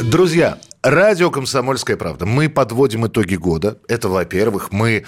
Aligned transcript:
Друзья, 0.00 0.58
радио 0.82 1.30
«Комсомольская 1.30 1.98
правда». 1.98 2.24
Мы 2.24 2.48
подводим 2.48 3.06
итоги 3.06 3.34
года. 3.34 3.78
Это, 3.86 4.08
во-первых, 4.08 4.72
мы 4.72 5.04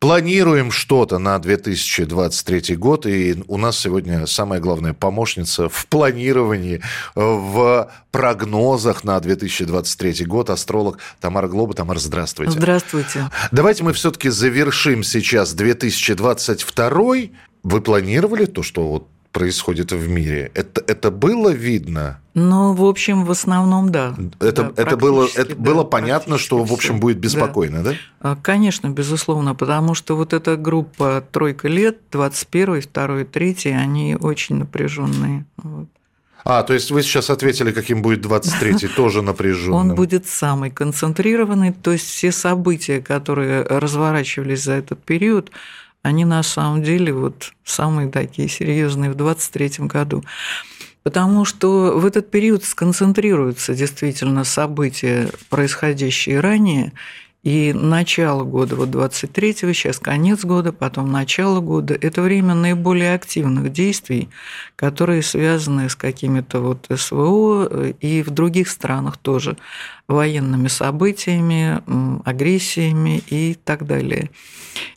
планируем 0.00 0.72
что-то 0.72 1.18
на 1.18 1.38
2023 1.38 2.74
год, 2.74 3.06
и 3.06 3.40
у 3.46 3.56
нас 3.56 3.78
сегодня 3.78 4.26
самая 4.26 4.58
главная 4.58 4.94
помощница 4.94 5.68
в 5.68 5.86
планировании, 5.86 6.82
в 7.14 7.88
прогнозах 8.10 9.04
на 9.04 9.20
2023 9.20 10.26
год, 10.26 10.50
астролог 10.50 10.98
Тамара 11.20 11.46
Глоба. 11.46 11.74
Тамара, 11.74 12.00
здравствуйте. 12.00 12.50
Здравствуйте. 12.50 13.30
Давайте 13.52 13.84
мы 13.84 13.92
все-таки 13.92 14.28
завершим 14.28 15.04
сейчас 15.04 15.54
2022. 15.54 17.14
Вы 17.62 17.80
планировали 17.80 18.46
то, 18.46 18.64
что 18.64 18.88
вот 18.88 19.08
происходит 19.32 19.92
в 19.92 20.08
мире. 20.08 20.50
Это, 20.54 20.82
это 20.86 21.10
было 21.10 21.50
видно? 21.50 22.20
Ну, 22.34 22.74
в 22.74 22.84
общем, 22.84 23.24
в 23.24 23.30
основном, 23.30 23.90
да. 23.90 24.14
Это, 24.40 24.64
да, 24.64 24.72
это, 24.76 24.96
было, 24.96 25.26
это 25.34 25.54
да, 25.54 25.62
было 25.62 25.84
понятно, 25.84 26.38
что, 26.38 26.62
в 26.62 26.72
общем, 26.72 27.00
будет 27.00 27.18
беспокойно, 27.18 27.82
да. 27.82 27.94
да? 28.20 28.38
Конечно, 28.40 28.88
безусловно, 28.88 29.54
потому 29.54 29.94
что 29.94 30.16
вот 30.16 30.32
эта 30.32 30.56
группа 30.56 31.24
«Тройка 31.32 31.68
лет», 31.68 31.98
21 32.12 32.82
2 32.92 33.24
3 33.24 33.56
они 33.72 34.16
очень 34.16 34.56
напряженные. 34.56 35.44
Вот. 35.56 35.88
А, 36.44 36.62
то 36.64 36.74
есть 36.74 36.90
вы 36.90 37.02
сейчас 37.02 37.30
ответили, 37.30 37.70
каким 37.70 38.02
будет 38.02 38.24
23-й, 38.24 38.88
тоже 38.96 39.22
напряженный. 39.22 39.76
Он 39.76 39.94
будет 39.94 40.26
самый 40.26 40.70
концентрированный, 40.70 41.72
то 41.72 41.92
есть 41.92 42.06
все 42.06 42.32
события, 42.32 43.00
которые 43.00 43.62
разворачивались 43.62 44.64
за 44.64 44.72
этот 44.72 45.02
период, 45.02 45.50
они 46.02 46.24
на 46.24 46.42
самом 46.42 46.82
деле 46.82 47.12
вот 47.12 47.52
самые 47.64 48.10
такие 48.10 48.48
серьезные 48.48 49.10
в 49.10 49.14
2023 49.14 49.86
году. 49.86 50.24
Потому 51.02 51.44
что 51.44 51.98
в 51.98 52.06
этот 52.06 52.30
период 52.30 52.64
сконцентрируются 52.64 53.74
действительно 53.74 54.44
события, 54.44 55.30
происходящие 55.48 56.40
ранее, 56.40 56.92
и 57.42 57.72
начало 57.72 58.44
года, 58.44 58.76
вот 58.76 58.90
23-го, 58.90 59.72
сейчас 59.72 59.98
конец 59.98 60.44
года, 60.44 60.72
потом 60.72 61.10
начало 61.10 61.60
года, 61.60 61.94
это 61.94 62.22
время 62.22 62.54
наиболее 62.54 63.14
активных 63.14 63.72
действий, 63.72 64.28
которые 64.76 65.22
связаны 65.22 65.88
с 65.88 65.96
какими-то 65.96 66.60
вот 66.60 66.86
СВО 66.94 67.88
и 68.00 68.22
в 68.22 68.30
других 68.30 68.68
странах 68.68 69.16
тоже, 69.16 69.56
военными 70.06 70.68
событиями, 70.68 71.82
агрессиями 72.24 73.22
и 73.28 73.54
так 73.64 73.86
далее. 73.86 74.30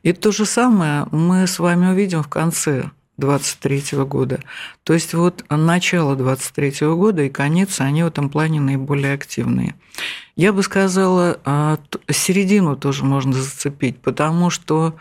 И 0.03 0.13
то 0.13 0.31
же 0.31 0.45
самое 0.45 1.07
мы 1.11 1.47
с 1.47 1.57
вами 1.57 1.87
увидим 1.87 2.21
в 2.21 2.27
конце 2.27 2.91
23 3.17 4.03
года. 4.03 4.39
То 4.83 4.93
есть 4.93 5.13
вот 5.13 5.43
начало 5.49 6.15
23 6.15 6.87
года 6.87 7.23
и 7.23 7.29
конец, 7.29 7.79
они 7.79 8.03
в 8.03 8.07
этом 8.07 8.29
плане 8.29 8.59
наиболее 8.59 9.13
активные. 9.13 9.75
Я 10.35 10.51
бы 10.51 10.63
сказала, 10.63 11.39
а, 11.45 11.79
середину 12.09 12.75
тоже 12.75 13.05
можно 13.05 13.33
зацепить, 13.33 13.97
потому 13.99 14.49
что 14.49 14.95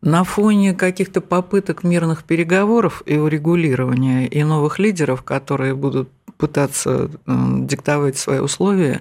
на 0.00 0.22
фоне 0.22 0.74
каких-то 0.74 1.20
попыток 1.20 1.82
мирных 1.82 2.22
переговоров 2.22 3.02
и 3.06 3.16
урегулирования 3.16 4.26
и 4.26 4.44
новых 4.44 4.78
лидеров, 4.78 5.22
которые 5.22 5.74
будут 5.74 6.10
пытаться 6.36 7.10
диктовать 7.26 8.16
свои 8.16 8.38
условия, 8.38 9.00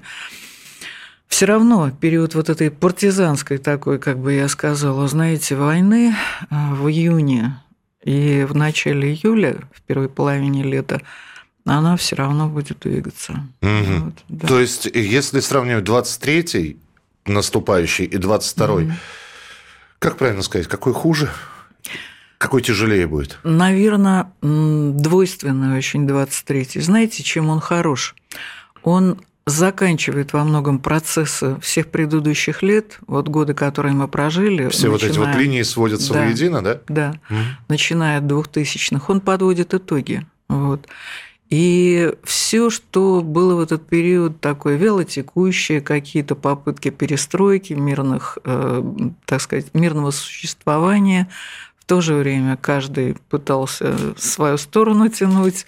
все 1.27 1.45
равно 1.45 1.91
период 1.91 2.33
вот 2.33 2.49
этой 2.49 2.71
партизанской 2.71 3.57
такой, 3.57 3.99
как 3.99 4.17
бы 4.19 4.33
я 4.33 4.47
сказала, 4.47 5.07
знаете, 5.07 5.55
войны 5.55 6.15
а, 6.49 6.73
в 6.73 6.87
июне 6.87 7.59
и 8.05 8.45
в 8.47 8.55
начале 8.55 9.13
июля, 9.13 9.57
в 9.73 9.81
первой 9.81 10.07
половине 10.07 10.63
лета, 10.63 11.01
она 11.65 11.97
все 11.97 12.15
равно 12.15 12.47
будет 12.47 12.79
двигаться. 12.79 13.43
Угу. 13.61 14.05
Вот, 14.05 14.13
да. 14.29 14.47
То 14.47 14.59
есть, 14.59 14.85
если 14.85 15.39
сравнивать 15.39 15.83
23-й 15.85 16.77
наступающий 17.25 18.05
и 18.05 18.17
22-й, 18.17 18.85
угу. 18.85 18.93
как 19.97 20.17
правильно 20.17 20.43
сказать, 20.43 20.67
какой 20.67 20.93
хуже? 20.93 21.31
Какой 22.37 22.61
тяжелее 22.61 23.07
будет? 23.07 23.39
Наверное, 23.43 24.31
двойственный 24.41 25.75
очень 25.75 26.05
23-й. 26.05 26.81
Знаете, 26.81 27.23
чем 27.23 27.49
он 27.49 27.59
хорош? 27.59 28.13
Он 28.83 29.19
заканчивает 29.47 30.33
во 30.33 30.43
многом 30.43 30.79
процессы 30.79 31.57
всех 31.61 31.87
предыдущих 31.87 32.63
лет, 32.63 32.97
вот 33.05 33.27
годы, 33.27 33.53
которые 33.53 33.93
мы 33.93 34.07
прожили. 34.07 34.69
Все 34.69 34.91
начиная... 34.91 34.91
вот 34.91 35.03
эти 35.03 35.17
вот 35.19 35.35
линии 35.35 35.61
сводятся 35.61 36.13
да, 36.13 36.23
воедино, 36.23 36.63
да? 36.63 36.81
Да, 36.87 37.19
угу. 37.29 37.39
начиная 37.67 38.17
от 38.17 38.23
2000-х, 38.23 39.05
он 39.07 39.21
подводит 39.21 39.73
итоги. 39.73 40.25
Вот. 40.47 40.87
И 41.51 42.11
все, 42.23 42.71
что 42.71 43.21
было 43.21 43.55
в 43.55 43.59
этот 43.59 43.87
период 43.87 44.41
такое 44.41 44.77
вялотекущее, 44.77 45.79
какие-то 45.79 46.35
попытки 46.35 46.89
перестройки 46.89 47.73
мирных, 47.73 48.39
э, 48.43 48.83
так 49.25 49.41
сказать, 49.41 49.67
мирного 49.75 50.09
существования, 50.09 51.29
в 51.85 51.87
то 51.87 52.01
же 52.01 52.15
время 52.15 52.57
каждый 52.57 53.15
пытался 53.29 53.95
свою 54.17 54.57
сторону 54.57 55.07
тянуть, 55.07 55.67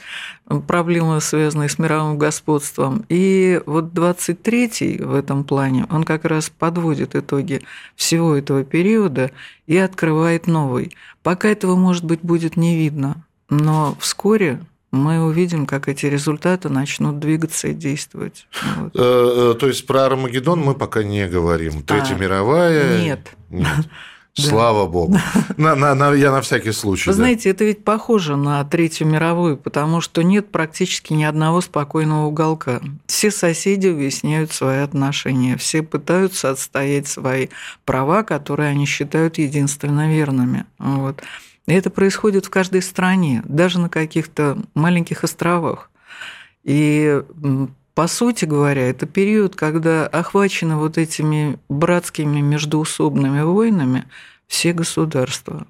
проблемы, 0.66 1.22
связанные 1.22 1.70
с 1.70 1.78
мировым 1.78 2.18
господством. 2.18 3.06
И 3.08 3.62
вот 3.68 3.94
23-й 3.94 5.04
в 5.04 5.14
этом 5.14 5.44
плане, 5.44 5.86
он 5.92 6.04
как 6.06 6.26
раз 6.26 6.50
подводит 6.50 7.16
итоги 7.16 7.62
всего 7.96 8.36
этого 8.36 8.64
периода 8.64 9.30
и 9.68 9.78
открывает 9.78 10.48
новый. 10.48 10.96
Пока 11.22 11.50
этого, 11.50 11.76
может 11.76 12.04
быть, 12.04 12.22
будет 12.22 12.58
не 12.58 12.76
видно, 12.76 13.24
но 13.52 13.96
вскоре 14.00 14.62
мы 14.90 15.24
увидим, 15.24 15.68
как 15.68 15.88
эти 15.88 16.08
результаты 16.08 16.70
начнут 16.70 17.20
двигаться 17.20 17.68
и 17.68 17.74
действовать. 17.76 18.48
Вот. 18.78 18.96
Э, 18.96 19.52
э, 19.52 19.60
то 19.60 19.68
есть 19.68 19.86
про 19.86 20.06
Армагеддон 20.06 20.62
мы 20.62 20.74
пока 20.74 21.04
не 21.04 21.28
говорим. 21.28 21.84
Третья 21.84 22.16
а, 22.16 22.18
мировая. 22.18 23.04
Нет. 23.04 23.36
Нет. 23.52 23.88
Слава 24.38 24.86
богу. 24.88 25.18
На, 25.58 25.76
на, 25.76 25.96
на, 25.96 26.14
я 26.14 26.32
на 26.32 26.42
всякий 26.42 26.72
случай. 26.72 27.10
Вы 27.10 27.14
да. 27.14 27.18
знаете, 27.18 27.50
это 27.50 27.64
ведь 27.64 27.84
похоже 27.84 28.36
на 28.36 28.64
Третью 28.64 29.08
мировую, 29.08 29.58
потому 29.58 30.02
что 30.02 30.22
нет 30.22 30.52
практически 30.52 31.14
ни 31.14 31.24
одного 31.24 31.62
спокойного 31.62 32.28
уголка. 32.28 32.80
Все 33.08 33.32
соседи 33.32 33.88
выясняют 33.88 34.52
свои 34.52 34.80
отношения, 34.80 35.58
все 35.58 35.82
пытаются 35.82 36.52
отстоять 36.52 37.08
свои 37.08 37.48
права, 37.86 38.22
которые 38.24 38.70
они 38.70 38.86
считают 38.86 39.40
единственно 39.40 40.14
верными. 40.14 40.66
Вот. 40.78 41.24
И 41.66 41.74
это 41.74 41.90
происходит 41.90 42.46
в 42.46 42.50
каждой 42.50 42.84
стране, 42.84 43.42
даже 43.46 43.80
на 43.80 43.90
каких-то 43.90 44.58
маленьких 44.76 45.24
островах. 45.24 45.90
И 46.64 47.22
по 47.98 48.08
сути 48.08 48.46
говоря, 48.46 48.88
это 48.92 49.08
период, 49.08 49.56
когда 49.56 50.06
охвачены 50.06 50.76
вот 50.76 51.00
этими 51.00 51.58
братскими 51.68 52.42
междуусобными 52.42 53.42
войнами 53.42 54.06
все 54.48 54.72
государства. 54.72 55.66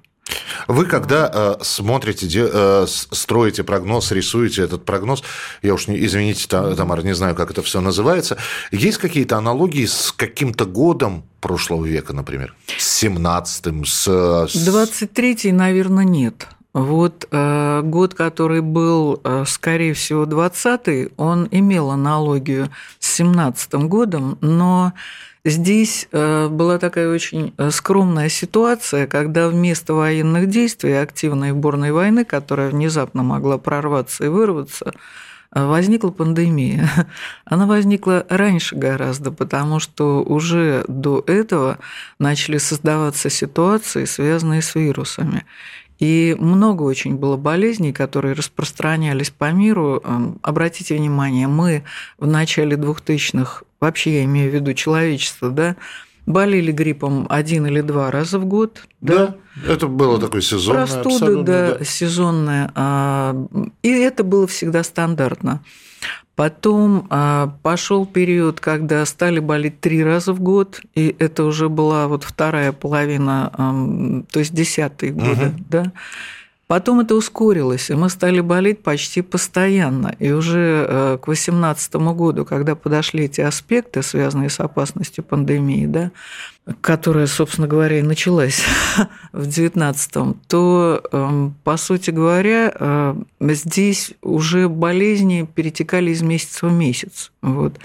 Вы 0.66 0.84
когда 0.84 1.30
э, 1.32 1.54
смотрите, 1.62 2.28
э, 2.30 2.86
строите 2.86 3.64
прогноз, 3.64 4.12
рисуете 4.12 4.62
этот 4.62 4.84
прогноз, 4.84 5.24
я 5.62 5.72
уж 5.72 5.88
не, 5.88 6.04
извините, 6.04 6.46
Тамара, 6.48 7.00
не 7.00 7.14
знаю, 7.14 7.34
как 7.34 7.50
это 7.50 7.62
все 7.62 7.80
называется, 7.80 8.36
есть 8.72 8.98
какие-то 8.98 9.38
аналогии 9.38 9.86
с 9.86 10.12
каким-то 10.12 10.66
годом 10.66 11.24
прошлого 11.40 11.86
века, 11.86 12.12
например, 12.12 12.54
с 12.76 13.04
17-м, 13.04 13.86
с... 13.86 14.06
23-й, 14.06 15.52
наверное, 15.52 16.04
нет. 16.04 16.46
Вот 16.78 17.26
э, 17.32 17.80
год, 17.82 18.14
который 18.14 18.60
был, 18.60 19.20
э, 19.24 19.44
скорее 19.48 19.94
всего, 19.94 20.26
20-й, 20.26 21.10
он 21.16 21.48
имел 21.50 21.90
аналогию 21.90 22.70
с 23.00 23.18
17-м 23.20 23.88
годом, 23.88 24.38
но 24.40 24.92
здесь 25.44 26.06
э, 26.12 26.46
была 26.46 26.78
такая 26.78 27.08
очень 27.08 27.52
э, 27.58 27.72
скромная 27.72 28.28
ситуация, 28.28 29.08
когда 29.08 29.48
вместо 29.48 29.94
военных 29.94 30.48
действий 30.48 30.92
активной 30.92 31.52
бурной 31.52 31.90
войны, 31.90 32.24
которая 32.24 32.70
внезапно 32.70 33.24
могла 33.24 33.58
прорваться 33.58 34.26
и 34.26 34.28
вырваться, 34.28 34.92
э, 35.52 35.66
возникла 35.66 36.10
пандемия. 36.10 36.88
Она 37.44 37.66
возникла 37.66 38.24
раньше 38.28 38.76
гораздо, 38.76 39.32
потому 39.32 39.80
что 39.80 40.22
уже 40.22 40.84
до 40.86 41.24
этого 41.26 41.80
начали 42.20 42.58
создаваться 42.58 43.30
ситуации, 43.30 44.04
связанные 44.04 44.62
с 44.62 44.76
вирусами. 44.76 45.44
И 45.98 46.36
много 46.38 46.82
очень 46.82 47.16
было 47.16 47.36
болезней, 47.36 47.92
которые 47.92 48.34
распространялись 48.34 49.30
по 49.30 49.50
миру. 49.50 50.00
Эм, 50.04 50.38
обратите 50.42 50.96
внимание, 50.96 51.48
мы 51.48 51.84
в 52.18 52.26
начале 52.26 52.76
2000-х 52.76 53.64
вообще 53.80 54.18
я 54.18 54.24
имею 54.24 54.50
в 54.50 54.54
виду 54.54 54.74
человечество, 54.74 55.50
да, 55.50 55.76
болели 56.26 56.72
гриппом 56.72 57.26
один 57.28 57.66
или 57.66 57.80
два 57.80 58.10
раза 58.10 58.38
в 58.38 58.44
год. 58.44 58.86
Да, 59.00 59.36
да 59.56 59.72
это 59.72 59.86
было 59.88 60.20
такое 60.20 60.40
сезонное. 60.40 60.86
Простуда, 60.86 61.42
да, 61.42 61.78
да, 61.78 61.84
сезонная. 61.84 62.72
И 63.82 63.88
это 63.88 64.24
было 64.24 64.46
всегда 64.46 64.84
стандартно. 64.84 65.62
Потом 66.38 67.08
а, 67.10 67.52
пошел 67.64 68.06
период, 68.06 68.60
когда 68.60 69.04
стали 69.06 69.40
болеть 69.40 69.80
три 69.80 70.04
раза 70.04 70.32
в 70.32 70.38
год, 70.38 70.80
и 70.94 71.16
это 71.18 71.42
уже 71.42 71.68
была 71.68 72.06
вот 72.06 72.22
вторая 72.22 72.70
половина, 72.70 73.50
то 74.30 74.38
есть 74.38 74.54
десятые 74.54 75.10
годы, 75.10 75.46
угу. 75.48 75.64
да. 75.68 75.92
Потом 76.68 77.00
это 77.00 77.14
ускорилось, 77.14 77.88
и 77.88 77.94
мы 77.94 78.10
стали 78.10 78.40
болеть 78.40 78.82
почти 78.82 79.22
постоянно. 79.22 80.14
И 80.18 80.32
уже 80.32 80.84
э, 80.86 81.18
к 81.18 81.24
2018 81.24 81.94
году, 81.96 82.44
когда 82.44 82.74
подошли 82.74 83.24
эти 83.24 83.40
аспекты, 83.40 84.02
связанные 84.02 84.50
с 84.50 84.60
опасностью 84.60 85.24
пандемии, 85.24 85.86
да, 85.86 86.10
которая, 86.82 87.26
собственно 87.26 87.66
говоря, 87.66 88.00
и 88.00 88.02
началась 88.02 88.62
в 89.32 89.44
2019, 89.44 90.36
то, 90.46 91.02
эм, 91.10 91.54
по 91.64 91.78
сути 91.78 92.10
говоря, 92.10 92.70
э, 92.78 93.14
здесь 93.40 94.12
уже 94.20 94.68
болезни 94.68 95.48
перетекали 95.52 96.10
из 96.10 96.20
месяца 96.20 96.66
в 96.66 96.72
месяц. 96.72 97.32
Вот. 97.40 97.78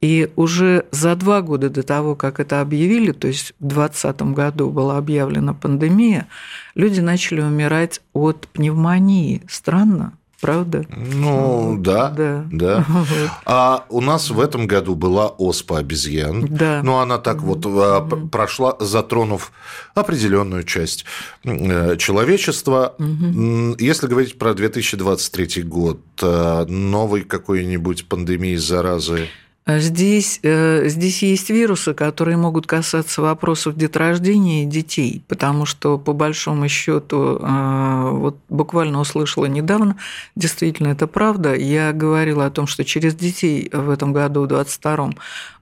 И 0.00 0.30
уже 0.36 0.86
за 0.92 1.16
два 1.16 1.42
года 1.42 1.70
до 1.70 1.82
того, 1.82 2.14
как 2.14 2.38
это 2.38 2.60
объявили, 2.60 3.10
то 3.12 3.26
есть 3.26 3.52
в 3.58 3.66
2020 3.66 4.22
году 4.34 4.70
была 4.70 4.96
объявлена 4.96 5.54
пандемия, 5.54 6.28
люди 6.74 7.00
начали 7.00 7.40
умирать 7.40 8.00
от 8.12 8.46
пневмонии. 8.46 9.42
Странно, 9.48 10.12
правда? 10.40 10.86
Ну, 10.88 11.76
да, 11.80 12.10
да. 12.10 12.44
да. 12.52 12.86
Вот. 12.88 13.30
А 13.44 13.86
у 13.88 14.00
нас 14.00 14.30
в 14.30 14.38
этом 14.38 14.68
году 14.68 14.94
была 14.94 15.26
оспа 15.26 15.78
обезьян. 15.78 16.46
Да. 16.48 16.80
Но 16.84 17.00
она 17.00 17.18
так 17.18 17.42
вот 17.42 17.66
mm 17.66 18.28
прошла, 18.28 18.76
затронув 18.78 19.50
определенную 19.96 20.62
часть 20.62 21.04
э, 21.44 21.96
человечества. 21.96 22.94
mm 23.00 23.76
Если 23.80 24.06
говорить 24.06 24.38
про 24.38 24.54
2023 24.54 25.64
год, 25.64 25.98
э, 26.22 26.66
новой 26.68 27.22
какой-нибудь 27.22 28.08
пандемии, 28.08 28.54
заразы? 28.54 29.28
Здесь, 29.70 30.40
э, 30.42 30.88
здесь 30.88 31.22
есть 31.22 31.50
вирусы, 31.50 31.92
которые 31.92 32.38
могут 32.38 32.66
касаться 32.66 33.20
вопросов 33.20 33.76
деторождения 33.76 34.64
детей, 34.64 35.22
потому 35.28 35.66
что, 35.66 35.98
по 35.98 36.14
большому 36.14 36.68
счету, 36.70 37.38
э, 37.38 38.10
вот 38.12 38.38
буквально 38.48 38.98
услышала 38.98 39.44
недавно, 39.44 39.96
действительно 40.34 40.88
это 40.88 41.06
правда, 41.06 41.54
я 41.54 41.92
говорила 41.92 42.46
о 42.46 42.50
том, 42.50 42.66
что 42.66 42.82
через 42.82 43.14
детей 43.14 43.68
в 43.70 43.90
этом 43.90 44.14
году, 44.14 44.44
в 44.44 44.46
2022, 44.46 45.10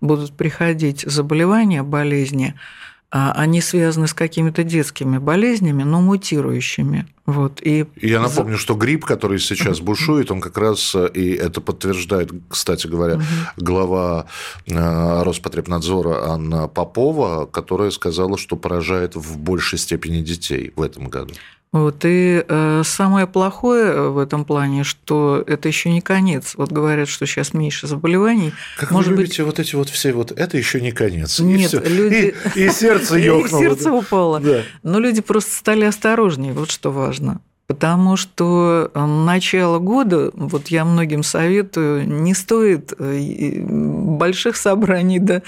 будут 0.00 0.32
приходить 0.32 1.00
заболевания, 1.00 1.82
болезни, 1.82 2.54
а, 2.54 2.85
они 3.34 3.60
связаны 3.60 4.06
с 4.06 4.14
какими-то 4.14 4.64
детскими 4.64 5.18
болезнями, 5.18 5.82
но 5.82 6.00
мутирующими. 6.00 7.06
Вот, 7.26 7.60
и... 7.60 7.86
Я 8.00 8.20
напомню, 8.20 8.56
что 8.56 8.74
грипп, 8.74 9.04
который 9.04 9.40
сейчас 9.40 9.80
бушует, 9.80 10.30
он 10.30 10.40
как 10.40 10.56
раз, 10.58 10.94
э, 10.94 11.08
и 11.12 11.32
это 11.32 11.60
подтверждает, 11.60 12.30
кстати 12.48 12.86
говоря, 12.86 13.20
глава 13.56 14.26
э, 14.66 15.22
Роспотребнадзора 15.22 16.30
Анна 16.30 16.68
Попова, 16.68 17.46
которая 17.46 17.90
сказала, 17.90 18.38
что 18.38 18.56
поражает 18.56 19.16
в 19.16 19.38
большей 19.38 19.78
степени 19.78 20.22
детей 20.22 20.72
в 20.76 20.82
этом 20.82 21.08
году. 21.08 21.34
Вот, 21.76 22.04
и 22.04 22.42
э, 22.48 22.82
самое 22.84 23.26
плохое 23.26 24.08
в 24.08 24.18
этом 24.18 24.46
плане, 24.46 24.82
что 24.82 25.44
это 25.46 25.68
еще 25.68 25.90
не 25.90 26.00
конец. 26.00 26.54
Вот 26.56 26.72
говорят, 26.72 27.06
что 27.06 27.26
сейчас 27.26 27.52
меньше 27.52 27.86
заболеваний. 27.86 28.54
Как 28.78 28.92
Может 28.92 29.10
вы 29.10 29.16
любите 29.16 29.42
быть... 29.42 29.52
вот 29.52 29.58
эти 29.60 29.74
вот 29.74 29.90
все 29.90 30.12
вот, 30.12 30.32
это 30.32 30.56
еще 30.56 30.80
не 30.80 30.92
конец. 30.92 31.38
Нет, 31.38 31.74
и 31.74 31.88
люди... 31.88 32.34
И, 32.54 32.64
и 32.64 32.70
сердце 32.70 33.16
ёкнуло. 33.18 33.60
И 33.60 33.64
сердце 33.64 33.92
упало. 33.92 34.40
Да. 34.40 34.62
Но 34.82 34.98
люди 34.98 35.20
просто 35.20 35.54
стали 35.54 35.84
осторожнее, 35.84 36.54
вот 36.54 36.70
что 36.70 36.90
важно. 36.90 37.40
Потому 37.66 38.16
что 38.16 38.90
э, 38.94 39.04
начало 39.04 39.78
года, 39.78 40.30
вот 40.34 40.68
я 40.68 40.84
многим 40.84 41.22
советую, 41.22 42.08
не 42.08 42.32
стоит 42.32 42.94
э, 42.96 43.60
больших 43.60 44.56
собраний, 44.56 45.18
да, 45.18 45.42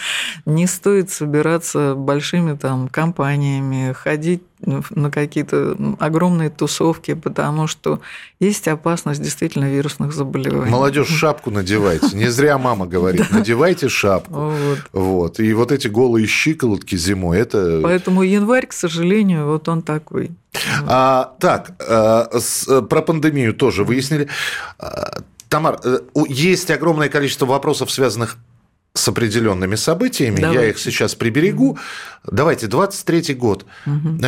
не 0.44 0.66
стоит 0.66 1.10
собираться 1.10 1.94
большими 1.94 2.56
там 2.56 2.88
компаниями, 2.88 3.92
ходить 3.92 4.42
на 4.60 5.10
какие-то 5.10 5.76
огромные 5.98 6.50
тусовки, 6.50 7.14
потому 7.14 7.66
что 7.66 8.00
есть 8.40 8.68
опасность 8.68 9.22
действительно 9.22 9.70
вирусных 9.70 10.12
заболеваний. 10.12 10.70
Молодежь 10.70 11.08
шапку 11.08 11.50
надевайте. 11.50 12.16
Не 12.16 12.28
зря 12.28 12.58
мама 12.58 12.86
говорит, 12.86 13.30
надевайте 13.30 13.88
шапку. 13.88 14.52
Вот. 14.92 15.40
И 15.40 15.52
вот 15.52 15.72
эти 15.72 15.88
голые 15.88 16.26
щиколотки 16.26 16.96
зимой, 16.96 17.38
это... 17.38 17.80
Поэтому 17.82 18.22
январь, 18.22 18.66
к 18.66 18.72
сожалению, 18.72 19.46
вот 19.46 19.68
он 19.68 19.82
такой. 19.82 20.30
А, 20.86 21.34
так, 21.40 21.72
а, 21.80 22.28
с, 22.38 22.82
про 22.82 23.02
пандемию 23.02 23.54
тоже 23.54 23.84
выяснили. 23.84 24.28
А, 24.78 25.22
Тамар, 25.48 25.80
э, 25.82 25.98
есть 26.28 26.70
огромное 26.70 27.08
количество 27.08 27.46
вопросов, 27.46 27.90
связанных 27.90 28.36
с 28.98 29.08
определенными 29.08 29.76
событиями. 29.76 30.40
Давайте. 30.40 30.62
Я 30.62 30.70
их 30.70 30.78
сейчас 30.78 31.14
приберегу. 31.14 31.70
Угу. 31.70 31.78
Давайте, 32.32 32.66
23-й 32.66 33.34
год. 33.34 33.64
Угу. 33.86 34.18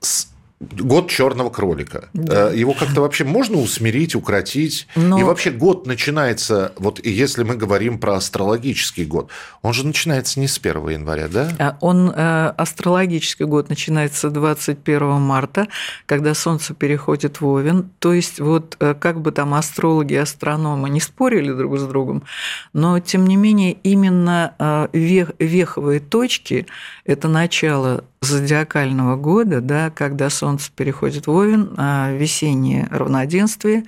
С 0.00 0.28
Год 0.60 1.08
черного 1.08 1.50
кролика. 1.50 2.08
Да. 2.14 2.50
Э, 2.50 2.56
его 2.56 2.74
как-то 2.74 3.02
вообще 3.02 3.22
можно 3.22 3.58
усмирить, 3.58 4.16
укротить? 4.16 4.88
Но... 4.96 5.20
И 5.20 5.22
вообще 5.22 5.52
год 5.52 5.86
начинается, 5.86 6.72
вот 6.76 7.04
если 7.06 7.44
мы 7.44 7.54
говорим 7.54 8.00
про 8.00 8.16
астрологический 8.16 9.04
год, 9.04 9.30
он 9.62 9.72
же 9.72 9.86
начинается 9.86 10.40
не 10.40 10.48
с 10.48 10.58
1 10.58 10.88
января, 10.88 11.28
да? 11.28 11.52
А, 11.60 11.76
он, 11.80 12.10
э, 12.10 12.52
астрологический 12.56 13.44
год 13.44 13.68
начинается 13.68 14.30
21 14.30 15.20
марта, 15.20 15.68
когда 16.06 16.34
Солнце 16.34 16.74
переходит 16.74 17.40
в 17.40 17.46
Овен. 17.46 17.90
То 18.00 18.12
есть 18.12 18.40
вот 18.40 18.76
э, 18.80 18.94
как 18.94 19.20
бы 19.20 19.30
там 19.30 19.54
астрологи 19.54 20.14
и 20.14 20.16
астрономы 20.16 20.90
не 20.90 21.00
спорили 21.00 21.52
друг 21.52 21.78
с 21.78 21.84
другом, 21.84 22.24
но 22.72 22.98
тем 22.98 23.28
не 23.28 23.36
менее 23.36 23.74
именно 23.84 24.88
вех, 24.92 25.30
веховые 25.38 26.00
точки– 26.00 26.66
это 27.04 27.28
начало 27.28 28.04
зодиакального 28.20 29.16
года, 29.16 29.60
да, 29.60 29.90
когда 29.90 30.30
Солнце 30.30 30.70
переходит 30.74 31.26
в 31.26 31.30
Овен, 31.30 31.74
а 31.76 32.12
весеннее 32.12 32.88
равноденствие 32.90 33.84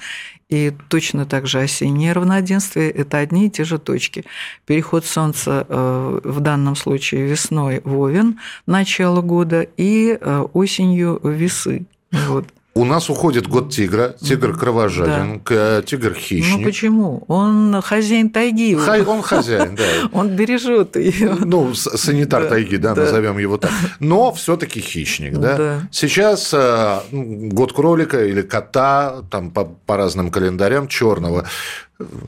и 0.50 0.72
точно 0.88 1.26
так 1.26 1.46
же 1.46 1.60
осеннее 1.60 2.12
равноденствие– 2.12 2.90
это 2.92 3.18
одни 3.18 3.46
и 3.46 3.50
те 3.50 3.64
же 3.64 3.78
точки. 3.78 4.24
Переход 4.66 5.06
Солнца 5.06 5.64
э, 5.68 6.20
в 6.24 6.40
данном 6.40 6.74
случае 6.74 7.26
весной 7.26 7.80
в 7.84 7.96
Овен, 7.98 8.40
начало 8.66 9.22
года, 9.22 9.62
и 9.76 10.18
э, 10.20 10.46
осенью 10.52 11.20
в 11.22 11.30
весы. 11.30 11.84
Вот. 12.10 12.46
У 12.72 12.84
нас 12.84 13.10
уходит 13.10 13.48
год 13.48 13.72
тигра, 13.72 14.14
тигр 14.20 14.56
кровожаден, 14.56 15.42
да. 15.44 15.82
тигр 15.82 16.14
хищник. 16.14 16.58
Ну 16.58 16.64
почему? 16.64 17.24
Он 17.26 17.82
хозяин 17.82 18.30
тайги. 18.30 18.76
Хай, 18.76 19.02
он 19.02 19.22
хозяин, 19.22 19.74
да. 19.74 19.84
Он 20.12 20.28
бережет 20.28 20.96
ее. 20.96 21.36
Ну, 21.40 21.74
санитар 21.74 22.46
тайги, 22.46 22.76
да, 22.76 22.94
назовем 22.94 23.38
его 23.38 23.56
так. 23.56 23.72
Но 23.98 24.32
все-таки 24.32 24.80
хищник, 24.80 25.36
да. 25.38 25.82
Сейчас 25.90 26.54
э, 26.54 27.00
год 27.10 27.72
кролика 27.72 28.24
или 28.24 28.42
кота, 28.42 29.22
там 29.30 29.50
по, 29.50 29.64
по 29.64 29.96
разным 29.96 30.30
календарям 30.30 30.86
черного 30.86 31.46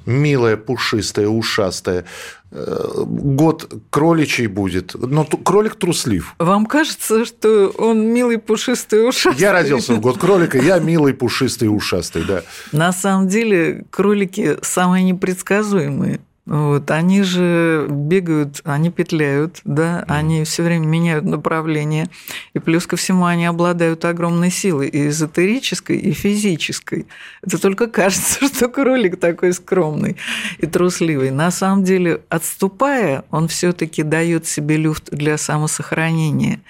милая, 0.06 0.56
пушистая, 0.56 1.28
ушастая. 1.28 2.04
Э, 2.50 3.04
год 3.06 3.72
кроличий 3.90 4.46
будет, 4.46 4.94
но 4.94 5.24
кролик 5.24 5.76
труслив. 5.76 6.34
Вам 6.38 6.66
кажется, 6.66 7.24
что 7.24 7.68
он 7.78 8.12
милый, 8.12 8.38
пушистый, 8.38 9.08
ушастый? 9.08 9.40
Я 9.40 9.52
родился 9.52 9.94
в 9.94 10.00
год 10.00 10.18
кролика, 10.18 10.58
я 10.58 10.78
милый, 10.78 11.14
пушистый, 11.14 11.68
ушастый, 11.68 12.24
да. 12.24 12.42
На 12.72 12.92
самом 12.92 13.28
деле 13.28 13.86
кролики 13.90 14.58
самые 14.62 15.04
непредсказуемые. 15.04 16.20
Вот, 16.44 16.90
они 16.90 17.22
же 17.22 17.87
бегают, 17.88 18.62
они 18.64 18.90
петляют, 18.90 19.61
да, 19.64 20.00
mm. 20.00 20.04
они 20.08 20.44
все 20.44 20.64
время 20.64 20.87
меняют 20.87 21.25
направление. 21.25 22.08
И 22.52 22.58
плюс 22.58 22.84
ко 22.88 22.96
всему 22.96 23.26
они 23.26 23.46
обладают 23.46 24.04
огромной 24.04 24.50
силой 24.50 24.88
и 24.88 25.06
эзотерической, 25.06 25.99
и 25.99 26.12
физической. 26.12 27.06
Это 27.42 27.61
только 27.61 27.87
кажется, 27.87 28.44
что 28.49 28.68
кролик 28.68 29.20
такой 29.20 29.52
скромный 29.52 30.16
и 30.58 30.66
трусливый. 30.66 31.30
На 31.30 31.52
самом 31.52 31.84
деле, 31.84 32.22
отступая, 32.28 33.25
он 33.30 33.46
все-таки 33.46 34.02
дает 34.02 34.44
себе 34.44 34.76
люфт 34.76 35.11
для 35.12 35.38
самосохранения. 35.38 36.61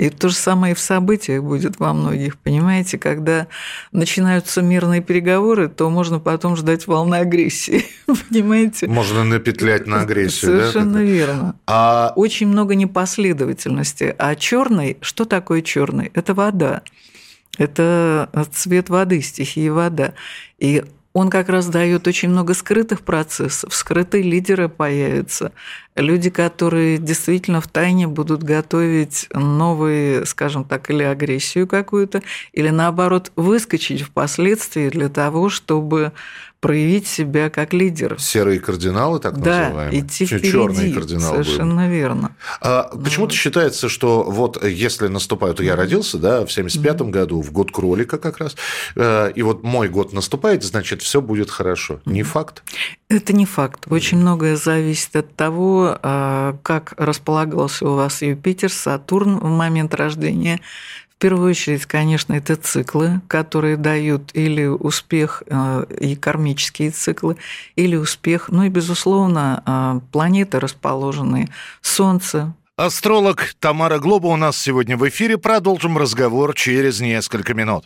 И 0.00 0.08
то 0.08 0.30
же 0.30 0.34
самое 0.34 0.72
и 0.72 0.74
в 0.74 0.80
событиях 0.80 1.42
будет 1.42 1.78
во 1.78 1.92
многих, 1.92 2.38
понимаете? 2.38 2.96
Когда 2.96 3.48
начинаются 3.92 4.62
мирные 4.62 5.02
переговоры, 5.02 5.68
то 5.68 5.90
можно 5.90 6.18
потом 6.18 6.56
ждать 6.56 6.86
волны 6.86 7.16
агрессии, 7.16 7.84
понимаете? 8.06 8.86
Можно 8.86 9.24
напетлять 9.24 9.86
на 9.86 10.00
агрессию, 10.00 10.52
Совершенно 10.52 10.94
да? 10.94 11.02
верно. 11.02 11.56
А... 11.66 12.14
Очень 12.16 12.48
много 12.48 12.76
непоследовательности. 12.76 14.14
А 14.16 14.34
черный, 14.36 14.96
что 15.02 15.26
такое 15.26 15.60
черный? 15.60 16.10
Это 16.14 16.32
вода. 16.32 16.80
Это 17.58 18.30
цвет 18.52 18.88
воды, 18.88 19.20
стихии 19.20 19.68
вода. 19.68 20.14
И 20.58 20.82
он 21.12 21.28
как 21.28 21.48
раз 21.48 21.66
дает 21.66 22.06
очень 22.06 22.28
много 22.28 22.54
скрытых 22.54 23.02
процессов, 23.02 23.74
скрытые 23.74 24.22
лидеры 24.22 24.68
появятся, 24.68 25.52
люди, 25.96 26.30
которые 26.30 26.98
действительно 26.98 27.60
в 27.60 27.66
тайне 27.66 28.06
будут 28.06 28.42
готовить 28.44 29.26
новые, 29.32 30.24
скажем 30.24 30.64
так, 30.64 30.88
или 30.90 31.02
агрессию 31.02 31.66
какую-то, 31.66 32.22
или 32.52 32.68
наоборот 32.68 33.32
выскочить 33.34 34.02
впоследствии 34.02 34.88
для 34.88 35.08
того, 35.08 35.48
чтобы 35.48 36.12
проявить 36.60 37.06
себя 37.06 37.48
как 37.48 37.72
лидер. 37.72 38.16
Серые 38.18 38.60
кардиналы, 38.60 39.18
так 39.18 39.40
да, 39.40 39.64
называемые. 39.64 40.00
идти 40.00 40.26
впереди. 40.26 40.52
Черные 40.52 40.92
кардиналы. 40.92 41.42
Совершенно 41.42 41.86
были. 41.86 41.96
верно. 41.96 42.36
А, 42.60 42.82
почему-то 43.02 43.34
считается, 43.34 43.88
что 43.88 44.22
вот 44.24 44.62
если 44.62 45.08
наступает, 45.08 45.60
я 45.60 45.74
родился, 45.74 46.18
да, 46.18 46.44
в 46.44 46.48
75-м 46.48 47.08
mm-hmm. 47.08 47.10
году, 47.10 47.40
в 47.40 47.50
год 47.50 47.72
кролика 47.72 48.18
как 48.18 48.38
раз, 48.38 48.56
э, 48.94 49.32
и 49.34 49.42
вот 49.42 49.62
мой 49.62 49.88
год 49.88 50.12
наступает, 50.12 50.62
значит, 50.62 51.00
все 51.00 51.22
будет 51.22 51.50
хорошо. 51.50 52.00
Не 52.04 52.22
факт? 52.22 52.62
Это 53.08 53.32
не 53.32 53.46
факт. 53.46 53.86
Очень 53.88 54.18
mm-hmm. 54.18 54.20
многое 54.20 54.56
зависит 54.56 55.16
от 55.16 55.34
того, 55.34 55.98
э, 56.02 56.54
как 56.62 56.92
располагался 56.98 57.88
у 57.88 57.94
вас 57.94 58.20
Юпитер, 58.20 58.70
Сатурн 58.70 59.38
в 59.38 59.48
момент 59.48 59.94
рождения, 59.94 60.60
первую 61.20 61.50
очередь, 61.50 61.86
конечно, 61.86 62.32
это 62.32 62.56
циклы, 62.56 63.20
которые 63.28 63.76
дают 63.76 64.30
или 64.34 64.66
успех 64.66 65.42
э, 65.46 65.84
и 66.00 66.16
кармические 66.16 66.90
циклы, 66.90 67.36
или 67.76 67.94
успех, 67.94 68.48
ну 68.48 68.64
и, 68.64 68.68
безусловно, 68.68 69.62
э, 69.64 70.00
планеты 70.10 70.58
расположенные, 70.58 71.48
Солнце, 71.80 72.54
Астролог 72.76 73.54
Тамара 73.60 73.98
Глоба 73.98 74.28
у 74.28 74.36
нас 74.36 74.56
сегодня 74.56 74.96
в 74.96 75.06
эфире. 75.06 75.36
Продолжим 75.36 75.98
разговор 75.98 76.54
через 76.54 77.00
несколько 77.00 77.52
минут. 77.52 77.84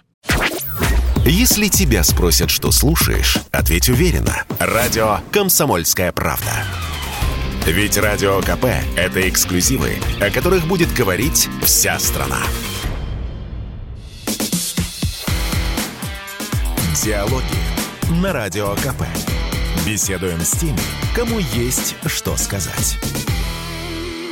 Если 1.26 1.66
тебя 1.66 2.04
спросят, 2.04 2.48
что 2.48 2.70
слушаешь, 2.70 3.38
ответь 3.50 3.88
уверенно. 3.88 4.44
Радио 4.60 5.18
«Комсомольская 5.32 6.12
правда». 6.12 6.64
Ведь 7.66 7.96
Радио 7.96 8.40
КП– 8.40 8.66
это 8.96 9.28
эксклюзивы, 9.28 9.96
о 10.20 10.30
которых 10.30 10.66
будет 10.68 10.92
говорить 10.94 11.48
вся 11.62 11.98
страна. 11.98 12.38
Диалоги 17.02 18.22
на 18.22 18.32
Радио 18.32 18.68
КП. 18.76 19.02
Беседуем 19.84 20.38
с 20.38 20.52
теми, 20.52 20.78
кому 21.12 21.40
есть 21.40 21.96
что 22.06 22.36
сказать. 22.36 22.96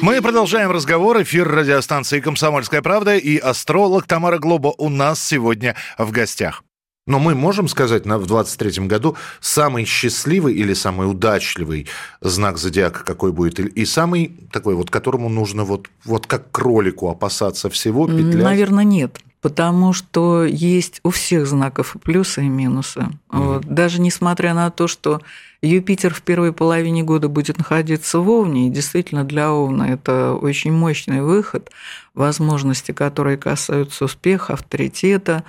Мы 0.01 0.23
продолжаем 0.23 0.71
разговор. 0.71 1.21
Эфир 1.23 1.49
радиостанции 1.49 2.21
«Комсомольская 2.21 2.81
правда» 2.81 3.17
и 3.17 3.37
астролог 3.37 4.07
Тамара 4.07 4.39
Глоба 4.39 4.73
у 4.79 4.89
нас 4.91 5.21
сегодня 5.21 5.75
в 5.99 6.13
гостях. 6.13 6.63
Но 7.09 7.19
мы 7.19 7.35
можем 7.35 7.67
сказать 7.67 8.07
на, 8.07 8.17
в 8.17 8.27
23 8.27 8.87
году 8.87 9.17
самый 9.41 9.85
счастливый 9.85 10.55
или 10.55 10.73
самый 10.73 11.11
удачливый 11.11 11.89
знак 12.21 12.59
зодиака 12.59 13.03
какой 13.03 13.33
будет? 13.33 13.59
И 13.59 13.85
самый 13.85 14.37
такой 14.53 14.77
вот, 14.77 14.89
которому 14.89 15.29
нужно 15.29 15.65
вот, 15.65 15.89
вот 16.05 16.29
как 16.29 16.53
кролику 16.53 17.11
опасаться 17.11 17.69
всего, 17.71 18.07
петлять? 18.07 18.45
Наверное, 18.45 18.85
нет 18.85 19.19
потому 19.43 19.93
что 19.93 20.45
есть 20.45 21.01
у 21.03 21.11
всех 21.11 21.47
знаков 21.47 21.97
и 21.97 21.99
плюсы, 21.99 22.45
и 22.47 22.49
минусы. 22.49 23.01
Mm-hmm. 23.01 23.19
Вот. 23.31 23.65
Даже 23.67 24.01
несмотря 24.01 24.55
на 24.55 24.71
то, 24.71 24.87
что 24.87 25.21
Юпитер 25.61 26.15
в 26.15 26.23
первой 26.23 26.53
половине 26.53 27.03
года 27.03 27.29
будет 27.29 27.59
находиться 27.59 28.21
в 28.21 28.31
Овне, 28.31 28.69
и 28.69 28.71
действительно 28.71 29.25
для 29.25 29.53
Овна 29.53 29.83
это 29.83 30.35
очень 30.35 30.73
мощный 30.73 31.23
выход, 31.23 31.71
возможности, 32.15 32.93
которые 32.93 33.37
касаются 33.37 34.05
успеха, 34.05 34.53
авторитета, 34.53 35.43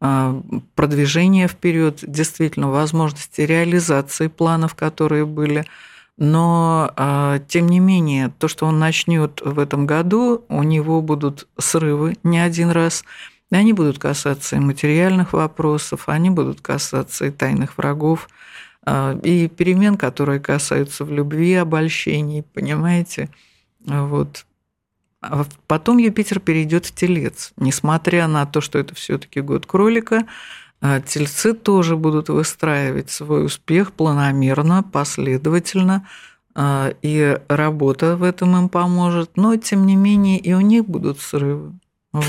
а, 0.00 0.40
продвижения 0.76 1.48
вперед, 1.48 1.98
действительно 2.06 2.70
возможности 2.70 3.40
реализации 3.40 4.28
планов, 4.28 4.76
которые 4.76 5.26
были. 5.26 5.66
Но, 6.16 6.92
а, 6.96 7.40
тем 7.48 7.68
не 7.68 7.80
менее, 7.80 8.30
то, 8.38 8.46
что 8.46 8.66
он 8.66 8.78
начнет 8.78 9.40
в 9.44 9.58
этом 9.58 9.86
году, 9.86 10.44
у 10.48 10.62
него 10.62 11.02
будут 11.02 11.48
срывы 11.58 12.16
не 12.22 12.38
один 12.38 12.70
раз– 12.70 13.04
они 13.56 13.72
будут 13.72 13.98
касаться 13.98 14.56
и 14.56 14.60
материальных 14.60 15.32
вопросов, 15.32 16.08
они 16.08 16.30
будут 16.30 16.60
касаться 16.60 17.26
и 17.26 17.30
тайных 17.30 17.76
врагов, 17.78 18.28
а, 18.84 19.18
и 19.22 19.48
перемен, 19.48 19.96
которые 19.96 20.40
касаются 20.40 21.04
в 21.04 21.10
любви, 21.10 21.54
обольщений, 21.54 22.42
понимаете? 22.42 23.28
Вот. 23.80 24.46
А 25.20 25.44
потом 25.66 25.98
Юпитер 25.98 26.38
перейдет 26.38 26.86
в 26.86 26.94
Телец. 26.94 27.52
Несмотря 27.56 28.28
на 28.28 28.46
то, 28.46 28.60
что 28.60 28.78
это 28.78 28.94
все-таки 28.94 29.40
год 29.40 29.66
кролика, 29.66 30.26
а, 30.80 31.00
тельцы 31.00 31.52
тоже 31.52 31.96
будут 31.96 32.28
выстраивать 32.28 33.10
свой 33.10 33.44
успех 33.44 33.92
планомерно, 33.92 34.82
последовательно, 34.82 36.06
и 36.58 37.38
работа 37.48 38.16
в 38.16 38.24
этом 38.24 38.56
им 38.56 38.68
поможет, 38.68 39.36
но 39.36 39.54
тем 39.56 39.86
не 39.86 39.94
менее 39.94 40.36
и 40.38 40.52
у 40.52 40.60
них 40.60 40.84
будут 40.84 41.20
срывы. 41.20 41.74
Вот. 42.12 42.24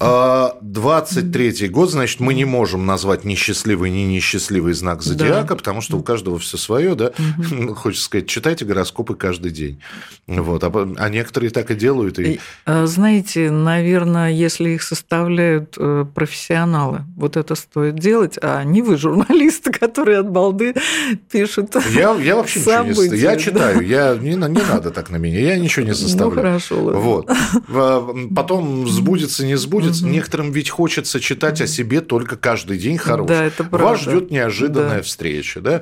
23-й 0.00 1.66
а, 1.66 1.70
год, 1.70 1.90
значит, 1.90 2.20
мы 2.20 2.32
не 2.32 2.46
можем 2.46 2.86
назвать 2.86 3.24
ни 3.24 3.34
счастливый, 3.34 3.90
ни 3.90 4.00
несчастливый 4.00 4.72
знак 4.72 5.02
зодиака, 5.02 5.50
да. 5.50 5.56
потому 5.56 5.82
что 5.82 5.98
у 5.98 6.02
каждого 6.02 6.38
все 6.38 6.56
свое, 6.56 6.94
да. 6.94 7.12
Угу. 7.38 7.74
Хочется 7.74 8.06
сказать, 8.06 8.26
читайте 8.26 8.64
гороскопы 8.64 9.14
каждый 9.14 9.50
день. 9.50 9.80
Вот. 10.26 10.64
А, 10.64 10.94
а 10.96 11.08
некоторые 11.10 11.50
так 11.50 11.70
и 11.70 11.74
делают. 11.74 12.18
И... 12.18 12.40
А, 12.64 12.86
знаете, 12.86 13.50
наверное, 13.50 14.30
если 14.30 14.70
их 14.70 14.82
составляют 14.82 15.74
э, 15.76 16.06
профессионалы, 16.14 17.02
вот 17.16 17.36
это 17.36 17.54
стоит 17.54 17.96
делать, 17.96 18.38
а 18.40 18.64
не 18.64 18.80
вы, 18.80 18.96
журналисты, 18.96 19.70
которые 19.78 20.20
от 20.20 20.30
балды 20.30 20.74
пишут. 21.30 21.76
Я, 21.92 22.14
я 22.14 22.36
вообще 22.36 22.60
ничего 22.60 22.84
не 22.84 22.94
составляю. 22.94 23.20
Я 23.20 23.36
читаю, 23.36 23.80
я, 23.86 24.16
не, 24.16 24.30
не 24.30 24.36
надо 24.36 24.90
так 24.90 25.10
на 25.10 25.16
меня, 25.16 25.40
я 25.40 25.58
ничего 25.58 25.84
не 25.84 25.94
составляю. 25.94 26.30
Ну, 26.30 26.36
хорошо. 26.36 26.84
Ладно. 26.84 27.00
Вот. 27.00 28.34
Потом 28.34 28.88
сбудется, 28.88 29.44
не 29.44 29.56
сбудется 29.56 29.89
будет, 29.90 30.02
угу. 30.02 30.10
некоторым 30.10 30.52
ведь 30.52 30.70
хочется 30.70 31.20
читать 31.20 31.60
о 31.60 31.66
себе 31.66 32.00
только 32.00 32.36
каждый 32.36 32.78
день 32.78 32.98
хороший. 32.98 33.28
Да, 33.28 33.44
это 33.44 33.64
правда. 33.64 33.86
Вас 33.86 34.00
ждет 34.00 34.30
неожиданная 34.30 34.98
да. 34.98 35.02
встреча, 35.02 35.60
да? 35.60 35.80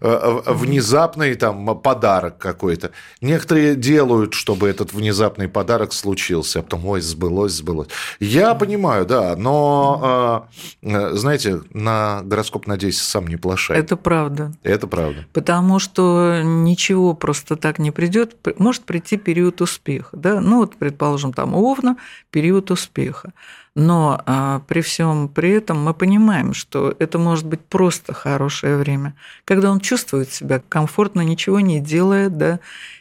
Угу. 0.00 0.54
Внезапный 0.54 1.34
там 1.34 1.78
подарок 1.80 2.38
какой-то. 2.38 2.90
Некоторые 3.20 3.74
делают, 3.74 4.34
чтобы 4.34 4.68
этот 4.68 4.92
внезапный 4.92 5.48
подарок 5.48 5.92
случился, 5.92 6.60
а 6.60 6.62
потом, 6.62 6.86
ой, 6.86 7.00
сбылось, 7.00 7.52
сбылось. 7.52 7.88
Я 8.20 8.54
понимаю, 8.54 9.06
да, 9.06 9.34
но, 9.36 10.48
знаете, 10.82 11.60
на 11.72 12.22
гороскоп, 12.24 12.66
надеюсь, 12.66 13.00
сам 13.00 13.26
не 13.26 13.36
плашай. 13.36 13.78
Это 13.78 13.96
правда. 13.96 14.52
Это 14.62 14.86
правда. 14.86 15.26
Потому 15.32 15.78
что 15.78 16.42
ничего 16.42 17.14
просто 17.14 17.56
так 17.56 17.78
не 17.78 17.90
придет. 17.90 18.36
Может 18.58 18.84
прийти 18.84 19.16
период 19.16 19.60
успеха, 19.60 20.16
да? 20.16 20.40
Ну 20.40 20.58
вот, 20.58 20.76
предположим, 20.76 21.32
там 21.32 21.54
Овна, 21.54 21.96
период 22.30 22.70
успеха 22.70 23.07
успеха. 23.08 23.32
Но 23.74 24.20
а, 24.26 24.60
при 24.66 24.80
всем 24.80 25.28
при 25.28 25.50
этом 25.50 25.82
мы 25.82 25.94
понимаем, 25.94 26.54
что 26.54 26.94
это 26.98 27.18
может 27.18 27.46
быть 27.46 27.60
просто 27.60 28.12
хорошее 28.12 28.76
время, 28.76 29.14
когда 29.44 29.70
он 29.70 29.80
чувствует 29.80 30.30
себя 30.30 30.60
комфортно, 30.68 31.20
ничего 31.20 31.60
не 31.60 31.80
делает, 31.80 32.36
да, 32.36 32.60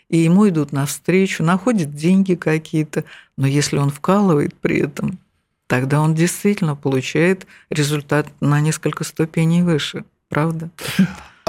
и 0.09 0.17
ему 0.17 0.47
идут 0.47 0.71
навстречу, 0.71 1.43
находит 1.43 1.95
деньги 1.95 2.35
какие-то, 2.35 3.03
но 3.37 3.47
если 3.47 3.77
он 3.77 3.89
вкалывает 3.89 4.53
при 4.55 4.79
этом, 4.79 5.17
тогда 5.67 5.99
он 6.01 6.13
действительно 6.15 6.75
получает 6.75 7.45
результат 7.69 8.27
на 8.39 8.61
несколько 8.61 9.03
ступеней 9.03 9.63
выше, 9.63 10.05
правда? 10.29 10.69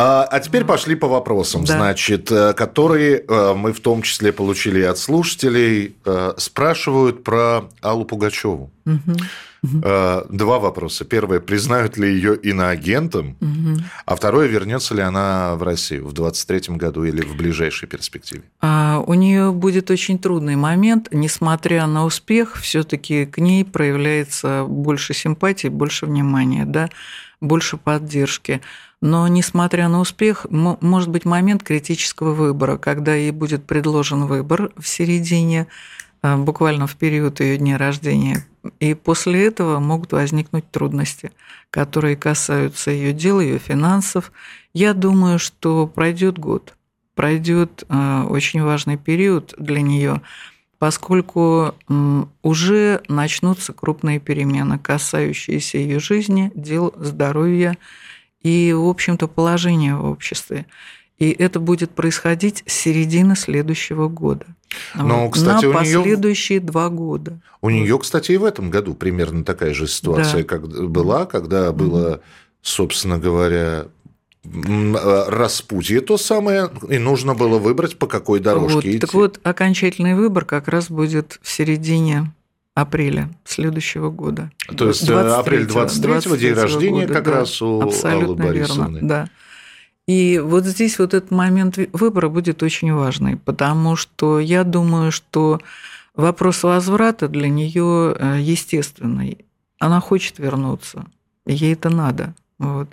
А, 0.00 0.22
а 0.30 0.38
теперь 0.38 0.64
пошли 0.64 0.94
по 0.94 1.08
вопросам, 1.08 1.64
да. 1.64 1.76
значит, 1.76 2.30
э, 2.30 2.52
которые 2.52 3.18
э, 3.18 3.54
мы 3.54 3.72
в 3.72 3.80
том 3.80 4.02
числе 4.02 4.32
получили 4.32 4.80
от 4.82 4.96
слушателей. 4.96 5.96
Э, 6.04 6.34
спрашивают 6.36 7.24
про 7.24 7.64
Аллу 7.82 8.04
Пугачеву. 8.04 8.70
Угу. 8.86 9.16
Два 9.62 10.58
вопроса. 10.58 11.04
Первое, 11.04 11.40
признают 11.40 11.96
ли 11.96 12.12
ее 12.12 12.36
иноагентом? 12.36 13.36
Угу. 13.40 13.82
А 14.06 14.16
второе, 14.16 14.46
вернется 14.46 14.94
ли 14.94 15.02
она 15.02 15.54
в 15.56 15.62
Россию 15.62 16.06
в 16.06 16.12
2023 16.12 16.76
году 16.76 17.04
или 17.04 17.22
в 17.22 17.36
ближайшей 17.36 17.88
перспективе? 17.88 18.42
А, 18.60 19.02
у 19.06 19.14
нее 19.14 19.52
будет 19.52 19.90
очень 19.90 20.18
трудный 20.18 20.56
момент. 20.56 21.08
Несмотря 21.10 21.86
на 21.86 22.04
успех, 22.04 22.56
все-таки 22.56 23.26
к 23.26 23.38
ней 23.38 23.64
проявляется 23.64 24.64
больше 24.68 25.14
симпатии, 25.14 25.68
больше 25.68 26.06
внимания, 26.06 26.64
да? 26.64 26.88
больше 27.40 27.76
поддержки. 27.76 28.60
Но, 29.00 29.28
несмотря 29.28 29.88
на 29.88 30.00
успех, 30.00 30.46
может 30.50 31.08
быть 31.08 31.24
момент 31.24 31.62
критического 31.62 32.32
выбора, 32.32 32.78
когда 32.78 33.14
ей 33.14 33.30
будет 33.30 33.64
предложен 33.64 34.24
выбор 34.26 34.72
в 34.76 34.88
середине, 34.88 35.60
э, 35.60 35.66
буквально 36.22 36.86
в 36.86 36.96
период 36.96 37.40
ее 37.40 37.58
дня 37.58 37.78
рождения. 37.78 38.44
И 38.80 38.94
после 38.94 39.46
этого 39.46 39.78
могут 39.78 40.12
возникнуть 40.12 40.70
трудности, 40.70 41.32
которые 41.70 42.16
касаются 42.16 42.90
ее 42.90 43.12
дел, 43.12 43.40
ее 43.40 43.58
финансов. 43.58 44.32
Я 44.74 44.94
думаю, 44.94 45.38
что 45.38 45.86
пройдет 45.86 46.38
год, 46.38 46.74
пройдет 47.14 47.84
э, 47.88 48.22
очень 48.28 48.62
важный 48.62 48.96
период 48.96 49.54
для 49.58 49.80
нее, 49.80 50.22
поскольку 50.78 51.74
уже 52.42 53.02
начнутся 53.08 53.72
крупные 53.72 54.20
перемены, 54.20 54.78
касающиеся 54.78 55.78
ее 55.78 55.98
жизни, 55.98 56.52
дел, 56.54 56.94
здоровья 56.96 57.76
и, 58.42 58.72
в 58.72 58.86
общем-то, 58.86 59.26
положения 59.26 59.96
в 59.96 60.04
обществе. 60.04 60.66
И 61.18 61.30
это 61.30 61.58
будет 61.58 61.90
происходить 61.90 62.62
с 62.66 62.72
середины 62.72 63.34
следующего 63.34 64.08
года. 64.08 64.46
Но, 64.94 65.24
вот, 65.24 65.34
кстати, 65.34 65.64
на 65.64 65.70
у 65.70 65.74
последующие 65.74 66.60
два 66.60 66.88
года. 66.90 67.40
У 67.60 67.70
нее, 67.70 67.98
кстати, 67.98 68.32
и 68.32 68.36
в 68.36 68.44
этом 68.44 68.70
году 68.70 68.94
примерно 68.94 69.44
такая 69.44 69.74
же 69.74 69.88
ситуация, 69.88 70.42
Да. 70.42 70.44
как 70.44 70.68
была, 70.88 71.26
когда 71.26 71.72
было, 71.72 72.20
собственно 72.62 73.18
говоря, 73.18 73.86
э, 74.44 75.24
распутье 75.28 76.00
то 76.02 76.16
самое, 76.18 76.70
и 76.88 76.98
нужно 76.98 77.34
было 77.34 77.58
выбрать, 77.58 77.98
по 77.98 78.06
какой 78.06 78.38
дорожке 78.38 78.74
Вот, 78.74 78.84
идти. 78.84 78.98
Так 79.00 79.14
вот, 79.14 79.40
окончательный 79.42 80.14
выбор 80.14 80.44
как 80.44 80.68
раз 80.68 80.88
будет 80.88 81.40
в 81.42 81.50
середине 81.50 82.32
апреля 82.74 83.30
следующего 83.44 84.10
года. 84.10 84.52
То 84.76 84.86
есть, 84.88 85.08
э, 85.08 85.14
апрель 85.14 85.64
23-го, 85.66 86.36
день 86.36 86.52
23-го 86.52 86.62
рождения 86.62 87.00
года, 87.02 87.14
как 87.14 87.24
да, 87.24 87.30
раз 87.32 87.60
у 87.60 87.80
Аллы 87.80 87.84
Абсолютно 87.84 88.44
Борисовны. 88.44 88.92
верно, 88.94 89.08
да. 89.08 89.28
И 90.08 90.38
вот 90.38 90.64
здесь 90.64 90.98
вот 90.98 91.12
этот 91.12 91.30
момент 91.30 91.78
выбора 91.92 92.30
будет 92.30 92.62
очень 92.62 92.94
важный, 92.94 93.36
потому 93.36 93.94
что 93.94 94.40
я 94.40 94.64
думаю, 94.64 95.12
что 95.12 95.60
вопрос 96.14 96.62
возврата 96.62 97.28
для 97.28 97.50
нее 97.50 98.16
э, 98.18 98.38
естественный. 98.40 99.44
Она 99.78 100.00
хочет 100.00 100.38
вернуться, 100.38 101.04
ей 101.44 101.74
это 101.74 101.90
надо. 101.90 102.34
Вот. 102.58 102.88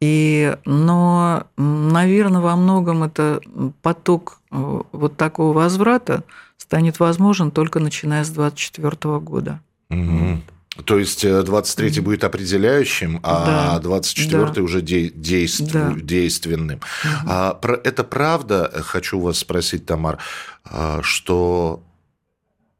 И, 0.00 0.56
но, 0.64 1.46
наверное, 1.58 2.40
во 2.40 2.56
многом 2.56 3.02
это 3.02 3.42
поток 3.82 4.40
э, 4.50 4.80
вот 4.92 5.16
такого 5.18 5.52
возврата 5.52 6.24
станет 6.56 7.00
возможен 7.00 7.50
только 7.50 7.80
начиная 7.80 8.24
с 8.24 8.30
2024 8.30 9.18
года. 9.18 9.60
Мгм. 9.90 10.42
То 10.84 10.98
есть 10.98 11.24
э, 11.24 11.42
23-й 11.42 12.00
будет 12.00 12.24
определяющим, 12.24 13.20
а 13.22 13.78
Да, 13.80 13.88
24-й 13.88 14.54
да. 14.56 14.62
уже 14.62 14.82
де- 14.82 15.08
действу- 15.10 15.68
Да. 15.72 15.94
действенным. 15.96 16.80
А 17.26 17.54
про- 17.54 17.80
это 17.82 18.04
правда, 18.04 18.70
э, 18.72 18.82
хочу 18.82 19.18
вас 19.20 19.38
спросить, 19.38 19.86
Тамар, 19.86 20.18
а, 20.64 21.00
что 21.02 21.82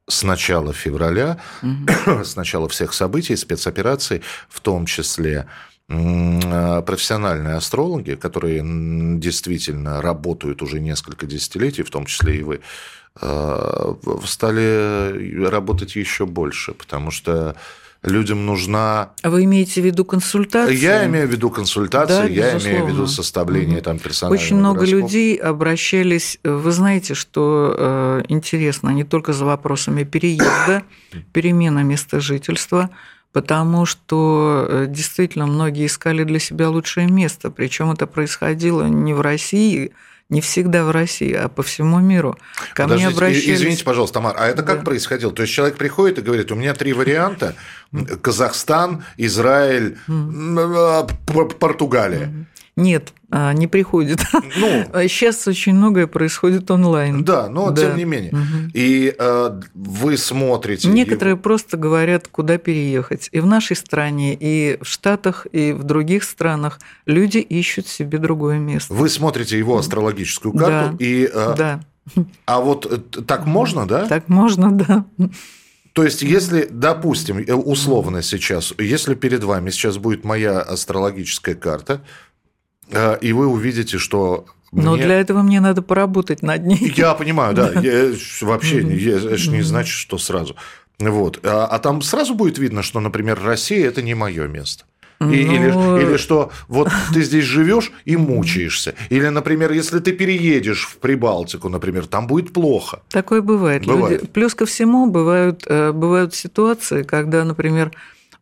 с 0.08 0.22
начала 0.22 0.72
февраля, 0.72 1.38
Мгм. 1.62 1.86
с 2.24 2.36
начала 2.36 2.68
всех 2.68 2.92
событий, 2.92 3.34
спецопераций, 3.36 4.22
в 4.48 4.60
том 4.60 4.86
числе 4.86 5.46
э, 5.88 6.82
профессиональные 6.84 7.54
астрологи, 7.54 8.14
которые 8.16 8.60
действительно 9.18 10.02
работают 10.02 10.60
уже 10.62 10.80
несколько 10.80 11.26
десятилетий, 11.26 11.84
в 11.84 11.90
том 11.90 12.06
числе 12.06 12.38
и 12.38 12.42
вы, 12.42 12.60
э, 13.20 13.94
стали 14.24 15.46
работать 15.46 15.94
еще 15.96 16.26
больше, 16.26 16.72
потому 16.74 17.10
что 17.12 17.54
людям 18.06 18.46
нужна... 18.46 19.10
Вы 19.22 19.44
имеете 19.44 19.82
в 19.82 19.84
виду 19.84 20.04
консультации? 20.04 20.76
Я 20.76 21.06
имею 21.06 21.28
в 21.28 21.30
виду 21.30 21.50
консультации, 21.50 22.22
Да, 22.22 22.24
я 22.24 22.50
имею 22.50 22.84
в 22.84 22.88
виду 22.88 23.02
безусловно. 23.02 23.08
составление 23.08 23.80
там 23.80 23.98
персонального 23.98 24.42
Очень 24.42 24.56
много 24.56 24.80
гороскопа. 24.80 25.02
людей 25.02 25.36
обращались. 25.36 26.38
Вы 26.44 26.72
знаете, 26.72 27.14
что 27.14 27.74
э, 27.76 28.22
интересно, 28.28 28.90
не 28.90 29.04
только 29.04 29.32
за 29.32 29.44
вопросами 29.44 30.04
переезда, 30.04 30.82
перемены 31.32 31.84
места 31.84 32.20
жительства, 32.20 32.90
потому 33.32 33.84
что 33.84 34.66
э, 34.68 34.86
действительно 34.88 35.46
многие 35.46 35.86
искали 35.86 36.24
для 36.24 36.38
себя 36.38 36.70
лучшее 36.70 37.06
место. 37.06 37.50
Причем 37.50 37.90
это 37.90 38.06
происходило 38.06 38.84
не 38.84 39.12
в 39.12 39.20
России, 39.20 39.92
не 40.28 40.40
всегда 40.40 40.84
в 40.84 40.90
России, 40.90 41.32
а 41.32 41.48
по 41.48 41.62
всему 41.62 42.00
миру. 42.00 42.36
Ко 42.74 42.86
мне 42.86 42.94
Подождите, 42.96 43.10
и- 43.10 43.14
обращались. 43.16 43.48
Извините, 43.60 43.84
пожалуйста, 43.84 44.14
Тамар, 44.14 44.34
а 44.38 44.46
это 44.48 44.62
как 44.62 44.80
Да. 44.80 44.84
происходило? 44.84 45.32
То 45.32 45.42
есть 45.42 45.54
человек 45.54 45.76
приходит 45.76 46.18
и 46.18 46.22
говорит, 46.22 46.50
у 46.50 46.54
меня 46.56 46.74
три 46.74 46.92
варианта. 46.92 47.54
Казахстан, 48.22 49.04
Израиль, 49.16 49.96
П- 50.06 51.44
Португалия. 51.58 52.32
Нет, 52.76 53.14
а, 53.30 53.54
не 53.54 53.66
приходит. 53.66 54.20
Ну, 54.34 54.84
Сейчас 55.08 55.48
очень 55.48 55.74
многое 55.74 56.06
происходит 56.06 56.70
онлайн. 56.70 57.24
да, 57.24 57.48
но 57.48 57.70
Да. 57.70 57.82
тем 57.82 57.96
не 57.96 58.04
менее. 58.04 58.32
Мгм. 58.32 58.70
И 58.74 59.14
э, 59.18 59.60
вы 59.74 60.16
смотрите... 60.18 60.88
Некоторые 60.88 61.36
просто 61.38 61.78
говорят, 61.78 62.28
куда 62.28 62.58
переехать. 62.58 63.30
И 63.32 63.40
в 63.40 63.46
нашей 63.46 63.76
стране, 63.76 64.36
и 64.38 64.78
в 64.82 64.86
Штатах, 64.86 65.46
и 65.52 65.72
в 65.72 65.84
других 65.84 66.22
странах 66.24 66.78
люди 67.06 67.38
ищут 67.38 67.88
себе 67.88 68.18
другое 68.18 68.58
место. 68.58 68.92
Вы 68.92 69.08
смотрите 69.08 69.56
его 69.58 69.78
астрологическую 69.78 70.52
карту, 70.52 70.96
Да. 70.98 71.04
и, 71.04 71.24
э, 71.32 71.54
Да, 71.56 71.80
а 72.46 72.60
вот 72.60 72.84
э, 72.90 72.98
так 73.22 73.46
можно, 73.46 73.86
да? 73.88 74.06
так 74.06 74.28
можно, 74.28 74.70
да. 74.72 75.04
То 75.94 76.04
есть, 76.04 76.20
если, 76.20 76.68
допустим, 76.70 77.38
э, 77.38 77.54
условно 77.54 78.20
сейчас, 78.20 78.74
если 78.76 79.14
перед 79.14 79.42
вами 79.44 79.70
сейчас 79.70 79.96
будет 79.96 80.24
моя 80.24 80.60
астрологическая 80.60 81.54
карта, 81.54 82.02
и 83.20 83.32
вы 83.32 83.46
увидите, 83.46 83.98
что 83.98 84.46
Но 84.72 84.94
мне- 84.94 85.04
для 85.04 85.20
этого 85.20 85.42
мне 85.42 85.60
надо 85.60 85.82
поработать 85.82 86.42
над 86.42 86.64
ней. 86.66 86.92
Я 86.96 87.14
понимаю, 87.14 87.54
да. 87.54 87.72
Я 87.80 88.12
ж 88.12 88.42
вообще 88.42 88.80
это 88.80 89.36
ж 89.36 89.48
не 89.48 89.62
значит, 89.62 89.92
что 89.94 90.18
сразу. 90.18 90.56
Вот. 90.98 91.40
А, 91.44 91.66
а 91.66 91.78
там 91.78 92.00
сразу 92.02 92.34
будет 92.34 92.58
видно, 92.58 92.82
что, 92.82 93.00
например, 93.00 93.38
Россия 93.42 93.86
это 93.86 94.02
не 94.02 94.14
мое 94.14 94.46
место. 94.46 94.84
И- 95.18 95.24
Ну, 95.24 95.28
или, 95.98 96.02
или 96.08 96.16
что 96.18 96.50
вот 96.68 96.88
ты 97.14 97.22
здесь 97.22 97.44
живешь 97.44 97.90
и 98.04 98.16
мучаешься. 98.18 98.94
Или, 99.08 99.28
например, 99.28 99.72
если 99.72 99.98
ты 99.98 100.12
переедешь 100.12 100.84
в 100.86 100.98
Прибалтику, 100.98 101.68
например, 101.70 102.06
там 102.06 102.26
будет 102.26 102.52
плохо. 102.52 103.00
Такое 103.08 103.40
бывает. 103.40 103.86
Бывает. 103.86 104.20
Люди- 104.22 104.30
Плюс 104.32 104.54
ко 104.54 104.66
всему 104.66 105.10
бывают, 105.10 105.62
э, 105.66 105.92
бывают 105.92 106.34
ситуации, 106.34 107.02
когда, 107.02 107.44
например, 107.44 107.92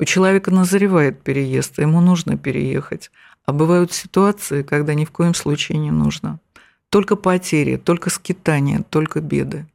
у 0.00 0.04
человека 0.04 0.50
назревает 0.50 1.22
переезд, 1.22 1.78
ему 1.78 2.00
нужно 2.00 2.36
переехать. 2.36 3.12
А 3.44 3.52
бывают 3.52 3.92
ситуации, 3.92 4.62
когда 4.62 4.94
ни 4.94 5.04
в 5.04 5.10
коем 5.10 5.34
случае 5.34 5.78
не 5.78 5.90
нужно. 5.90 6.38
Только 6.88 7.16
потери, 7.16 7.76
только 7.76 8.10
скитания, 8.10 8.84
только 8.88 9.20
беды. 9.20 9.66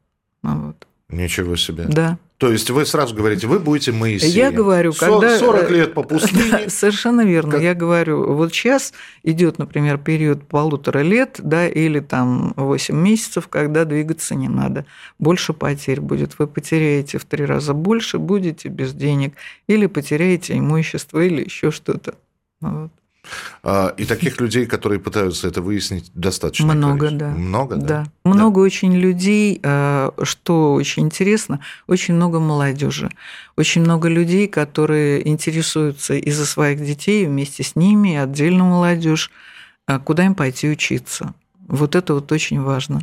Ну 0.42 0.66
Вот. 0.66 0.86
Ничего 1.08 1.56
себе. 1.56 1.86
Да. 1.88 2.18
То 2.40 2.50
есть 2.50 2.70
вы 2.70 2.86
сразу 2.86 3.14
говорите, 3.14 3.46
вы 3.46 3.58
будете 3.58 3.92
Моисеем. 3.92 4.32
Я 4.32 4.50
говорю, 4.50 4.94
когда... 4.94 5.38
40 5.38 5.70
э, 5.70 5.74
лет 5.74 5.92
по 5.92 6.02
пустыне. 6.02 6.68
Совершенно 6.70 7.22
верно. 7.22 7.52
Как- 7.52 7.60
Я 7.60 7.74
говорю, 7.74 8.32
вот 8.32 8.54
сейчас 8.54 8.94
идет, 9.22 9.58
например, 9.58 9.98
период 9.98 10.48
полутора 10.48 11.00
лет, 11.00 11.38
да, 11.42 11.68
или 11.68 12.00
там 12.00 12.54
8 12.56 12.96
месяцев, 12.96 13.48
когда 13.48 13.84
двигаться 13.84 14.34
не 14.34 14.48
надо. 14.48 14.86
Больше 15.18 15.52
потерь 15.52 16.00
будет. 16.00 16.38
Вы 16.38 16.46
потеряете 16.46 17.18
в 17.18 17.26
три 17.26 17.44
раза 17.44 17.74
больше, 17.74 18.18
будете 18.18 18.68
без 18.68 18.94
денег, 18.94 19.34
или 19.66 19.84
потеряете 19.84 20.56
имущество, 20.56 21.20
или 21.20 21.44
еще 21.44 21.70
что-то. 21.70 22.14
Вот. 22.62 22.90
А, 23.62 23.94
И 23.96 24.04
таких 24.04 24.40
людей, 24.40 24.66
которые 24.66 24.98
пытаются 24.98 25.48
это 25.48 25.62
выяснить, 25.62 26.10
достаточно. 26.14 26.74
Много, 26.74 27.06
количество. 27.06 27.28
да. 27.28 27.34
Много, 27.34 27.76
да. 27.76 27.86
Да. 27.86 28.06
Много 28.24 28.58
очень 28.60 28.94
людей, 28.96 29.60
э, 29.62 30.10
что 30.22 30.74
очень 30.74 31.04
интересно, 31.04 31.60
очень 31.86 32.14
много 32.14 32.40
молодежи. 32.40 33.10
Очень 33.56 33.82
много 33.82 34.08
людей, 34.08 34.48
которые 34.48 35.26
интересуются 35.28 36.14
из-за 36.14 36.46
своих 36.46 36.84
детей, 36.84 37.26
вместе 37.26 37.62
с 37.62 37.76
ними, 37.76 38.14
и 38.14 38.16
отдельно 38.16 38.64
молодежь, 38.64 39.30
э, 39.86 39.98
куда 39.98 40.24
им 40.24 40.34
пойти 40.34 40.68
учиться. 40.68 41.34
Вот 41.68 41.94
это 41.94 42.14
вот 42.14 42.32
очень 42.32 42.60
важно. 42.60 43.00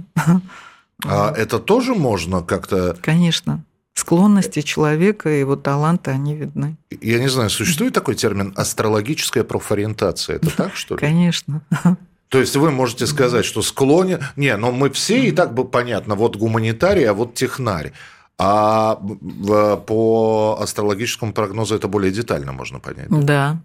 А 1.05 1.31
это 1.31 1.59
тоже 1.59 1.93
можно 1.93 2.41
как-то 2.41 2.97
Конечно. 3.01 3.63
Склонности 3.97 4.61
человека 4.61 5.27
и 5.27 5.39
его 5.39 5.55
таланты, 5.55 6.11
они 6.11 6.35
видны. 6.35 6.77
Я 7.01 7.19
не 7.19 7.29
знаю, 7.29 7.49
существует 7.49 7.95
такой 7.95 8.13
термин 8.13 8.53
астрологическая 8.55 9.43
профориентация. 9.43 10.35
Это 10.35 10.55
так, 10.55 10.75
что 10.75 10.93
ли? 10.93 10.99
Конечно. 11.01 11.63
То 12.29 12.39
есть 12.39 12.55
вы 12.55 12.69
можете 12.69 13.07
сказать, 13.07 13.43
что 13.43 13.63
склонен... 13.63 14.19
Не, 14.35 14.55
но 14.55 14.71
мы 14.71 14.91
все 14.91 15.27
и 15.27 15.31
так 15.31 15.55
бы 15.55 15.65
понятно, 15.65 16.13
вот 16.13 16.35
гуманитарий, 16.35 17.09
а 17.09 17.13
вот 17.15 17.33
технарь. 17.33 17.91
А 18.37 18.97
по 19.87 20.59
астрологическому 20.61 21.33
прогнозу 21.33 21.73
это 21.73 21.87
более 21.87 22.11
детально 22.11 22.51
можно 22.51 22.79
понять. 22.79 23.07
Да, 23.09 23.57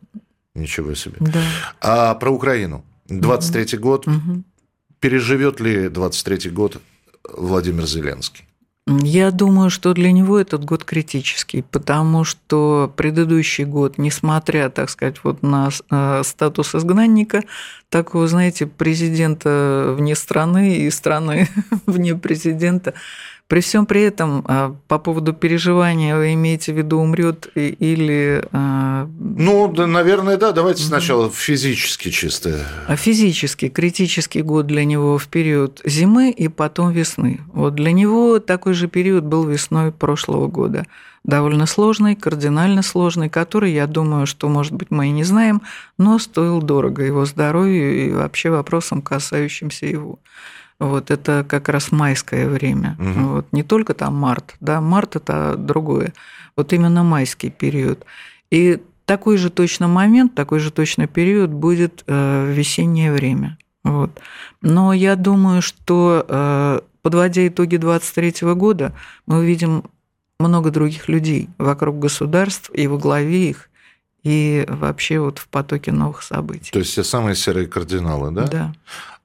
Ничего 0.54 0.94
себе. 0.94 1.16
да. 1.20 1.42
А 1.82 2.14
про 2.14 2.30
Украину. 2.30 2.86
23-й 3.10 3.76
год. 3.76 4.06
Мгм. 4.06 4.44
Переживет 4.98 5.60
ли 5.60 5.88
23-й 5.88 6.48
год 6.48 6.80
Владимир 7.36 7.84
Зеленский? 7.84 8.46
Я 8.88 9.30
думаю, 9.30 9.70
что 9.70 9.94
для 9.94 10.10
него 10.10 10.40
этот 10.40 10.64
год 10.64 10.84
критический, 10.84 11.62
потому 11.62 12.24
что 12.24 12.92
предыдущий 12.96 13.64
год, 13.64 13.96
несмотря, 13.96 14.70
так 14.70 14.90
сказать, 14.90 15.22
вот 15.22 15.40
на 15.42 15.68
э, 15.88 16.22
статус 16.24 16.74
изгнанника, 16.74 17.44
такого, 17.90 18.26
знаете, 18.26 18.66
президента 18.66 19.94
вне 19.96 20.16
страны 20.16 20.78
и 20.78 20.90
страны 20.90 21.48
вне 21.86 22.16
президента, 22.16 22.94
При 23.52 23.60
всем 23.60 23.84
при 23.84 24.00
этом, 24.00 24.42
а, 24.48 24.74
по 24.88 24.98
поводу 24.98 25.34
переживания, 25.34 26.16
вы 26.16 26.32
имеете 26.32 26.72
в 26.72 26.78
виду, 26.78 26.96
умрет 27.00 27.50
или... 27.54 28.42
А, 28.50 29.06
ну, 29.20 29.70
да, 29.70 29.86
наверное, 29.86 30.38
да. 30.38 30.52
Давайте 30.52 30.82
сначала 30.84 31.28
физически 31.28 32.08
чисто. 32.08 32.66
А 32.88 32.96
физически, 32.96 33.68
критический 33.68 34.40
год 34.40 34.66
для 34.68 34.86
него 34.86 35.18
в 35.18 35.28
период 35.28 35.82
зимы 35.84 36.30
и 36.30 36.48
потом 36.48 36.92
весны. 36.92 37.42
Вот 37.52 37.74
для 37.74 37.92
него 37.92 38.38
такой 38.38 38.72
же 38.72 38.88
период 38.88 39.24
был 39.24 39.44
весной 39.44 39.92
прошлого 39.92 40.46
года. 40.46 40.86
Довольно 41.22 41.66
сложный, 41.66 42.16
кардинально 42.16 42.80
сложный, 42.80 43.28
который, 43.28 43.74
я 43.74 43.86
думаю, 43.86 44.26
что, 44.26 44.48
может 44.48 44.72
быть, 44.72 44.90
мы 44.90 45.08
и 45.08 45.10
не 45.10 45.24
знаем, 45.24 45.60
но 45.98 46.18
стоил 46.18 46.62
дорого 46.62 47.02
его 47.02 47.26
здоровью 47.26 48.06
и 48.06 48.12
вообще 48.12 48.48
вопросам, 48.48 49.02
касающимся 49.02 49.84
его. 49.84 50.20
Вот 50.82 51.12
это 51.12 51.44
как 51.48 51.68
раз 51.68 51.92
майское 51.92 52.48
время. 52.48 52.96
Угу. 52.98 53.28
Вот, 53.28 53.46
не 53.52 53.62
только 53.62 53.94
там 53.94 54.16
март, 54.16 54.56
да, 54.60 54.80
март 54.80 55.14
это 55.14 55.54
другое. 55.56 56.12
Вот 56.56 56.72
именно 56.72 57.04
майский 57.04 57.50
период. 57.50 58.04
И 58.50 58.82
такой 59.06 59.36
же 59.36 59.50
точно 59.50 59.86
момент, 59.86 60.34
такой 60.34 60.58
же 60.58 60.72
точно 60.72 61.06
период 61.06 61.50
будет 61.50 62.02
э, 62.06 62.52
весеннее 62.52 63.12
время. 63.12 63.58
Вот. 63.84 64.10
Но 64.60 64.92
я 64.92 65.14
думаю, 65.14 65.62
что 65.62 66.26
э, 66.28 66.80
подводя 67.02 67.46
итоги 67.46 67.76
2023 67.76 68.52
года, 68.54 68.92
мы 69.26 69.38
увидим 69.38 69.84
много 70.40 70.70
других 70.72 71.08
людей 71.08 71.48
вокруг 71.58 72.00
государств 72.00 72.70
и 72.74 72.88
во 72.88 72.98
главе 72.98 73.50
их, 73.50 73.70
и 74.24 74.64
вообще 74.68 75.20
вот 75.20 75.38
в 75.38 75.46
потоке 75.48 75.92
новых 75.92 76.22
событий. 76.22 76.72
То 76.72 76.80
есть 76.80 76.90
все 76.90 77.04
самые 77.04 77.36
серые 77.36 77.68
кардиналы, 77.68 78.32
да? 78.32 78.46
Да. 78.46 78.74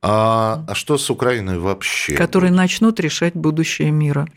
А, 0.01 0.63
а 0.67 0.75
что 0.75 0.97
с 0.97 1.10
Украиной 1.10 1.57
вообще? 1.57 2.13
Которые 2.15 2.51
начнут 2.51 2.99
решать 2.99 3.33
будущее 3.33 3.89
мира. 3.89 4.27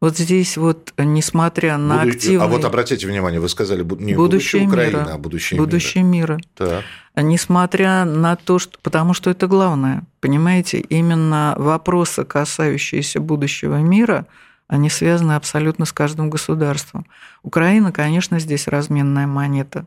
Вот 0.00 0.18
здесь 0.18 0.58
вот, 0.58 0.92
несмотря 0.98 1.78
на 1.78 1.98
Буду... 1.98 2.10
активный... 2.10 2.44
А 2.44 2.48
вот 2.48 2.64
обратите 2.64 3.06
внимание, 3.06 3.40
вы 3.40 3.48
сказали 3.48 3.80
не 3.80 3.84
будущее, 3.84 4.16
будущее 4.16 4.66
Украины, 4.66 4.98
мира. 4.98 5.10
а 5.14 5.18
будущее, 5.18 5.58
будущее 5.58 6.04
мира. 6.04 6.34
мира. 6.34 6.44
Так. 6.54 6.84
Несмотря 7.16 8.04
на 8.04 8.36
то, 8.36 8.58
что... 8.58 8.78
Потому 8.82 9.14
что 9.14 9.30
это 9.30 9.46
главное, 9.46 10.02
понимаете, 10.20 10.80
именно 10.80 11.54
вопросы, 11.56 12.24
касающиеся 12.24 13.18
будущего 13.20 13.76
мира, 13.76 14.26
они 14.68 14.90
связаны 14.90 15.32
абсолютно 15.32 15.86
с 15.86 15.92
каждым 15.92 16.28
государством. 16.28 17.06
Украина, 17.42 17.90
конечно, 17.90 18.38
здесь 18.38 18.66
разменная 18.66 19.26
монета. 19.26 19.86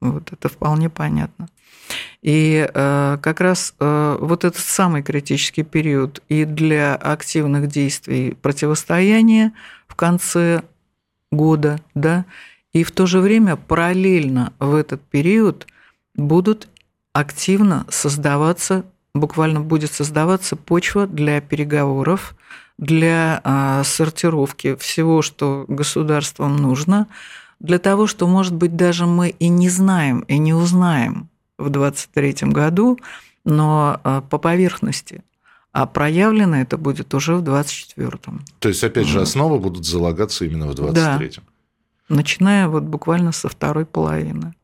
Вот 0.00 0.32
это 0.32 0.48
вполне 0.48 0.90
понятно. 0.90 1.48
И 2.24 2.66
э, 2.66 3.18
как 3.20 3.40
раз 3.42 3.74
э, 3.78 4.16
вот 4.18 4.44
этот 4.44 4.62
самый 4.62 5.02
критический 5.02 5.62
период 5.62 6.22
и 6.30 6.46
для 6.46 6.94
активных 6.94 7.66
действий 7.66 8.34
противостояния 8.40 9.52
в 9.86 9.94
конце 9.94 10.62
года, 11.30 11.80
да, 11.94 12.24
и 12.72 12.82
в 12.82 12.92
то 12.92 13.04
же 13.04 13.20
время 13.20 13.56
параллельно 13.56 14.54
в 14.58 14.74
этот 14.74 15.02
период 15.02 15.66
будут 16.14 16.68
активно 17.12 17.84
создаваться, 17.90 18.86
буквально 19.14 19.60
будет 19.60 19.92
создаваться 19.92 20.56
почва 20.56 21.06
для 21.06 21.42
переговоров, 21.42 22.34
для 22.78 23.42
э, 23.44 23.82
сортировки 23.84 24.76
всего, 24.76 25.20
что 25.20 25.66
государствам 25.68 26.56
нужно, 26.56 27.06
для 27.60 27.78
того, 27.78 28.06
что, 28.06 28.26
может 28.26 28.54
быть, 28.54 28.76
даже 28.76 29.04
мы 29.04 29.28
и 29.28 29.48
не 29.48 29.68
знаем, 29.68 30.20
и 30.20 30.38
не 30.38 30.54
узнаем, 30.54 31.28
в 31.58 31.70
23 31.70 32.50
году, 32.50 32.98
но 33.44 34.00
а, 34.04 34.20
по 34.22 34.38
поверхности. 34.38 35.22
А 35.72 35.86
проявлено 35.86 36.58
это 36.58 36.78
будет 36.78 37.12
уже 37.14 37.34
в 37.34 37.42
24-м. 37.42 38.44
То 38.60 38.68
есть, 38.68 38.84
опять 38.84 39.06
же, 39.08 39.20
основы 39.20 39.58
будут 39.58 39.84
залагаться 39.84 40.44
именно 40.44 40.66
в 40.68 40.70
23-м. 40.70 40.94
Да. 40.94 41.30
Начиная 42.08 42.68
вот 42.68 42.84
буквально 42.84 43.32
со 43.32 43.48
второй 43.48 43.84
половины. 43.84 44.54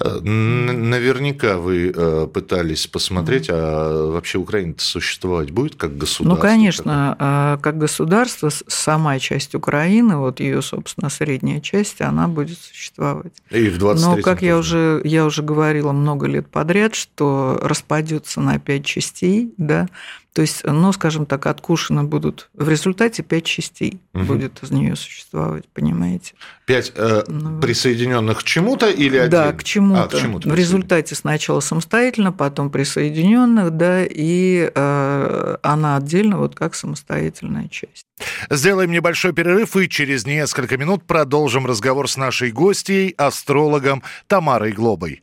Э, 0.00 0.20
наверняка 0.20 1.58
вы 1.58 1.92
э, 1.94 2.26
пытались 2.32 2.86
посмотреть, 2.86 3.48
а 3.50 4.10
вообще 4.10 4.38
Украина 4.38 4.74
существовать 4.78 5.50
будет 5.50 5.76
как 5.76 5.96
государство? 5.96 6.24
Ну, 6.24 6.36
конечно, 6.36 7.16
а, 7.18 7.58
как 7.58 7.78
государство, 7.78 8.50
сама 8.66 9.18
часть 9.18 9.54
Украины, 9.54 10.16
вот 10.16 10.40
ее, 10.40 10.62
собственно, 10.62 11.10
средняя 11.10 11.60
часть, 11.60 12.00
она 12.00 12.26
будет 12.26 12.58
существовать. 12.58 13.32
И 13.50 13.68
в 13.68 13.78
23 13.78 14.16
Но, 14.16 14.22
как 14.22 14.42
я 14.42 14.58
уже, 14.58 15.00
я 15.04 15.24
уже 15.24 15.42
говорила 15.42 15.92
много 15.92 16.26
лет 16.26 16.48
подряд, 16.48 16.94
что 16.94 17.58
распадется 17.62 18.40
на 18.40 18.58
пять 18.58 18.84
частей, 18.84 19.52
да, 19.56 19.88
то 20.32 20.40
есть, 20.40 20.64
ну, 20.64 20.92
скажем 20.92 21.26
так, 21.26 21.46
откушены 21.46 22.04
будут 22.04 22.48
в 22.54 22.68
результате 22.68 23.22
пять 23.22 23.44
частей 23.44 24.00
угу. 24.14 24.24
будет 24.24 24.62
из 24.62 24.70
нее 24.70 24.96
существовать, 24.96 25.64
понимаете? 25.74 26.34
Пять 26.64 26.92
э, 26.94 27.24
ну, 27.28 27.60
присоединенных 27.60 28.38
к 28.38 28.42
чему-то 28.42 28.88
или 28.88 29.18
один? 29.18 29.30
Да, 29.30 29.52
к 29.52 29.62
чему-то. 29.62 30.04
А, 30.04 30.08
к 30.08 30.18
чему-то 30.18 30.48
в 30.48 30.54
результате 30.54 31.14
сначала 31.14 31.60
самостоятельно, 31.60 32.32
потом 32.32 32.70
присоединенных, 32.70 33.72
да, 33.72 34.04
и 34.04 34.70
э, 34.74 35.56
она 35.62 35.96
отдельно 35.96 36.38
вот 36.38 36.54
как 36.54 36.74
самостоятельная 36.74 37.68
часть. 37.68 38.06
Сделаем 38.48 38.90
небольшой 38.90 39.34
перерыв 39.34 39.76
и 39.76 39.88
через 39.88 40.24
несколько 40.24 40.78
минут 40.78 41.04
продолжим 41.04 41.66
разговор 41.66 42.08
с 42.08 42.16
нашей 42.16 42.52
гостьей, 42.52 43.14
астрологом 43.18 44.02
Тамарой 44.28 44.72
Глобой. 44.72 45.22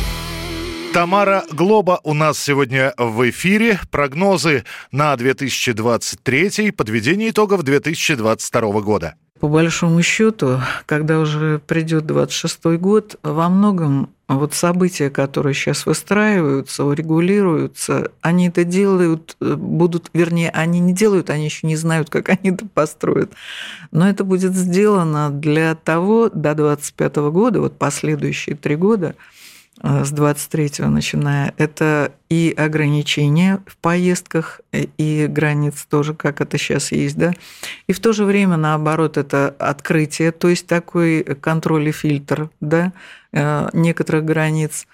Тамара 0.93 1.45
Глоба 1.49 2.01
у 2.03 2.13
нас 2.13 2.37
сегодня 2.37 2.93
в 2.97 3.29
эфире. 3.29 3.79
Прогнозы 3.91 4.65
на 4.91 5.15
2023, 5.15 6.71
подведение 6.71 7.29
итогов 7.29 7.63
2022 7.63 8.81
года. 8.81 9.15
По 9.39 9.47
большому 9.47 10.01
счету, 10.03 10.59
когда 10.85 11.19
уже 11.19 11.59
придет 11.65 12.05
26 12.05 12.77
год, 12.77 13.15
во 13.23 13.47
многом 13.47 14.09
вот 14.27 14.53
события, 14.53 15.09
которые 15.09 15.53
сейчас 15.53 15.85
выстраиваются, 15.85 16.83
урегулируются, 16.83 18.11
они 18.19 18.49
это 18.49 18.65
делают, 18.65 19.37
будут, 19.39 20.09
вернее, 20.13 20.49
они 20.49 20.81
не 20.81 20.93
делают, 20.93 21.29
они 21.29 21.45
еще 21.45 21.67
не 21.67 21.77
знают, 21.77 22.09
как 22.09 22.27
они 22.27 22.51
это 22.51 22.67
построят. 22.67 23.31
Но 23.91 24.09
это 24.09 24.25
будет 24.25 24.53
сделано 24.53 25.29
для 25.29 25.73
того, 25.75 26.29
до 26.29 26.53
25 26.53 27.15
года, 27.31 27.61
вот 27.61 27.77
последующие 27.77 28.57
три 28.57 28.75
года– 28.75 29.15
с 29.83 30.11
23 30.11 30.85
начиная, 30.85 31.53
это 31.57 32.11
и 32.29 32.53
ограничения 32.55 33.59
в 33.65 33.77
поездках, 33.77 34.61
и 34.71 35.27
границ 35.27 35.85
тоже, 35.89 36.13
как 36.13 36.39
это 36.41 36.57
сейчас 36.57 36.91
есть, 36.91 37.17
да, 37.17 37.33
и 37.87 37.93
в 37.93 37.99
то 37.99 38.13
же 38.13 38.25
время, 38.25 38.57
наоборот, 38.57 39.17
это 39.17 39.55
открытие, 39.57 40.31
то 40.31 40.49
есть 40.49 40.67
такой 40.67 41.23
контроль 41.23 41.89
и 41.89 41.91
фильтр, 41.91 42.49
да, 42.59 42.93
э, 43.31 43.69
некоторых 43.73 44.23
границ, 44.23 44.85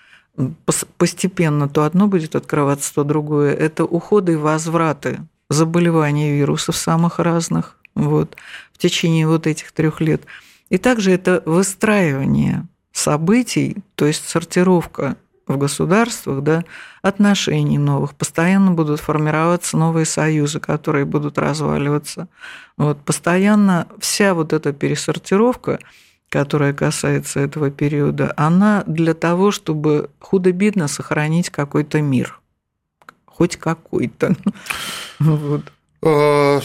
постепенно 0.98 1.68
то 1.68 1.84
одно 1.84 2.08
будет 2.08 2.36
открываться, 2.36 2.94
то 2.94 3.04
другое. 3.04 3.54
Это 3.54 3.86
уходы 3.86 4.34
и 4.34 4.36
возвраты 4.36 5.20
заболеваний 5.50 6.32
вирусов 6.32 6.76
самых 6.76 7.20
разных 7.20 7.78
вот, 7.96 8.36
в 8.74 8.78
течение 8.78 9.28
вот 9.28 9.48
этих 9.48 9.72
трех 9.72 10.00
лет. 10.02 10.22
И 10.70 10.78
также 10.78 11.12
это 11.12 11.42
выстраивание 11.46 12.68
событий, 12.98 13.78
то 13.96 14.06
есть 14.06 14.28
сортировка 14.28 15.18
в 15.46 15.58
государствах, 15.58 16.42
да, 16.44 16.66
отношений 17.02 17.78
новых, 17.78 18.16
постоянно 18.16 18.72
будут 18.72 19.00
формироваться 19.00 19.78
новые 19.78 20.06
союзы, 20.06 20.60
которые 20.60 21.06
будут 21.06 21.38
разваливаться. 21.38 22.28
Вот, 22.76 23.00
постоянно 23.02 23.88
вся 24.00 24.34
вот 24.34 24.52
эта 24.52 24.74
пересортировка, 24.74 25.80
которая 26.30 26.74
касается 26.74 27.40
этого 27.40 27.70
периода, 27.70 28.34
она 28.36 28.84
для 28.88 29.14
того, 29.14 29.52
чтобы 29.52 30.10
худо-бедно 30.20 30.88
сохранить 30.88 31.50
какой-то 31.50 32.02
мир. 32.02 32.40
Хоть 33.26 33.58
какой-то. 33.58 34.36
Вот. 35.20 35.64
А, 36.04 36.62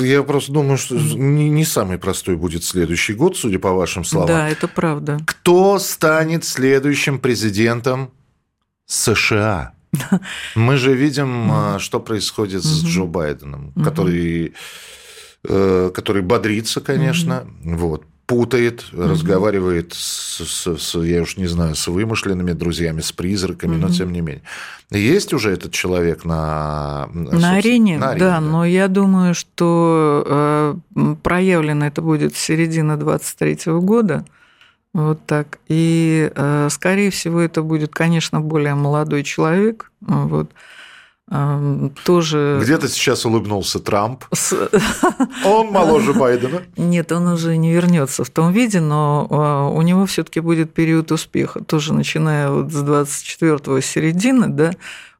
я 0.00 0.22
просто 0.22 0.52
думаю, 0.52 0.78
что 0.78 0.96
не, 0.96 1.64
самый 1.64 1.98
простой 1.98 2.36
будет 2.36 2.64
следующий 2.64 3.14
год, 3.14 3.36
судя 3.36 3.58
по 3.58 3.72
вашим 3.72 4.04
словам. 4.04 4.28
Да, 4.28 4.48
это 4.48 4.68
правда. 4.68 5.18
Кто 5.26 5.78
станет 5.78 6.44
следующим 6.44 7.18
президентом 7.18 8.10
США? 8.86 9.72
Мы 10.54 10.76
же 10.76 10.94
видим, 10.94 11.50
а, 11.50 11.78
что 11.78 12.00
происходит 12.00 12.62
с 12.62 12.84
Джо 12.84 13.04
Байденом, 13.04 13.72
который 13.72 14.54
э, 15.44 15.90
который 15.94 16.22
бодрится, 16.22 16.80
конечно, 16.80 17.46
вот, 17.62 18.04
путает, 18.26 18.84
mm-hmm. 18.92 19.10
разговаривает 19.10 19.92
с, 19.94 20.44
с, 20.44 20.76
с, 20.76 20.98
я 21.02 21.22
уж 21.22 21.36
не 21.36 21.46
знаю, 21.46 21.74
с 21.74 21.86
вымышленными 21.86 22.52
друзьями, 22.52 23.00
с 23.00 23.12
призраками, 23.12 23.76
mm-hmm. 23.76 23.88
но 23.88 23.90
тем 23.90 24.12
не 24.12 24.20
менее. 24.20 24.42
Есть 24.90 25.32
уже 25.32 25.50
этот 25.50 25.72
человек 25.72 26.24
на... 26.24 27.08
На 27.12 27.56
арене, 27.56 27.98
на 27.98 28.10
арене 28.10 28.20
да, 28.20 28.40
да, 28.40 28.40
но 28.40 28.64
я 28.64 28.88
думаю, 28.88 29.34
что 29.34 30.24
э, 30.94 31.14
проявлено 31.22 31.86
это 31.86 32.02
будет 32.02 32.36
с 32.36 32.38
середины 32.38 32.96
23 32.96 33.72
года, 33.80 34.24
вот 34.92 35.20
так. 35.26 35.58
И, 35.68 36.30
э, 36.34 36.68
скорее 36.70 37.10
всего, 37.10 37.40
это 37.40 37.62
будет, 37.62 37.92
конечно, 37.92 38.40
более 38.40 38.74
молодой 38.74 39.22
человек, 39.22 39.90
вот, 40.00 40.50
тоже... 41.28 42.60
Где-то 42.62 42.88
сейчас 42.88 43.26
улыбнулся 43.26 43.80
Трамп. 43.80 44.24
Он 45.44 45.68
моложе 45.72 46.12
Байдена. 46.12 46.62
Нет, 46.76 47.10
он 47.10 47.26
уже 47.26 47.56
не 47.56 47.72
вернется 47.72 48.22
в 48.22 48.30
том 48.30 48.52
виде, 48.52 48.80
но 48.80 49.26
а, 49.28 49.68
у 49.68 49.82
него 49.82 50.06
все-таки 50.06 50.38
будет 50.38 50.72
период 50.72 51.10
успеха. 51.10 51.64
Тоже 51.64 51.94
начиная 51.94 52.50
вот 52.50 52.72
с 52.72 52.80
24 52.80 53.82
середины, 53.82 54.48
да, 54.48 54.72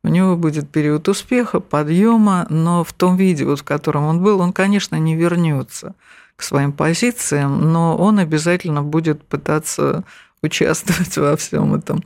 у 0.05 0.09
него 0.09 0.37
будет 0.37 0.71
период 0.71 1.09
успеха, 1.09 1.59
подъема, 1.59 2.47
но 2.51 2.85
в 2.85 2.93
том 2.93 3.17
виде, 3.17 3.45
вот, 3.45 3.61
в 3.61 3.65
котором 3.65 4.05
он 4.05 4.23
был, 4.23 4.39
он, 4.41 4.53
конечно, 4.53 4.95
не 4.95 5.17
вернется 5.17 5.97
к 6.37 6.43
своим 6.43 6.73
позициям, 6.73 7.73
но 7.73 7.97
он 7.97 8.21
обязательно 8.21 8.83
будет 8.83 9.25
пытаться 9.25 10.05
участвовать 10.43 11.17
во 11.17 11.37
всем 11.37 11.75
этом. 11.75 12.03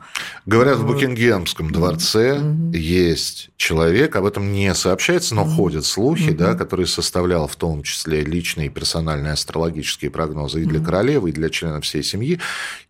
Говорят, 0.47 0.79
в 0.79 0.87
Букингемском 0.87 1.71
дворце 1.71 2.37
mm-hmm. 2.37 2.77
есть 2.77 3.51
человек, 3.57 4.16
об 4.16 4.25
этом 4.25 4.53
не 4.53 4.73
сообщается, 4.75 5.35
но 5.35 5.43
mm-hmm. 5.43 5.57
ходят 5.57 5.85
слухи, 5.85 6.31
mm-hmm. 6.31 6.37
да, 6.37 6.55
который 6.55 6.87
составлял 6.87 7.49
в 7.49 7.57
том 7.57 7.83
числе 7.83 8.23
личные 8.23 8.69
и 8.69 8.71
персональные 8.71 9.33
астрологические 9.33 10.11
прогнозы 10.11 10.62
и 10.62 10.64
для 10.64 10.79
mm-hmm. 10.79 10.85
королевы, 10.85 11.31
и 11.31 11.33
для 11.33 11.51
членов 11.51 11.85
всей 11.85 12.03
семьи. 12.03 12.40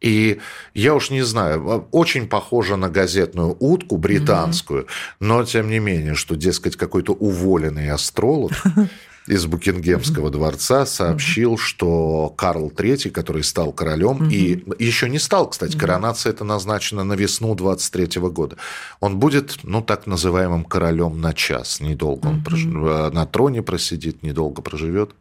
И 0.01 0.41
я 0.75 0.95
уж 0.95 1.11
не 1.11 1.23
знаю, 1.23 1.89
очень 1.91 2.29
похоже 2.29 2.77
на 2.77 2.91
газетную 2.91 3.57
утку 3.59 3.97
британскую, 3.97 4.83
mm-hmm. 4.83 5.17
но 5.21 5.45
тем 5.45 5.71
не 5.71 5.79
менее, 5.79 6.15
что, 6.15 6.37
дескать, 6.37 6.77
какой-то 6.77 7.13
уволенный 7.13 7.91
астролог 7.91 8.53
из 9.31 9.47
Букингемского 9.47 10.31
дворца 10.31 10.85
сообщил, 10.85 11.57
что 11.57 12.35
Карл 12.37 12.73
III, 12.75 13.11
который 13.11 13.45
стал 13.45 13.73
королем, 13.73 14.29
и 14.29 14.65
еще 14.79 15.09
не 15.09 15.19
стал, 15.19 15.49
кстати, 15.49 15.77
коронация 15.77 16.31
это 16.31 16.45
назначена 16.45 17.05
на 17.05 17.13
весну 17.13 17.55
23 17.55 18.21
года, 18.23 18.57
он 18.99 19.19
будет, 19.19 19.61
ну, 19.63 19.83
так 19.83 20.07
называемым 20.07 20.65
королем 20.65 21.21
на 21.21 21.33
час. 21.33 21.81
Недолго 21.81 22.27
он 22.27 22.43
прож... 22.43 22.65
Э, 22.65 23.11
на 23.13 23.25
троне 23.25 23.63
просидит, 23.63 24.23
недолго 24.23 24.63
проживет. 24.63 25.13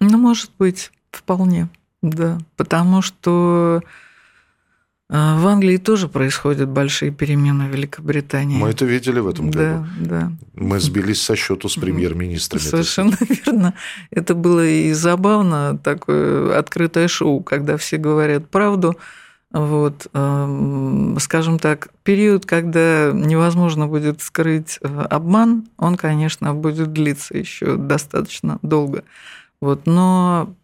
Ну, 0.00 0.18
может 0.18 0.50
быть, 0.58 0.92
вполне, 1.10 1.68
да. 2.02 2.38
Потому 2.56 3.00
что 3.00 3.82
в 5.10 5.46
Англии 5.48 5.76
тоже 5.76 6.06
происходят 6.06 6.68
большие 6.68 7.10
перемены 7.10 7.66
в 7.66 7.72
Великобритании. 7.72 8.56
Мы 8.56 8.68
это 8.68 8.84
видели 8.84 9.18
в 9.18 9.26
этом 9.26 9.50
году. 9.50 9.84
Да, 9.98 10.08
да. 10.20 10.32
Мы 10.54 10.78
сбились 10.78 11.20
со 11.20 11.34
счету 11.34 11.68
с 11.68 11.74
премьер-министрами. 11.74 12.62
Совершенно 12.62 13.16
верно. 13.28 13.74
Это 14.12 14.36
было 14.36 14.64
и 14.64 14.92
забавно, 14.92 15.76
такое 15.82 16.56
открытое 16.56 17.08
шоу, 17.08 17.42
когда 17.42 17.76
все 17.76 17.96
говорят 17.96 18.48
правду. 18.50 18.96
Вот, 19.50 20.06
скажем 21.18 21.58
так, 21.58 21.88
период, 22.04 22.46
когда 22.46 23.10
невозможно 23.12 23.88
будет 23.88 24.22
скрыть 24.22 24.78
э, 24.80 25.06
обман, 25.10 25.66
он, 25.76 25.96
конечно, 25.96 26.54
будет 26.54 26.92
длиться 26.92 27.36
еще 27.36 27.74
достаточно 27.74 28.60
долго. 28.62 29.02
Вот, 29.60 29.86
но 29.86 30.54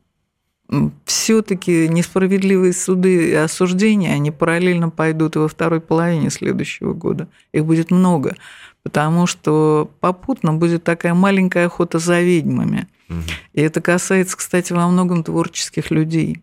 все-таки 1.05 1.89
несправедливые 1.89 2.73
суды 2.73 3.31
и 3.31 3.35
осуждения, 3.35 4.13
они 4.13 4.31
параллельно 4.31 4.91
пойдут 4.91 5.37
и 5.37 5.39
во 5.39 5.49
второй 5.49 5.81
половине 5.81 6.31
следующего 6.31 6.93
года. 6.93 7.29
Их 7.53 7.65
будет 7.65 7.91
много, 7.91 8.35
потому 8.83 9.27
что 9.27 9.91
попутно 10.01 10.55
будет 10.55 10.83
такая 10.85 11.15
маленькая 11.15 11.67
охота 11.67 11.99
за 11.99 12.21
ведьмами. 12.21 12.89
Угу. 13.09 13.19
И 13.55 13.61
это 13.61 13.81
касается, 13.81 14.37
кстати, 14.37 14.73
во 14.73 14.89
многом 14.89 15.23
творческих 15.23 15.91
людей. 15.91 16.43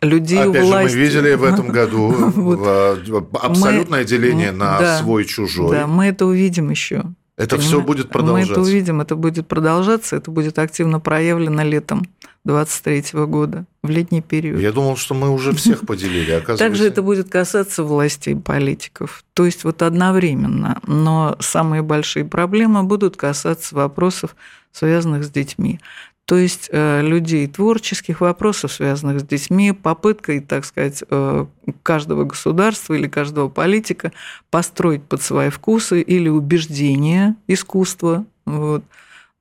Людей 0.00 0.40
Опять 0.40 0.64
власти. 0.64 0.92
же, 0.92 0.98
мы 0.98 1.04
видели 1.04 1.34
в 1.34 1.44
этом 1.44 1.68
году 1.68 2.12
абсолютное 3.40 4.04
деление 4.04 4.50
на 4.50 4.98
свой-чужой. 4.98 5.70
Да, 5.70 5.86
мы 5.86 6.06
это 6.06 6.26
увидим 6.26 6.70
еще. 6.70 7.04
Это 7.36 7.58
все 7.58 7.80
будет 7.80 8.10
продолжаться. 8.10 8.52
Мы 8.52 8.52
это 8.52 8.60
увидим, 8.60 9.00
это 9.00 9.16
будет 9.16 9.46
продолжаться, 9.46 10.16
это 10.16 10.30
будет 10.30 10.58
активно 10.58 10.98
проявлено 11.00 11.62
летом 11.62 12.04
23 12.44 13.24
года, 13.26 13.64
в 13.82 13.88
летний 13.88 14.20
период. 14.20 14.60
Я 14.60 14.72
думал, 14.72 14.96
что 14.96 15.14
мы 15.14 15.30
уже 15.30 15.52
всех 15.52 15.80
поделили, 15.86 16.32
оказывается. 16.32 16.64
Также 16.64 16.86
это 16.86 17.02
будет 17.02 17.30
касаться 17.30 17.82
властей 17.82 18.34
и 18.34 18.38
политиков. 18.38 19.24
То 19.32 19.46
есть 19.46 19.64
вот 19.64 19.82
одновременно. 19.82 20.80
Но 20.86 21.36
самые 21.40 21.82
большие 21.82 22.24
проблемы 22.24 22.82
будут 22.82 23.16
касаться 23.16 23.74
вопросов, 23.74 24.36
связанных 24.72 25.24
с 25.24 25.30
детьми. 25.30 25.80
То 26.26 26.36
есть 26.36 26.70
э, 26.72 27.02
людей 27.02 27.46
творческих 27.46 28.20
вопросов, 28.22 28.72
связанных 28.72 29.20
с 29.20 29.24
детьми, 29.24 29.72
попыткой, 29.72 30.40
так 30.40 30.64
сказать, 30.64 31.04
э, 31.08 31.46
каждого 31.82 32.24
государства 32.24 32.94
или 32.94 33.08
каждого 33.08 33.48
политика 33.50 34.12
построить 34.50 35.02
под 35.02 35.22
свои 35.22 35.50
вкусы 35.50 36.00
или 36.00 36.30
убеждения 36.30 37.36
искусства. 37.46 38.24
Вот. 38.46 38.84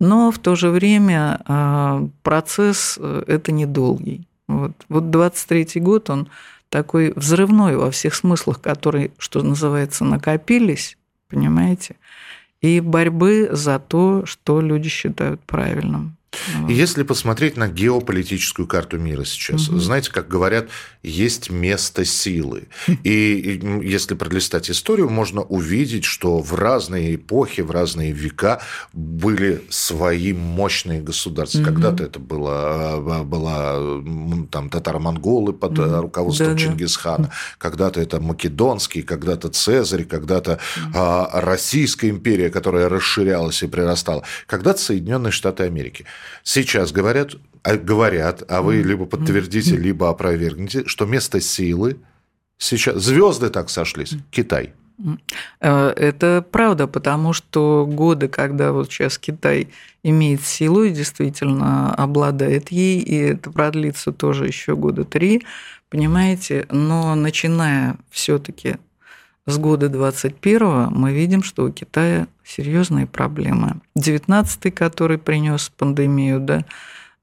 Но 0.04 0.32
в 0.32 0.38
то 0.38 0.56
же 0.56 0.70
время 0.70 1.40
э, 1.48 2.08
процесс 2.24 2.98
это 2.98 3.54
недолгий. 3.54 4.28
Вот, 4.50 4.74
вот 4.90 5.04
23-й 5.06 5.80
год, 5.80 6.10
он 6.10 6.28
такой 6.68 7.14
взрывной 7.16 7.78
во 7.78 7.90
всех 7.90 8.14
смыслах, 8.14 8.60
которые, 8.60 9.12
что 9.18 9.42
называется, 9.42 10.04
накопились, 10.04 10.98
понимаете, 11.30 11.96
и 12.60 12.82
борьбы 12.82 13.48
за 13.54 13.80
то, 13.80 14.26
что 14.26 14.60
люди 14.60 14.90
считают 14.90 15.40
правильным. 15.44 16.18
Если 16.68 17.04
посмотреть 17.04 17.58
на 17.58 17.68
геополитическую 17.68 18.68
карту 18.68 18.98
мира 18.98 19.24
сейчас, 19.24 19.70
угу. 19.70 19.80
знаете, 19.80 20.12
как 20.12 20.28
говорят, 20.28 20.68
есть 21.02 21.50
место 21.50 22.06
силы. 22.06 22.68
И 23.04 23.62
если 23.84 24.16
пролистать 24.16 24.70
историю, 24.70 25.10
можно 25.10 25.42
увидеть, 25.42 26.06
что 26.06 26.40
в 26.40 26.54
разные 26.56 27.16
эпохи, 27.16 27.62
в 27.62 27.72
разные 27.72 28.12
века 28.12 28.62
были 28.94 29.62
свои 29.70 30.34
мощные 30.34 31.02
государства. 31.02 31.60
Угу. 31.60 31.66
Когда-то 31.66 32.04
это 32.04 32.20
было, 32.20 33.24
было 33.24 34.04
там 34.52 34.70
татаро-монголы 34.70 35.54
под 35.54 35.80
угу. 35.80 36.02
руководством 36.02 36.54
да, 36.54 36.58
Чингисхана, 36.58 37.26
да. 37.26 37.32
когда-то 37.58 38.02
это 38.02 38.20
македонский, 38.20 39.02
когда-то 39.02 39.50
Цезарь, 39.50 40.06
когда-то 40.06 40.60
а, 40.94 41.30
Российская 41.42 42.10
империя, 42.10 42.50
которая 42.50 42.90
расширялась 42.90 43.62
и 43.64 43.68
прирастала, 43.68 44.24
когда-то 44.48 44.80
Соединенные 44.80 45.32
Штаты 45.32 45.64
Америки. 45.64 46.06
Сейчас 46.44 46.92
говорят, 46.92 47.36
а, 47.64 47.78
говорят, 47.78 48.44
а 48.50 48.62
вы 48.62 48.82
либо 48.82 49.06
подтвердите, 49.06 49.76
либо 49.76 50.10
опровергнете, 50.10 50.84
что 50.86 51.06
место 51.06 51.40
силы 51.40 51.98
сейчас 52.58 53.02
звезды 53.02 53.50
так 53.50 53.70
сошлись. 53.70 54.14
Китай. 54.32 54.74
Э, 55.60 55.90
это 55.90 56.46
правда, 56.50 56.88
потому 56.88 57.34
что 57.34 57.86
годы, 57.90 58.28
когда 58.28 58.72
вот 58.72 58.92
сейчас 58.92 59.18
Китай 59.18 59.70
имеет 60.04 60.44
силу 60.46 60.84
и 60.84 60.92
действительно 60.92 61.94
обладает 61.94 62.72
ей, 62.72 63.00
и 63.00 63.16
это 63.18 63.52
продлится 63.52 64.12
тоже 64.12 64.48
еще 64.48 64.76
года 64.76 65.04
три, 65.04 65.44
понимаете, 65.90 66.68
но 66.70 67.16
начиная 67.16 67.98
все-таки 68.10 68.78
с 69.46 69.58
года 69.58 69.90
21 69.90 70.90
мы 70.92 71.14
видим, 71.14 71.44
что 71.44 71.66
у 71.66 71.72
Китая 71.72 72.28
серьезные 72.46 73.08
проблемы. 73.08 73.82
19-й, 73.98 74.72
который 74.72 75.18
принес 75.18 75.70
пандемию, 75.78 76.40
да, 76.40 76.66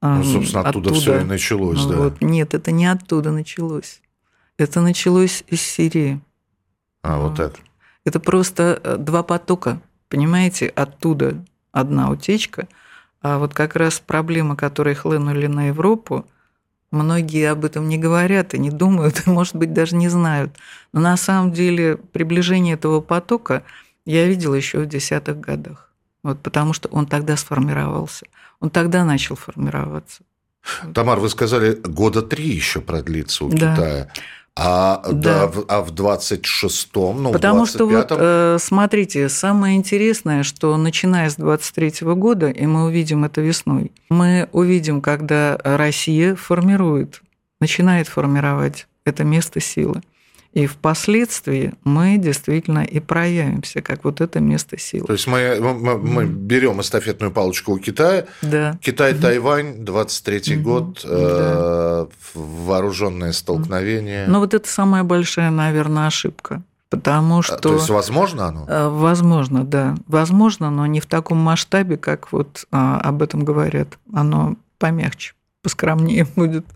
ну, 0.02 0.24
собственно, 0.24 0.62
оттуда, 0.62 0.90
оттуда 0.90 1.00
все 1.00 1.20
и 1.20 1.24
началось, 1.24 1.85
да. 1.85 1.96
Вот. 1.96 2.20
Нет, 2.22 2.54
это 2.54 2.72
не 2.72 2.87
оттуда 2.87 3.33
началось. 3.33 4.00
Это 4.56 4.80
началось 4.80 5.44
из 5.48 5.61
Сирии. 5.61 6.20
А, 7.02 7.18
вот, 7.18 7.30
вот 7.30 7.40
это. 7.40 7.59
Это 8.04 8.20
просто 8.20 8.80
э, 8.83 8.96
два 8.98 9.22
потока, 9.22 9.80
понимаете, 10.09 10.68
оттуда 10.68 11.44
одна 11.72 12.11
утечка, 12.11 12.66
а 13.20 13.38
вот 13.38 13.52
как 13.52 13.76
раз 13.76 14.00
проблемы, 14.00 14.56
которые 14.56 14.94
хлынули 14.94 15.46
на 15.46 15.68
Европу, 15.68 16.26
Многие 16.90 17.50
об 17.50 17.64
этом 17.64 17.88
не 17.88 17.98
говорят 17.98 18.55
и 18.55 18.59
не 18.59 18.70
думают, 18.70 19.26
и, 19.26 19.31
может 19.31 19.55
быть, 19.55 19.72
даже 19.72 19.96
не 19.96 20.09
знают. 20.09 20.57
Но 20.92 21.00
на 21.00 21.16
самом 21.16 21.53
деле 21.53 21.96
приближение 21.96 22.74
этого 22.74 23.00
потока 23.00 23.62
я 24.05 24.26
видела 24.26 24.55
еще 24.55 24.81
в 24.81 24.87
десятых 24.87 25.40
годах. 25.40 25.90
Вот 26.22 26.40
потому 26.40 26.72
что 26.72 26.88
он 26.88 27.07
тогда 27.07 27.37
сформировался. 27.37 28.26
Он 28.61 28.70
тогда 28.70 29.05
начал 29.05 29.37
формироваться. 29.37 30.22
Тамар, 30.94 31.18
вы 31.18 31.31
сказали, 31.31 31.72
года 31.74 32.22
три 32.22 32.48
еще 32.48 32.81
продлится 32.81 33.44
у 33.44 33.48
да. 33.48 33.74
Китая. 33.74 34.12
А, 34.56 35.02
да. 35.10 35.46
Да, 35.46 35.62
а 35.68 35.82
в 35.82 35.92
26-м, 35.92 37.22
ну, 37.22 37.32
Потому 37.32 37.64
в 37.64 37.68
25-м... 37.68 37.68
что, 37.68 37.86
вот, 37.86 38.06
э, 38.10 38.56
смотрите, 38.60 39.28
самое 39.28 39.76
интересное, 39.76 40.42
что 40.42 40.76
начиная 40.76 41.30
с 41.30 41.36
23 41.36 41.88
-го 42.02 42.14
года, 42.14 42.50
и 42.50 42.66
мы 42.66 42.84
увидим 42.84 43.24
это 43.24 43.40
весной, 43.40 43.92
мы 44.10 44.48
увидим, 44.52 45.00
когда 45.00 45.56
Россия 45.62 46.34
формирует, 46.34 47.22
начинает 47.60 48.08
формировать 48.08 48.86
это 49.04 49.24
место 49.24 49.60
силы. 49.60 50.02
И 50.52 50.66
впоследствии 50.66 51.74
мы 51.84 52.18
действительно 52.18 52.80
и 52.80 52.98
проявимся, 52.98 53.82
как 53.82 54.02
вот 54.04 54.20
это 54.20 54.40
место 54.40 54.78
силы. 54.78 55.06
То 55.06 55.12
есть 55.12 55.28
мы, 55.28 55.58
мы, 55.60 55.96
мы 55.96 56.24
берем 56.24 56.80
эстафетную 56.80 57.30
палочку 57.30 57.74
у 57.74 57.78
Китая. 57.78 58.26
Да. 58.42 58.76
Китай-Тайвань, 58.82 59.84
23-й 59.84 60.56
угу. 60.56 60.62
год, 60.64 61.00
да. 61.04 62.06
вооруженное 62.34 63.32
столкновение. 63.32 64.26
Ну 64.26 64.40
вот 64.40 64.52
это 64.52 64.68
самая 64.68 65.04
большая, 65.04 65.50
наверное, 65.50 66.08
ошибка. 66.08 66.62
Потому 66.90 67.38
а, 67.38 67.42
что... 67.42 67.56
То 67.56 67.74
есть 67.74 67.88
возможно 67.88 68.48
оно? 68.48 68.66
Э, 68.68 68.88
возможно, 68.88 69.64
да. 69.64 69.94
Возможно, 70.08 70.70
но 70.70 70.86
не 70.86 70.98
в 70.98 71.06
таком 71.06 71.38
масштабе, 71.38 71.96
как 71.96 72.32
вот 72.32 72.66
а, 72.72 73.00
об 73.00 73.22
этом 73.22 73.44
говорят. 73.44 73.98
Оно 74.12 74.56
помягче, 74.78 75.34
поскромнее 75.62 76.26
будет. 76.36 76.66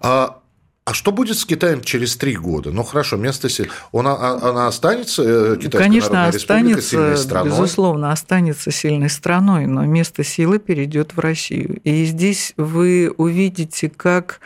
А 0.00 0.38
а 0.86 0.94
что 0.94 1.10
будет 1.10 1.36
с 1.36 1.44
Китаем 1.44 1.82
через 1.82 2.16
три 2.16 2.36
года? 2.36 2.70
Ну 2.70 2.84
хорошо, 2.84 3.16
место 3.16 3.48
силы. 3.48 3.70
Она, 3.92 4.12
а, 4.12 4.50
она 4.50 4.68
останется, 4.68 5.22
э, 5.24 5.56
Китайская 5.56 5.78
Конечно, 5.78 6.10
Народная 6.10 6.38
останется, 6.38 6.88
сильной 6.88 7.16
страной? 7.16 7.50
Безусловно, 7.50 8.12
останется 8.12 8.70
сильной 8.70 9.10
страной, 9.10 9.66
но 9.66 9.84
место 9.84 10.22
силы 10.22 10.60
перейдет 10.60 11.16
в 11.16 11.18
Россию. 11.18 11.80
И 11.82 12.04
здесь 12.04 12.54
вы 12.56 13.12
увидите, 13.16 13.90
как 13.90 14.38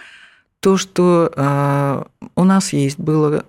то, 0.61 0.79
что 0.79 1.31
э, 1.37 2.03
у 2.37 2.45
нас 2.45 2.73
есть, 2.73 2.99
было 2.99 3.45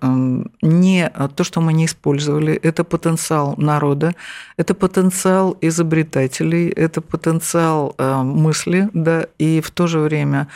не 0.62 1.10
то, 1.36 1.46
что 1.46 1.62
мы 1.62 1.72
не 1.72 1.86
использовали, 1.86 2.56
это 2.56 2.84
потенциал 2.84 3.56
народа, 3.58 4.16
это 4.58 4.74
потенциал 4.74 5.58
изобретателей, 5.62 6.68
это 6.68 7.00
потенциал 7.00 7.96
э, 7.98 8.22
мысли, 8.22 8.90
да, 8.94 9.28
и 9.38 9.62
в 9.62 9.72
то 9.72 9.88
же 9.88 10.00
время 10.00 10.50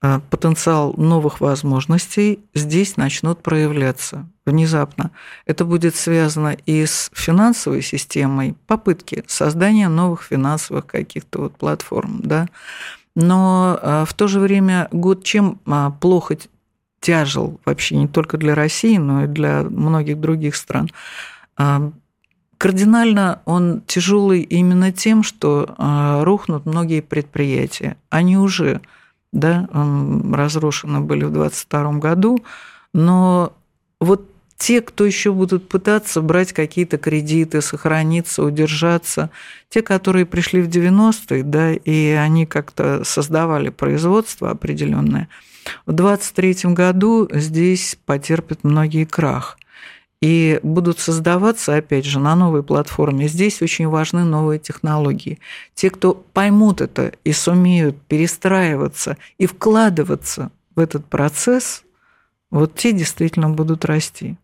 потенциал 0.00 0.94
новых 0.96 1.40
возможностей 1.40 2.38
здесь 2.54 2.96
начнут 2.96 3.42
проявляться 3.42 4.28
внезапно. 4.46 5.10
Это 5.44 5.64
будет 5.64 5.96
связано 5.96 6.56
и 6.66 6.86
с 6.86 7.10
финансовой 7.12 7.82
системой, 7.82 8.54
попытки 8.66 9.24
создания 9.26 9.88
новых 9.88 10.22
финансовых 10.22 10.86
каких-то 10.86 11.40
вот 11.42 11.56
платформ, 11.56 12.20
да. 12.22 12.46
Но 13.16 13.78
э, 13.82 14.04
в 14.06 14.14
то 14.14 14.28
же 14.28 14.38
время 14.38 14.88
год 14.92 15.24
чем 15.24 15.60
э, 15.66 15.90
плохо 16.00 16.36
тяжел 17.00 17.60
вообще 17.64 17.96
не 17.96 18.06
только 18.06 18.36
для 18.36 18.54
России, 18.54 18.96
но 18.96 19.24
и 19.24 19.26
для 19.26 19.62
многих 19.62 20.20
других 20.20 20.56
стран. 20.56 20.88
Кардинально 22.58 23.40
он 23.44 23.82
тяжелый 23.86 24.40
именно 24.42 24.90
тем, 24.90 25.22
что 25.22 25.76
рухнут 26.24 26.66
многие 26.66 27.00
предприятия. 27.00 27.96
Они 28.10 28.36
уже 28.36 28.80
да, 29.32 29.68
разрушены 30.32 31.00
были 31.00 31.24
в 31.24 31.32
22 31.32 31.92
году, 31.94 32.44
но 32.92 33.52
вот 34.00 34.28
те, 34.56 34.80
кто 34.80 35.04
еще 35.04 35.32
будут 35.32 35.68
пытаться 35.68 36.20
брать 36.20 36.52
какие-то 36.52 36.98
кредиты, 36.98 37.62
сохраниться, 37.62 38.42
удержаться, 38.42 39.30
те, 39.68 39.82
которые 39.82 40.26
пришли 40.26 40.60
в 40.60 40.68
90-е, 40.68 41.44
да, 41.44 41.72
и 41.72 42.10
они 42.10 42.44
как-то 42.44 43.04
создавали 43.04 43.68
производство 43.68 44.50
определенное, 44.50 45.28
в 45.86 45.92
23 45.92 46.72
году 46.74 47.28
здесь 47.32 47.98
потерпят 48.04 48.64
многие 48.64 49.04
крах 49.04 49.58
и 50.20 50.58
будут 50.62 50.98
создаваться, 50.98 51.76
опять 51.76 52.04
же, 52.04 52.18
на 52.18 52.34
новой 52.34 52.62
платформе. 52.62 53.28
Здесь 53.28 53.62
очень 53.62 53.86
важны 53.86 54.24
новые 54.24 54.58
технологии. 54.58 55.38
Те, 55.74 55.90
кто 55.90 56.14
поймут 56.14 56.80
это 56.80 57.12
и 57.24 57.32
сумеют 57.32 58.00
перестраиваться 58.02 59.16
и 59.38 59.46
вкладываться 59.46 60.50
в 60.74 60.80
этот 60.80 61.06
процесс, 61.06 61.84
вот 62.50 62.74
те 62.74 62.92
действительно 62.92 63.50
будут 63.50 63.84
расти. 63.84 64.36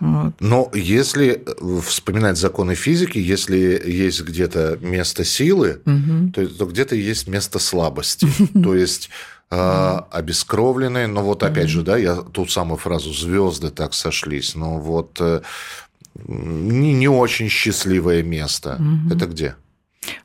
Вот. 0.00 0.34
Но 0.40 0.70
если 0.74 1.42
вспоминать 1.82 2.36
законы 2.36 2.74
физики, 2.74 3.18
если 3.18 3.80
есть 3.86 4.22
где-то 4.22 4.78
место 4.82 5.24
силы, 5.24 5.80
угу. 5.86 6.30
то, 6.34 6.46
то 6.46 6.66
где-то 6.66 6.94
есть 6.94 7.26
место 7.28 7.58
слабости. 7.58 8.28
То 8.62 8.74
есть 8.74 9.08
а, 9.54 10.06
обескровленные. 10.10 11.06
Но 11.06 11.22
вот 11.22 11.42
опять 11.42 11.68
же, 11.68 11.82
да, 11.82 11.98
я 11.98 12.16
ту 12.16 12.46
самую 12.46 12.78
фразу 12.78 13.12
«звезды 13.12 13.68
так 13.68 13.92
сошлись», 13.92 14.54
но 14.54 14.78
вот 14.78 15.18
э, 15.20 15.42
не, 16.26 16.94
не 16.94 17.08
очень 17.08 17.50
счастливое 17.50 18.22
место. 18.22 18.80
Это 19.10 19.26
где? 19.26 19.56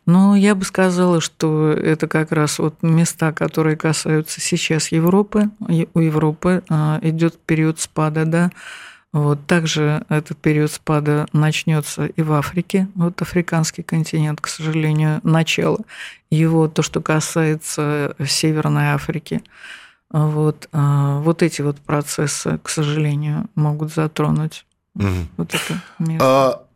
Ну, 0.05 0.33
я 0.33 0.55
бы 0.55 0.63
сказала, 0.63 1.19
что 1.19 1.71
это 1.71 2.07
как 2.07 2.31
раз 2.31 2.57
вот 2.57 2.81
места, 2.81 3.33
которые 3.33 3.75
касаются 3.75 4.39
сейчас 4.39 4.93
Европы. 4.93 5.49
У 5.93 5.99
Европы 5.99 6.63
а, 6.69 6.99
идет 7.01 7.37
период 7.45 7.81
спада, 7.81 8.23
да, 8.23 8.51
вот. 9.17 9.45
Также 9.47 10.05
этот 10.09 10.37
период 10.37 10.71
спада 10.71 11.25
начнется 11.33 12.05
и 12.05 12.21
в 12.21 12.33
Африке. 12.33 12.87
Вот 12.95 13.21
африканский 13.21 13.83
континент, 13.83 14.41
к 14.41 14.47
сожалению, 14.47 15.19
начало 15.23 15.79
его, 16.29 16.67
то, 16.67 16.81
что 16.81 17.01
касается 17.01 18.15
Северной 18.23 18.89
Африки. 18.89 19.41
Вот, 20.09 20.69
а, 20.71 21.19
вот 21.19 21.43
эти 21.43 21.61
вот 21.61 21.77
процессы, 21.79 22.59
к 22.63 22.69
сожалению, 22.69 23.47
могут 23.55 23.93
затронуть 23.93 24.65
угу. 24.95 25.07
вот 25.35 25.53
это 25.53 25.81
место. 25.99 26.25
А 26.25 26.66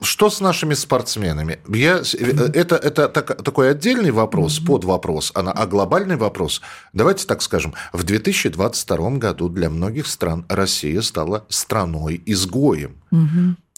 что 0.00 0.30
с 0.30 0.40
нашими 0.40 0.74
спортсменами? 0.74 1.58
Я, 1.68 1.98
э, 1.98 2.50
это 2.54 2.76
это 2.76 3.08
так, 3.08 3.42
такой 3.42 3.70
отдельный 3.70 4.10
вопрос, 4.10 4.58
под 4.58 4.84
вопрос, 4.84 5.32
а, 5.34 5.40
а 5.40 5.66
глобальный 5.66 6.16
вопрос. 6.16 6.62
Давайте 6.94 7.26
так 7.26 7.42
скажем. 7.42 7.74
В 7.92 8.04
2022 8.04 9.10
году 9.18 9.48
для 9.50 9.68
многих 9.68 10.06
стран 10.06 10.46
Россия 10.48 11.02
стала 11.02 11.44
страной-изгоем. 11.48 12.96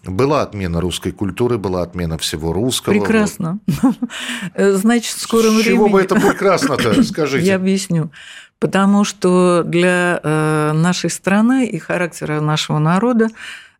Была 0.05 0.42
отмена 0.42 0.81
русской 0.81 1.11
культуры, 1.11 1.59
была 1.59 1.83
отмена 1.83 2.16
всего 2.16 2.52
русского. 2.52 2.92
Прекрасно. 2.92 3.59
Значит, 4.57 5.16
в 5.16 5.20
скором 5.20 5.57
времени... 5.57 5.62
С 5.62 5.66
чего 5.66 5.88
бы 5.88 6.00
это 6.00 6.14
прекрасно-то, 6.14 7.02
скажите? 7.02 7.44
Я 7.44 7.57
объясню. 7.57 8.12
Потому 8.61 9.02
что 9.02 9.64
для 9.64 10.20
э, 10.22 10.72
нашей 10.74 11.11
страны 11.11 11.66
и 11.66 11.79
характера 11.79 12.40
нашего 12.40 12.79
народа 12.79 13.29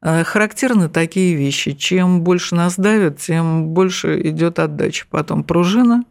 характерны 0.03 0.89
такие 0.89 1.35
вещи. 1.35 1.73
Чем 1.73 2.23
больше 2.23 2.55
нас 2.55 2.77
давят, 2.77 3.19
тем 3.19 3.69
больше 3.69 4.21
идет 4.29 4.59
отдача. 4.59 5.07
Потом 5.11 5.45
пружина 5.45 6.05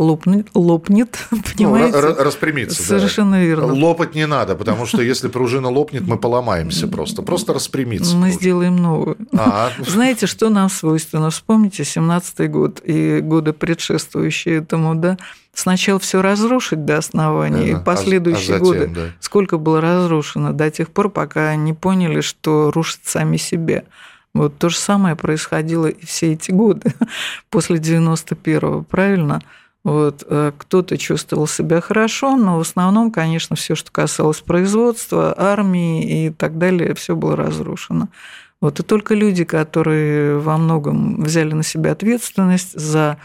лопнет, 0.00 0.48
лопнет 0.54 1.18
понимаете? 1.30 2.00
Ну, 2.00 2.14
распрямиться, 2.24 2.82
Совершенно 2.82 3.32
да. 3.32 3.42
верно. 3.42 3.74
Лопать 3.74 4.14
не 4.14 4.26
надо, 4.26 4.56
потому 4.56 4.86
что 4.86 5.02
если 5.02 5.28
пружина 5.28 5.68
лопнет, 5.68 6.06
мы 6.06 6.16
поломаемся 6.16 6.88
просто. 6.88 7.22
Просто 7.22 7.52
распрямиться. 7.52 8.16
Мы 8.16 8.30
сделаем 8.30 8.76
новую. 8.76 9.16
А. 9.32 9.70
Знаете, 9.86 10.26
что 10.26 10.48
нам 10.48 10.70
свойственно? 10.70 11.30
Вспомните 11.30 11.82
17-й 11.82 12.48
год 12.48 12.80
и 12.82 13.20
годы 13.20 13.52
предшествующие 13.52 14.58
этому, 14.58 14.94
да? 14.94 15.18
Сначала 15.52 15.98
все 15.98 16.22
разрушить 16.22 16.84
до 16.84 16.98
основания, 16.98 17.74
да, 17.74 17.80
и 17.80 17.84
последующие 17.84 18.56
а, 18.56 18.60
а 18.60 18.64
затем, 18.64 18.66
годы 18.66 18.86
да. 18.86 19.00
сколько 19.20 19.58
было 19.58 19.80
разрушено 19.80 20.52
до 20.52 20.70
тех 20.70 20.90
пор, 20.90 21.10
пока 21.10 21.54
не 21.56 21.74
поняли, 21.74 22.20
что 22.20 22.70
рушат 22.70 23.00
сами 23.04 23.36
себя. 23.36 23.82
Вот 24.32 24.56
то 24.58 24.68
же 24.68 24.78
самое 24.78 25.16
происходило 25.16 25.86
и 25.86 26.06
все 26.06 26.32
эти 26.34 26.52
годы 26.52 26.94
после 27.50 27.78
91-го, 27.78 28.84
правильно? 28.84 29.42
Вот, 29.82 30.24
э, 30.28 30.52
кто-то 30.58 30.98
чувствовал 30.98 31.46
себя 31.46 31.80
хорошо, 31.80 32.36
но 32.36 32.58
в 32.58 32.60
основном, 32.60 33.10
конечно, 33.10 33.56
все, 33.56 33.74
что 33.74 33.90
касалось 33.90 34.40
производства, 34.40 35.34
армии 35.36 36.26
и 36.26 36.30
так 36.30 36.58
далее, 36.58 36.94
все 36.94 37.16
было 37.16 37.34
разрушено. 37.34 38.08
Вот, 38.60 38.78
и 38.78 38.82
только 38.82 39.14
люди, 39.14 39.44
которые 39.44 40.38
во 40.38 40.58
многом 40.58 41.22
взяли 41.22 41.54
на 41.54 41.62
себя 41.62 41.92
ответственность 41.92 42.78
за 42.78 43.16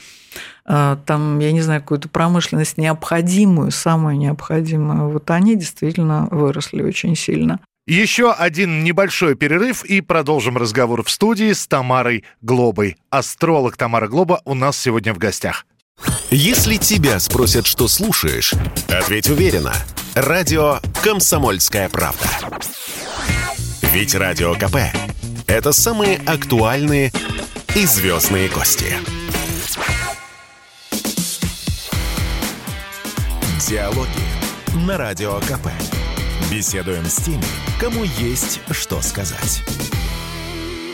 э, 0.66 0.96
там, 1.06 1.40
я 1.40 1.52
не 1.52 1.62
знаю, 1.62 1.82
какую-то 1.82 2.08
промышленность 2.08 2.78
необходимую, 2.78 3.72
самую 3.72 4.18
необходимую, 4.18 5.10
вот 5.10 5.30
они 5.32 5.58
действительно 5.58 6.30
выросли 6.32 6.82
очень 6.82 7.18
сильно. 7.18 7.60
Еще 7.86 8.32
один 8.32 8.84
небольшой 8.84 9.36
перерыв 9.36 9.84
и 9.84 10.00
продолжим 10.02 10.58
разговор 10.58 11.04
в 11.04 11.10
студии 11.10 11.52
с 11.52 11.68
Тамарой 11.68 12.24
Глобой. 12.42 12.96
Астролог 13.10 13.78
Тамара 13.78 14.08
Глоба 14.08 14.42
у 14.46 14.56
нас 14.56 14.78
сегодня 14.78 15.14
в 15.14 15.18
гостях. 15.18 15.66
Если 16.38 16.76
тебя 16.76 17.18
спросят, 17.20 17.66
что 17.66 17.88
слушаешь, 17.88 18.54
ответь 18.90 19.30
уверенно. 19.30 19.74
Радио 20.16 20.80
«Комсомольская 21.02 21.88
правда». 21.88 22.28
Ведь 23.94 24.14
Радио 24.16 24.54
КП– 24.56 24.76
это 25.48 25.72
самые 25.72 26.18
актуальные 26.26 27.14
и 27.74 27.86
звездные 27.86 28.50
гости. 28.50 28.98
Диалоги 33.66 34.10
на 34.86 34.98
Радио 34.98 35.40
КП. 35.40 35.70
Беседуем 36.52 37.06
с 37.06 37.16
теми, 37.16 37.46
кому 37.80 38.04
есть 38.04 38.60
что 38.72 39.02
сказать. 39.02 39.64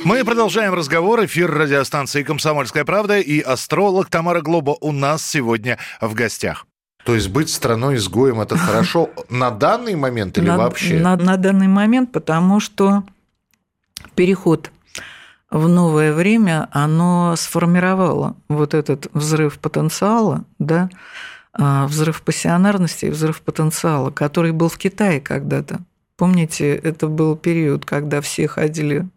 Мы 0.04 0.24
продолжаем 0.26 0.74
разговор. 0.74 1.24
Эфир 1.26 1.52
радиостанции 1.52 2.24
«Комсомольская 2.24 2.86
правда» 2.86 3.20
и 3.20 3.39
астролог 3.39 4.10
Тамара 4.10 4.41
Глоба 4.41 4.76
у 4.82 4.91
нас 4.91 5.24
сегодня 5.24 5.78
в 6.02 6.16
гостях. 6.16 6.66
То 7.06 7.14
есть 7.14 7.30
быть 7.30 7.49
страной-изгоем– 7.49 8.41
это 8.41 8.58
хорошо 8.58 9.12
на 9.30 9.52
данный 9.52 9.95
момент 9.95 10.39
или 10.39 10.47
на, 10.47 10.58
вообще? 10.58 10.99
На, 10.99 11.16
на 11.18 11.38
данный 11.38 11.68
момент, 11.68 12.12
потому 12.12 12.60
что 12.60 13.04
переход 14.16 14.72
в 15.52 15.68
новое 15.68 16.14
время, 16.14 16.68
оно 16.72 17.36
сформировало 17.38 18.36
вот 18.49 18.74
этот 18.74 19.08
взрыв 19.14 19.60
потенциала, 19.60 20.45
да, 20.58 20.89
а, 21.54 21.86
взрыв 21.86 22.24
пассионарности 22.24 23.06
и 23.06 23.10
взрыв 23.10 23.41
потенциала, 23.41 24.10
который 24.10 24.52
был 24.52 24.70
в 24.70 24.78
Китае 24.78 25.22
когда-то. 25.22 25.82
Помните, 26.22 26.76
это 26.76 27.07
был 27.07 27.36
период, 27.36 27.84
когда 27.84 28.22
все 28.22 28.47
ходили 28.47 29.07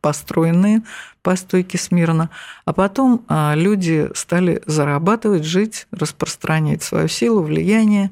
построенные 0.00 0.80
по 1.20 1.36
стойке 1.36 1.76
смирно, 1.76 2.30
а 2.64 2.72
потом 2.72 3.26
а, 3.28 3.52
люди 3.54 4.08
стали 4.14 4.62
зарабатывать, 4.64 5.44
жить, 5.44 5.86
распространять 5.90 6.82
свою 6.82 7.08
силу, 7.08 7.42
влияние. 7.42 8.10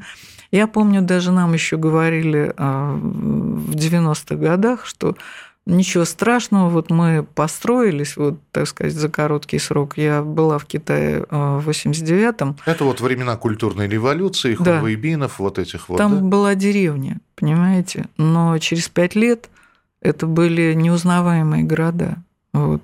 Я 0.50 0.66
помню, 0.66 1.00
даже 1.00 1.32
нам 1.32 1.54
еще 1.54 1.78
говорили 1.78 2.52
а, 2.58 2.92
в 2.96 3.74
90-х 3.74 4.34
годах, 4.36 4.84
что 4.84 5.16
Ничего 5.64 6.04
страшного, 6.04 6.68
вот 6.70 6.90
мы 6.90 7.24
построились, 7.34 8.16
вот, 8.16 8.40
так 8.50 8.66
сказать, 8.66 8.94
за 8.94 9.08
короткий 9.08 9.60
срок. 9.60 9.96
Я 9.96 10.22
была 10.22 10.58
в 10.58 10.64
Китае 10.64 11.24
э, 11.30 11.58
в 11.58 11.68
89-м. 11.68 12.56
Это 12.66 12.84
вот 12.84 13.00
времена 13.00 13.36
культурной 13.36 13.86
революции, 13.86 14.56
да. 14.58 14.80
хунвейбинов, 14.80 15.38
вот 15.38 15.60
этих 15.60 15.88
вот. 15.88 15.98
Там 15.98 16.18
да? 16.18 16.24
была 16.24 16.56
деревня, 16.56 17.20
понимаете? 17.36 18.06
Но 18.16 18.58
через 18.58 18.88
пять 18.88 19.14
лет 19.14 19.50
это 20.00 20.26
были 20.26 20.74
неузнаваемые 20.74 21.62
города. 21.62 22.16
Вот. 22.52 22.82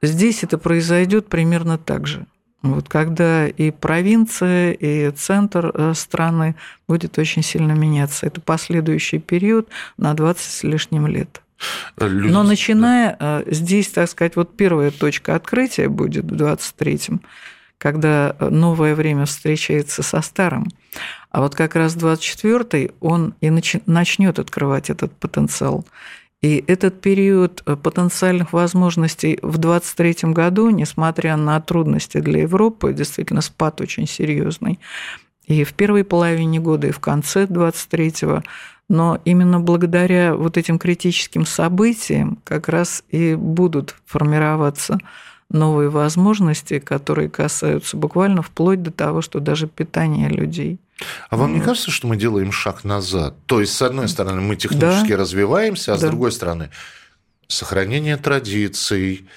Здесь 0.00 0.44
это 0.44 0.58
произойдет 0.58 1.26
примерно 1.26 1.76
так 1.76 2.06
же. 2.06 2.26
Вот, 2.62 2.88
когда 2.88 3.46
и 3.48 3.70
провинция, 3.70 4.72
и 4.72 5.10
центр 5.10 5.72
э, 5.74 5.92
страны 5.94 6.54
будет 6.86 7.18
очень 7.18 7.42
сильно 7.42 7.72
меняться. 7.72 8.26
Это 8.26 8.40
последующий 8.40 9.18
период 9.18 9.68
на 9.96 10.14
20 10.14 10.42
с 10.42 10.62
лишним 10.62 11.06
лет. 11.06 11.42
Люди... 11.98 12.28
Но 12.28 12.42
начиная 12.42 13.16
да. 13.18 13.42
Э, 13.46 13.50
здесь, 13.52 13.88
так 13.88 14.08
сказать, 14.10 14.36
вот 14.36 14.56
первая 14.56 14.90
точка 14.90 15.34
открытия 15.34 15.88
будет 15.88 16.24
в 16.24 16.34
23-м, 16.34 17.22
когда 17.78 18.36
новое 18.40 18.94
время 18.94 19.26
встречается 19.26 20.02
со 20.02 20.20
старым. 20.22 20.68
А 21.30 21.40
вот 21.40 21.54
как 21.54 21.76
раз 21.76 21.96
24-й 21.96 22.92
он 23.00 23.34
и 23.40 23.50
начнет 23.50 24.38
открывать 24.38 24.90
этот 24.90 25.12
потенциал. 25.12 25.84
И 26.42 26.62
этот 26.66 27.00
период 27.00 27.62
э, 27.66 27.76
потенциальных 27.76 28.52
возможностей 28.52 29.38
в 29.42 29.58
2023 29.58 30.32
году, 30.32 30.70
несмотря 30.70 31.36
на 31.36 31.60
трудности 31.60 32.18
для 32.18 32.42
Европы, 32.42 32.92
действительно 32.92 33.40
спад 33.40 33.80
очень 33.80 34.06
серьезный. 34.06 34.78
И 35.46 35.64
в 35.64 35.72
первой 35.74 36.04
половине 36.04 36.60
года, 36.60 36.88
и 36.88 36.92
в 36.92 37.00
конце 37.00 37.44
23-го 37.44 38.42
но 38.88 39.20
именно 39.24 39.60
благодаря 39.60 40.34
вот 40.34 40.56
этим 40.56 40.78
критическим 40.78 41.44
событиям 41.44 42.38
как 42.44 42.68
раз 42.68 43.02
и 43.08 43.34
будут 43.34 43.96
формироваться 44.06 44.98
новые 45.50 45.90
возможности, 45.90 46.78
которые 46.78 47.28
касаются 47.28 47.96
буквально 47.96 48.42
вплоть 48.42 48.82
до 48.82 48.90
того, 48.90 49.22
что 49.22 49.40
даже 49.40 49.66
питание 49.66 50.28
людей. 50.28 50.78
А 51.28 51.36
вам 51.36 51.54
не 51.54 51.60
кажется, 51.60 51.90
что 51.90 52.06
мы 52.06 52.16
делаем 52.16 52.52
шаг 52.52 52.84
назад? 52.84 53.34
То 53.46 53.60
есть, 53.60 53.74
с 53.74 53.82
одной 53.82 54.08
стороны, 54.08 54.40
мы 54.40 54.56
технически 54.56 55.10
да. 55.10 55.16
развиваемся, 55.16 55.92
а 55.92 55.98
да. 55.98 56.06
с 56.06 56.10
другой 56.10 56.32
стороны, 56.32 56.70
сохранение 57.48 58.16
традиций, 58.16 59.28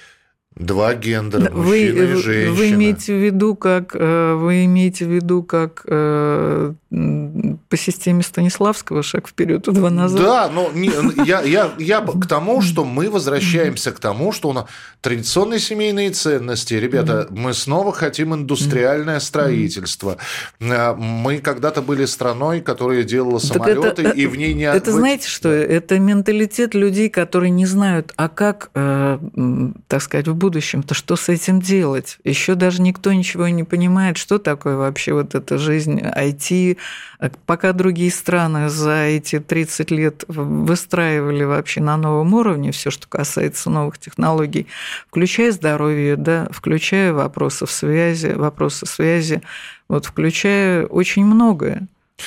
Два 0.56 0.94
гендера, 0.94 1.48
вы, 1.52 1.62
мужчина 1.62 2.02
и 2.02 2.14
женщина. 2.16 2.54
Вы 2.54 2.70
имеете 2.72 3.14
в 3.14 3.24
виду, 3.24 3.54
как 3.54 3.94
э, 3.94 4.34
вы 4.34 4.64
имеете 4.64 5.06
в 5.06 5.08
виду, 5.08 5.44
как 5.44 5.84
э, 5.86 6.74
по 6.90 7.76
системе 7.76 8.24
Станиславского 8.24 9.04
шаг 9.04 9.28
вперед 9.28 9.68
и 9.68 9.70
два 9.70 9.90
назад. 9.90 10.20
Да, 10.20 10.50
но 10.52 10.72
не, 10.74 10.90
я, 11.24 11.42
я, 11.42 11.70
я 11.78 12.00
к 12.20 12.26
тому, 12.26 12.62
что 12.62 12.84
мы 12.84 13.10
возвращаемся 13.10 13.92
к 13.92 14.00
тому, 14.00 14.32
что 14.32 14.48
у 14.48 14.52
нас 14.52 14.66
традиционные 15.00 15.60
семейные 15.60 16.10
ценности. 16.10 16.74
Ребята, 16.74 17.28
мы 17.30 17.54
снова 17.54 17.92
хотим 17.92 18.34
индустриальное 18.34 19.20
строительство. 19.20 20.16
Э, 20.58 20.94
мы 20.96 21.38
когда-то 21.38 21.80
были 21.80 22.06
страной, 22.06 22.60
которая 22.60 23.04
делала 23.04 23.38
самолеты, 23.38 23.86
это, 23.86 24.02
и 24.10 24.26
в 24.26 24.34
ней 24.36 24.52
не... 24.54 24.64
Это 24.64 24.90
знаете 24.90 25.28
что? 25.28 25.48
Это 25.48 26.00
менталитет 26.00 26.74
людей, 26.74 27.08
которые 27.08 27.50
не 27.50 27.66
знают, 27.66 28.12
а 28.16 28.28
как, 28.28 28.70
так 28.72 30.02
сказать, 30.02 30.26
в 30.26 30.39
будущем-то 30.40 30.94
что 30.94 31.14
с 31.14 31.28
этим 31.28 31.60
делать? 31.60 32.18
Еще 32.24 32.56
даже 32.56 32.82
никто 32.82 33.12
ничего 33.12 33.46
не 33.46 33.62
понимает, 33.62 34.16
что 34.16 34.38
такое 34.38 34.76
вообще 34.76 35.12
вот 35.12 35.36
эта 35.36 35.58
жизнь 35.58 36.00
IT. 36.00 36.76
Пока 37.46 37.72
другие 37.72 38.10
страны 38.10 38.68
за 38.68 39.04
эти 39.04 39.38
30 39.38 39.90
лет 39.92 40.24
выстраивали 40.26 41.44
вообще 41.44 41.80
на 41.80 41.96
новом 41.96 42.34
уровне 42.34 42.72
все, 42.72 42.90
что 42.90 43.06
касается 43.06 43.70
новых 43.70 43.98
технологий, 43.98 44.66
включая 45.08 45.52
здоровье, 45.52 46.16
да, 46.16 46.48
включая 46.50 47.12
вопросы 47.12 47.68
связи, 47.68 48.32
вопросы 48.34 48.86
связи, 48.86 49.42
вот, 49.88 50.06
включая 50.06 50.86
очень 50.86 51.24
многое 51.24 51.86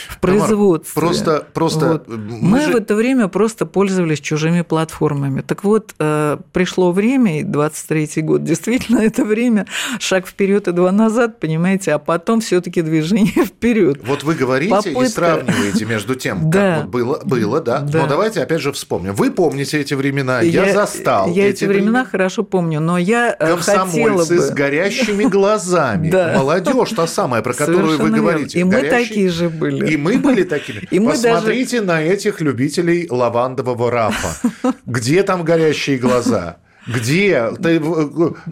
в 0.09 0.19
производстве. 0.19 0.99
Просто, 0.99 1.47
просто 1.53 1.87
вот. 1.93 2.07
мы, 2.07 2.37
мы 2.41 2.61
же... 2.61 2.71
в 2.71 2.75
это 2.75 2.95
время 2.95 3.27
просто 3.27 3.65
пользовались 3.65 4.19
чужими 4.19 4.61
платформами. 4.61 5.41
Так 5.41 5.63
вот, 5.63 5.93
э, 5.99 6.37
пришло 6.51 6.91
время, 6.91 7.39
и 7.39 7.43
23-й 7.43 8.21
год, 8.21 8.43
действительно, 8.43 8.99
это 8.99 9.25
время, 9.25 9.65
шаг 9.99 10.27
вперед 10.27 10.67
и 10.67 10.71
два 10.71 10.91
назад, 10.91 11.39
понимаете, 11.39 11.93
а 11.93 11.99
потом 11.99 12.41
все-таки 12.41 12.81
движение 12.81 13.45
вперед. 13.45 13.99
Вот 14.05 14.23
вы 14.23 14.35
говорите 14.35 14.75
Попытка... 14.75 15.03
и 15.03 15.07
сравниваете 15.07 15.85
между 15.85 16.15
тем, 16.15 16.51
как 16.51 16.83
вот 16.83 16.89
было, 16.89 17.21
было, 17.23 17.61
да? 17.61 17.79
да. 17.79 18.01
Но 18.01 18.07
давайте 18.07 18.41
опять 18.41 18.61
же 18.61 18.71
вспомним. 18.71 19.13
Вы 19.13 19.31
помните 19.31 19.79
эти 19.79 19.93
времена, 19.93 20.41
я, 20.41 20.65
я 20.65 20.73
застал. 20.73 21.29
Я 21.29 21.47
эти, 21.47 21.63
эти 21.63 21.65
времена, 21.65 21.83
времена 21.83 22.05
хорошо 22.05 22.43
помню, 22.43 22.79
но 22.79 22.97
я 22.97 23.35
э, 23.39 23.57
хотела 23.57 24.25
бы... 24.25 24.37
с 24.37 24.51
горящими 24.51 25.25
глазами. 25.25 26.11
Молодежь 26.35 26.89
та 26.91 27.07
самая, 27.07 27.41
про 27.41 27.53
которую 27.53 27.97
вы 27.97 28.09
говорите. 28.09 28.59
И 28.59 28.63
мы 28.63 28.81
такие 28.81 29.29
же 29.29 29.49
были 29.49 29.82
были. 29.83 29.93
И 29.93 29.97
мы 29.97 30.17
были 30.17 30.43
такими. 30.43 30.79
И 30.91 30.99
Посмотрите 30.99 31.81
даже... 31.81 31.87
на 31.87 32.03
этих 32.03 32.41
любителей 32.41 33.07
лавандового 33.09 33.91
рафа. 33.91 34.49
Где 34.85 35.23
там 35.23 35.43
горящие 35.43 35.97
глаза? 35.97 36.57
Где? 36.87 37.51
Ты, 37.61 37.81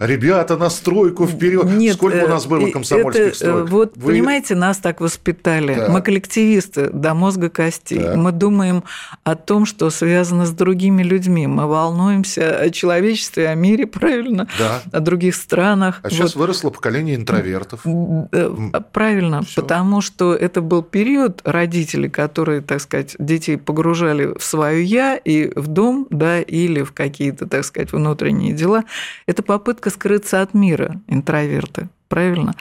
ребята, 0.00 0.56
на 0.56 0.70
стройку 0.70 1.26
вперед. 1.26 1.64
Нет, 1.64 1.96
Сколько 1.96 2.24
у 2.24 2.28
нас 2.28 2.46
было 2.46 2.66
э, 2.66 2.70
комсомольских 2.70 3.26
это, 3.26 3.36
строек? 3.36 3.70
Вот, 3.70 3.92
Вы... 3.96 4.12
понимаете, 4.12 4.54
нас 4.54 4.78
так 4.78 5.00
воспитали. 5.00 5.74
Да. 5.74 5.88
Мы 5.88 6.02
коллективисты 6.02 6.90
до 6.90 7.14
мозга 7.14 7.50
костей. 7.50 7.98
Да. 7.98 8.16
Мы 8.16 8.32
думаем 8.32 8.84
о 9.24 9.34
том, 9.34 9.66
что 9.66 9.90
связано 9.90 10.46
с 10.46 10.50
другими 10.50 11.02
людьми. 11.02 11.46
Мы 11.46 11.66
волнуемся 11.66 12.58
о 12.58 12.70
человечестве, 12.70 13.48
о 13.48 13.54
мире, 13.54 13.86
правильно? 13.86 14.48
Да. 14.58 14.82
О 14.90 15.00
других 15.00 15.34
странах. 15.34 16.00
А 16.02 16.08
вот. 16.08 16.12
сейчас 16.12 16.34
выросло 16.34 16.70
поколение 16.70 17.16
интровертов. 17.16 17.80
Э, 17.84 18.50
правильно, 18.92 19.42
Всё. 19.42 19.62
потому 19.62 20.00
что 20.00 20.34
это 20.34 20.60
был 20.62 20.82
период 20.82 21.42
родителей, 21.44 22.08
которые, 22.08 22.62
так 22.62 22.80
сказать, 22.80 23.14
детей 23.18 23.58
погружали 23.58 24.36
в 24.38 24.42
свое 24.42 24.82
«я» 24.82 25.16
и 25.16 25.52
в 25.54 25.66
дом, 25.66 26.06
да, 26.10 26.40
или 26.40 26.82
в 26.82 26.92
какие-то, 26.92 27.46
так 27.46 27.64
сказать, 27.64 27.92
внутренние 27.92 28.21
внутренние 28.22 28.52
дела, 28.52 28.84
это 29.26 29.42
попытка 29.42 29.90
скрыться 29.90 30.42
от 30.42 30.54
мира, 30.54 31.00
интроверты, 31.08 31.88
правильно? 32.08 32.54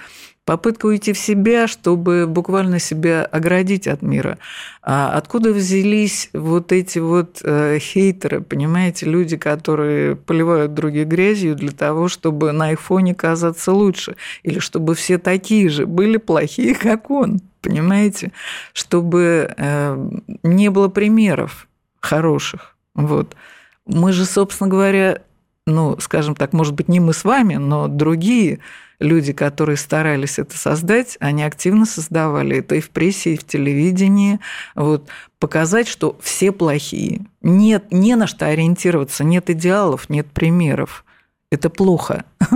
Попытка 0.43 0.87
уйти 0.87 1.13
в 1.13 1.19
себя, 1.19 1.67
чтобы 1.67 2.25
буквально 2.27 2.79
себя 2.79 3.23
оградить 3.23 3.87
от 3.87 4.01
мира. 4.01 4.39
А 4.81 5.15
откуда 5.15 5.53
взялись 5.53 6.31
вот 6.33 6.71
эти 6.71 6.97
вот 6.97 7.41
э, 7.43 7.77
хейтеры, 7.79 8.41
понимаете, 8.41 9.05
люди, 9.05 9.37
которые 9.37 10.15
поливают 10.15 10.73
других 10.73 11.07
грязью 11.07 11.55
для 11.55 11.71
того, 11.71 12.07
чтобы 12.07 12.53
на 12.53 12.71
их 12.71 12.81
фоне 12.81 13.13
казаться 13.13 13.71
лучше, 13.71 14.15
или 14.41 14.57
чтобы 14.57 14.95
все 14.95 15.19
такие 15.19 15.69
же 15.69 15.85
были 15.85 16.17
плохие, 16.17 16.73
как 16.73 17.11
он, 17.11 17.39
понимаете, 17.61 18.31
чтобы 18.73 19.53
э, 19.55 20.09
не 20.41 20.71
было 20.71 20.87
примеров 20.87 21.67
хороших. 21.99 22.75
Вот. 22.95 23.35
Мы 23.85 24.11
же, 24.11 24.25
собственно 24.25 24.69
говоря, 24.69 25.21
ну, 25.67 25.97
скажем 25.99 26.35
так, 26.35 26.53
может 26.53 26.73
быть, 26.73 26.87
не 26.87 26.99
мы 26.99 27.13
с 27.13 27.23
вами, 27.23 27.55
но 27.55 27.87
другие 27.87 28.59
люди, 28.99 29.33
которые 29.33 29.77
старались 29.77 30.39
это 30.39 30.57
создать, 30.57 31.17
они 31.19 31.43
активно 31.43 31.85
создавали 31.85 32.57
это 32.57 32.75
и 32.75 32.81
в 32.81 32.89
прессе, 32.89 33.33
и 33.33 33.37
в 33.37 33.45
телевидении. 33.45 34.39
Вот, 34.75 35.07
показать, 35.39 35.87
что 35.87 36.17
все 36.21 36.51
плохие. 36.51 37.25
Нет, 37.41 37.85
не 37.91 38.15
на 38.15 38.27
что 38.27 38.47
ориентироваться, 38.47 39.23
нет 39.23 39.49
идеалов, 39.49 40.09
нет 40.09 40.27
примеров. 40.27 41.03
Это 41.51 41.69
плохо. 41.69 42.25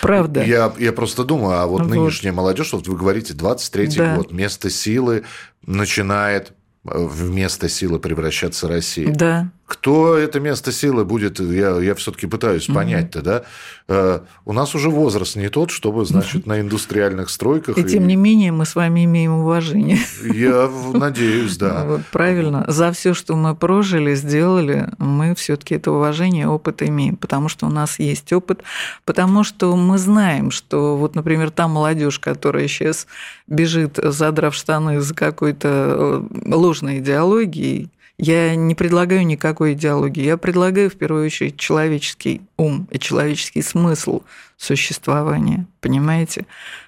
Правда. 0.00 0.42
Я, 0.42 0.72
я 0.78 0.92
просто 0.92 1.24
думаю, 1.24 1.58
а 1.58 1.66
вот, 1.66 1.82
вот. 1.82 1.90
нынешняя 1.90 2.32
молодежь, 2.32 2.72
вот 2.72 2.86
вы 2.86 2.96
говорите, 2.96 3.34
23-й 3.34 3.96
да. 3.96 4.16
год, 4.16 4.32
место 4.32 4.70
силы 4.70 5.24
начинает 5.66 6.52
в 6.84 7.30
место 7.30 7.68
силы 7.68 7.98
превращаться 7.98 8.68
Россия. 8.68 9.12
Да. 9.12 9.50
Кто 9.66 10.16
это 10.16 10.38
место 10.40 10.70
силы 10.70 11.04
будет, 11.04 11.40
я, 11.40 11.78
я 11.78 11.94
все-таки 11.94 12.26
пытаюсь 12.26 12.68
угу. 12.68 12.74
понять-то, 12.74 13.22
да? 13.22 13.42
Э, 13.88 14.20
у 14.44 14.52
нас 14.52 14.74
уже 14.74 14.90
возраст 14.90 15.36
не 15.36 15.48
тот, 15.48 15.70
чтобы, 15.70 16.04
значит, 16.04 16.46
на 16.46 16.60
индустриальных 16.60 17.30
стройках... 17.30 17.78
И, 17.78 17.80
и 17.80 17.84
тем 17.84 18.06
не 18.06 18.16
менее 18.16 18.52
мы 18.52 18.66
с 18.66 18.74
вами 18.74 19.04
имеем 19.04 19.32
уважение. 19.32 19.98
Я 20.22 20.68
надеюсь, 20.92 21.56
да. 21.56 21.84
Вот, 21.84 22.02
правильно. 22.10 22.64
За 22.68 22.92
все, 22.92 23.14
что 23.14 23.34
мы 23.34 23.54
прожили, 23.54 24.14
сделали, 24.14 24.88
мы 24.98 25.34
все-таки 25.34 25.76
это 25.76 25.90
уважение, 25.92 26.48
опыт 26.48 26.82
имеем, 26.82 27.16
потому 27.16 27.48
что 27.48 27.66
у 27.66 27.70
нас 27.70 27.98
есть 27.98 28.32
опыт, 28.32 28.62
потому 29.04 29.44
что 29.44 29.74
мы 29.76 29.98
знаем, 29.98 30.50
что 30.50 30.96
вот, 30.96 31.14
например, 31.14 31.50
та 31.50 31.68
молодежь, 31.68 32.18
которая 32.18 32.68
сейчас 32.68 33.06
бежит, 33.46 33.98
задрав 34.02 34.54
штаны 34.54 35.00
за 35.00 35.14
какой-то 35.14 36.28
э, 36.30 36.54
ложной 36.54 36.98
идеологией, 36.98 37.90
я 38.24 38.54
не 38.54 38.76
предлагаю 38.76 39.26
никакой 39.26 39.72
идеологии. 39.72 40.22
Я 40.22 40.36
предлагаю 40.36 40.88
в 40.88 40.94
первую 40.94 41.26
очередь 41.26 41.56
человеческий 41.56 42.42
ум 42.56 42.86
и 42.92 43.00
человеческий 43.00 43.62
смысл 43.62 44.22
существования. 44.56 45.66
Понимаете? 45.80 46.46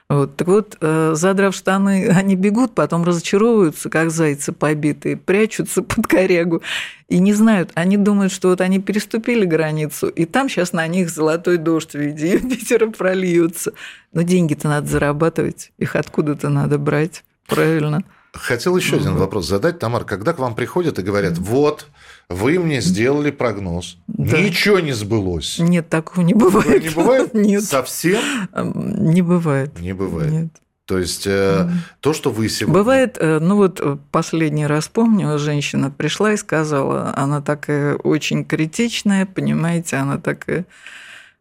Вот. 0.09 0.37
Так 0.37 0.47
вот, 0.47 0.77
э, 0.81 1.15
задрав 1.17 1.53
штаны, 1.53 2.09
они 2.17 2.37
бегут, 2.37 2.77
потом 2.77 3.03
разочаровываются, 3.03 3.91
как 3.91 4.13
зайцы 4.13 4.53
побитые, 4.53 5.17
прячутся 5.17 5.83
под 5.83 6.07
корягу 6.07 6.63
и 7.09 7.19
не 7.19 7.33
знают. 7.33 7.73
Они 7.75 7.97
думают, 7.97 8.31
что 8.31 8.51
вот 8.51 8.61
они 8.61 8.79
переступили 8.79 9.45
границу, 9.45 10.07
и 10.07 10.27
там 10.27 10.49
сейчас 10.49 10.73
на 10.73 10.87
них 10.87 11.11
золотой 11.11 11.57
дождь 11.57 11.95
в 11.95 11.99
виде 11.99 12.35
Юпитера 12.35 12.87
прольется. 12.91 13.73
Но 14.13 14.23
деньги-то 14.23 14.69
надо 14.69 14.87
зарабатывать, 14.87 15.73
их 15.79 15.97
откуда-то 15.97 16.49
надо 16.49 16.79
брать. 16.79 17.25
Правильно. 17.49 18.05
Хотел 18.35 18.77
еще 18.77 18.97
один 18.97 19.15
вопрос 19.15 19.47
задать, 19.47 19.79
Тамар. 19.79 20.05
Когда 20.05 20.33
к 20.33 20.39
вам 20.39 20.55
приходят 20.55 20.99
и 20.99 21.03
говорят, 21.03 21.39
вот, 21.39 21.87
вы 22.29 22.59
мне 22.59 22.81
сделали 22.81 23.31
прогноз, 23.31 23.99
да. 24.09 24.41
ничего 24.41 24.81
не 24.81 24.93
сбылось. 24.93 25.59
Нет, 25.61 25.89
такого 25.89 26.25
не 26.25 26.35
бывает. 26.35 26.83
Не 26.83 26.91
бывает? 26.91 27.35
Нет. 27.35 27.63
Совсем? 27.63 28.21
Не 28.53 29.23
бывает. 29.23 29.79
Не 29.81 29.93
бывает. 29.93 30.33
Нет. 30.33 30.51
То 30.87 30.99
есть 30.99 31.27
mm. 31.27 31.71
то, 32.01 32.13
что 32.13 32.31
вы 32.31 32.49
сегодня... 32.51 32.75
Бывает, 32.75 33.17
э, 33.19 33.39
ну 33.39 33.57
вот 33.57 33.81
э, 33.81 33.97
последний 34.11 34.67
раз 34.67 34.89
помню, 34.89 35.39
женщина 35.39 35.91
пришла 35.91 36.35
и 36.35 36.37
сказала, 36.37 37.15
она 37.17 37.41
такая 37.41 37.95
очень 37.95 38.45
критичная, 38.45 39.25
понимаете, 39.25 39.97
она 39.97 40.19
такая 40.19 40.67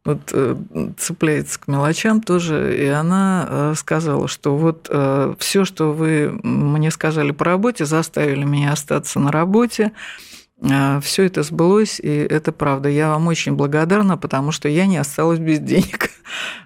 вот 0.05 0.31
э, 0.33 0.55
цепляется 0.97 1.59
к 1.59 1.67
мелочам 1.67 2.21
тоже, 2.21 2.75
и 2.77 2.87
она 2.87 3.47
э, 3.49 3.73
сказала, 3.77 4.27
что 4.27 4.55
вот 4.57 4.87
э, 4.89 5.35
все, 5.39 5.63
что 5.63 5.93
вы 5.93 6.39
мне 6.43 6.91
сказали 6.91 7.31
по 7.31 7.45
работе, 7.45 7.85
заставили 7.85 8.43
меня 8.43 8.73
остаться 8.73 9.19
на 9.19 9.31
работе, 9.31 9.93
все 11.01 11.25
это 11.25 11.43
сбылось, 11.43 11.99
и 11.99 12.07
это 12.07 12.53
правда. 12.53 12.87
Я 12.87 13.09
вам 13.09 13.27
очень 13.27 13.53
благодарна, 13.53 14.17
потому 14.17 14.53
что 14.53 14.69
я 14.69 14.85
не 14.85 14.97
осталась 14.97 15.39
без 15.39 15.59
денег. 15.59 16.09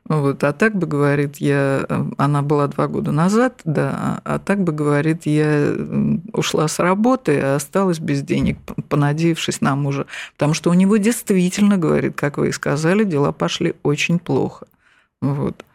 Вот. 0.06 0.44
А 0.46 0.54
так 0.54 0.76
бы, 0.78 0.88
говорит, 0.88 1.38
я... 1.38 1.86
Она 2.18 2.42
была 2.42 2.68
два 2.68 2.88
года 2.88 3.12
назад, 3.12 3.60
да, 3.66 4.22
а 4.24 4.40
так 4.40 4.64
бы, 4.64 4.72
говорит, 4.72 5.26
я 5.26 5.74
ушла 6.32 6.70
с 6.70 6.80
работы, 6.80 7.38
а 7.42 7.56
осталась 7.56 8.00
без 8.00 8.22
денег, 8.22 8.60
понадеявшись 8.88 9.60
на 9.60 9.76
мужа. 9.76 10.06
Потому 10.34 10.54
что 10.54 10.70
у 10.70 10.74
него 10.74 10.96
действительно, 10.96 11.78
говорит, 11.78 12.16
как 12.16 12.38
вы 12.38 12.50
и 12.50 12.52
сказали, 12.54 13.04
дела 13.04 13.34
пошли 13.34 13.76
очень 13.84 14.20
плохо. 14.20 14.68
Вот. 15.22 15.66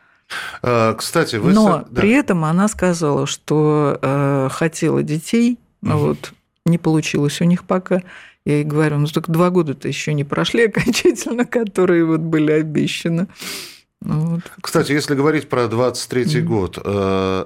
А, 0.63 0.95
кстати, 0.95 1.37
вы... 1.37 1.53
Но 1.53 1.85
да. 1.91 2.01
при 2.01 2.13
этом 2.13 2.45
она 2.45 2.69
сказала, 2.69 3.27
что 3.27 3.99
э, 4.01 4.49
хотела 4.51 5.03
детей, 5.03 5.59
угу. 5.83 5.93
вот, 5.93 6.33
не 6.67 6.79
получилось 6.79 7.41
у 7.41 7.45
них 7.45 7.65
пока. 7.65 8.03
Я 8.45 8.57
ей 8.57 8.65
говорю, 8.65 8.99
ну 8.99 9.07
только 9.07 9.31
два 9.31 9.51
года-то 9.51 9.89
еще 9.89 10.15
не 10.15 10.25
прошли 10.25 10.67
окончательно, 10.67 11.45
которые 11.47 12.05
вот 12.05 12.21
были 12.21 12.53
обещаны. 12.53 13.29
Ну, 14.01 14.21
вот. 14.21 14.41
Кстати, 14.61 14.93
если 14.93 15.15
говорить 15.15 15.49
про 15.49 15.65
23-й 15.65 16.41
mm. 16.41 16.43
год, 16.43 16.79
э, 16.85 17.45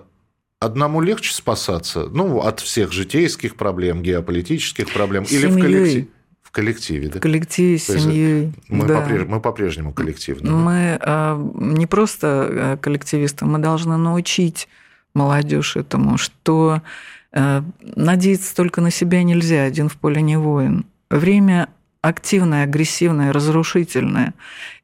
одному 0.59 1.03
легче 1.03 1.35
спасаться, 1.35 2.09
ну, 2.11 2.41
от 2.41 2.61
всех 2.61 2.93
житейских 2.93 3.57
проблем, 3.57 4.03
геополитических 4.03 4.91
проблем, 4.91 5.27
Семьей. 5.27 5.43
или 5.43 5.51
в 5.51 5.63
коллективе? 5.63 6.09
В 6.43 6.51
коллективе, 6.51 7.09
да? 7.09 7.19
В 7.19 7.21
коллективе, 7.23 7.79
с 7.79 7.85
семьей. 7.85 8.55
Мы, 8.69 8.87
да. 8.87 9.03
попреж... 9.03 9.27
мы 9.27 9.41
по-прежнему 9.43 9.93
коллективны. 9.93 10.51
Мы 10.51 10.99
да? 11.05 11.39
не 11.55 11.87
просто 11.87 12.49
э, 12.51 12.77
коллективисты, 12.79 13.45
мы 13.45 13.59
должны 13.59 13.99
научить 13.99 14.67
молодежь 15.13 15.77
этому, 15.77 16.17
что 16.17 16.81
э, 16.83 17.16
надеяться 17.37 18.57
только 18.57 18.81
на 18.81 18.91
себя 18.91 19.23
нельзя, 19.23 19.65
один 19.65 19.89
в 19.89 19.97
поле 19.97 20.23
не 20.23 20.39
воин. 20.39 20.87
Время 21.11 21.69
активное, 22.01 22.65
агрессивное, 22.65 23.33
разрушительное. 23.33 24.35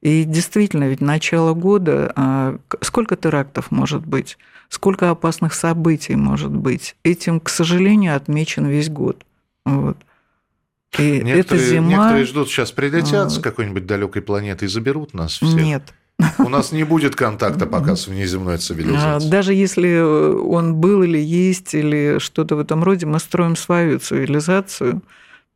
И 0.01 0.25
действительно, 0.25 0.85
ведь 0.85 1.01
начало 1.01 1.55
года, 1.55 2.13
а, 2.17 2.59
сколько 2.81 3.17
терактов 3.17 3.71
может 3.71 4.05
быть, 4.05 4.39
сколько 4.69 5.11
опасных 5.11 5.55
событий 5.55 6.17
может 6.17 6.51
быть. 6.51 6.97
Этим, 7.05 7.41
к 7.41 7.49
сожалению, 7.49 8.17
отмечен 8.17 8.67
весь 8.67 8.91
год. 8.91 9.25
Вот. 9.65 9.97
И 10.99 11.23
некоторые, 11.23 11.41
эта 11.41 11.59
зима... 11.59 11.89
некоторые 11.89 12.25
ждут, 12.27 12.49
сейчас 12.49 12.73
прилетят 12.73 13.25
вот. 13.25 13.33
с 13.33 13.39
какой-нибудь 13.39 13.87
далекой 13.87 14.21
планеты 14.21 14.67
и 14.67 14.69
заберут 14.69 15.15
нас 15.15 15.33
всех. 15.33 15.55
Нет. 15.55 15.95
У 16.39 16.49
нас 16.49 16.73
не 16.73 16.85
будет 16.85 17.17
контакта 17.17 17.67
пока 17.67 17.97
с 17.97 18.07
внеземной 18.07 18.59
цивилизацией. 18.59 19.31
Даже 19.31 19.55
если 19.55 20.01
он 20.01 20.75
был 20.75 21.03
или 21.03 21.19
есть, 21.19 21.75
или 21.75 22.19
что-то 22.19 22.57
в 22.57 22.61
этом 22.61 22.83
роде, 22.85 23.07
мы 23.07 23.19
строим 23.19 23.57
свою 23.57 23.99
цивилизацию– 23.99 25.03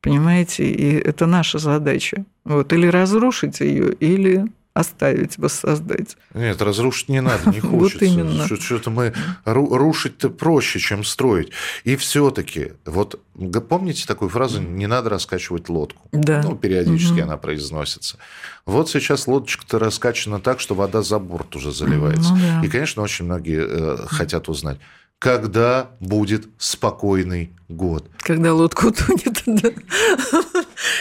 Понимаете, 0.06 0.70
и 0.70 0.94
это 0.94 1.26
наша 1.26 1.58
задача. 1.58 2.24
Вот, 2.44 2.72
или 2.72 2.86
разрушить 2.86 3.58
ее, 3.58 3.92
или 3.92 4.44
оставить, 4.76 5.38
воссоздать. 5.38 6.16
Нет, 6.34 6.60
разрушить 6.60 7.08
не 7.08 7.20
надо, 7.20 7.50
не 7.50 7.60
хочется. 7.60 7.78
вот 7.78 8.02
именно. 8.02 8.46
Что-то 8.46 8.90
мы 8.90 9.14
рушить-то 9.44 10.28
проще, 10.28 10.78
чем 10.78 11.02
строить. 11.02 11.50
И 11.84 11.96
все-таки, 11.96 12.72
вот 12.84 13.20
помните 13.68 14.06
такую 14.06 14.28
фразу 14.28 14.60
«не 14.60 14.86
надо 14.86 15.08
раскачивать 15.10 15.68
лодку»? 15.68 16.08
Да. 16.12 16.42
Ну, 16.42 16.56
периодически 16.56 17.20
угу. 17.20 17.22
она 17.22 17.36
произносится. 17.38 18.18
Вот 18.66 18.90
сейчас 18.90 19.26
лодочка-то 19.26 19.78
раскачана 19.78 20.40
так, 20.40 20.60
что 20.60 20.74
вода 20.74 21.02
за 21.02 21.18
борт 21.18 21.56
уже 21.56 21.72
заливается. 21.72 22.34
Ну, 22.34 22.40
да. 22.40 22.66
И, 22.66 22.68
конечно, 22.68 23.02
очень 23.02 23.24
многие 23.24 23.64
э, 23.66 23.96
хотят 24.08 24.48
узнать, 24.48 24.78
когда 25.18 25.90
будет 26.00 26.48
спокойный 26.58 27.50
год. 27.68 28.10
Когда 28.18 28.52
лодка 28.54 28.86
утонет, 28.86 29.42
да. 29.46 29.70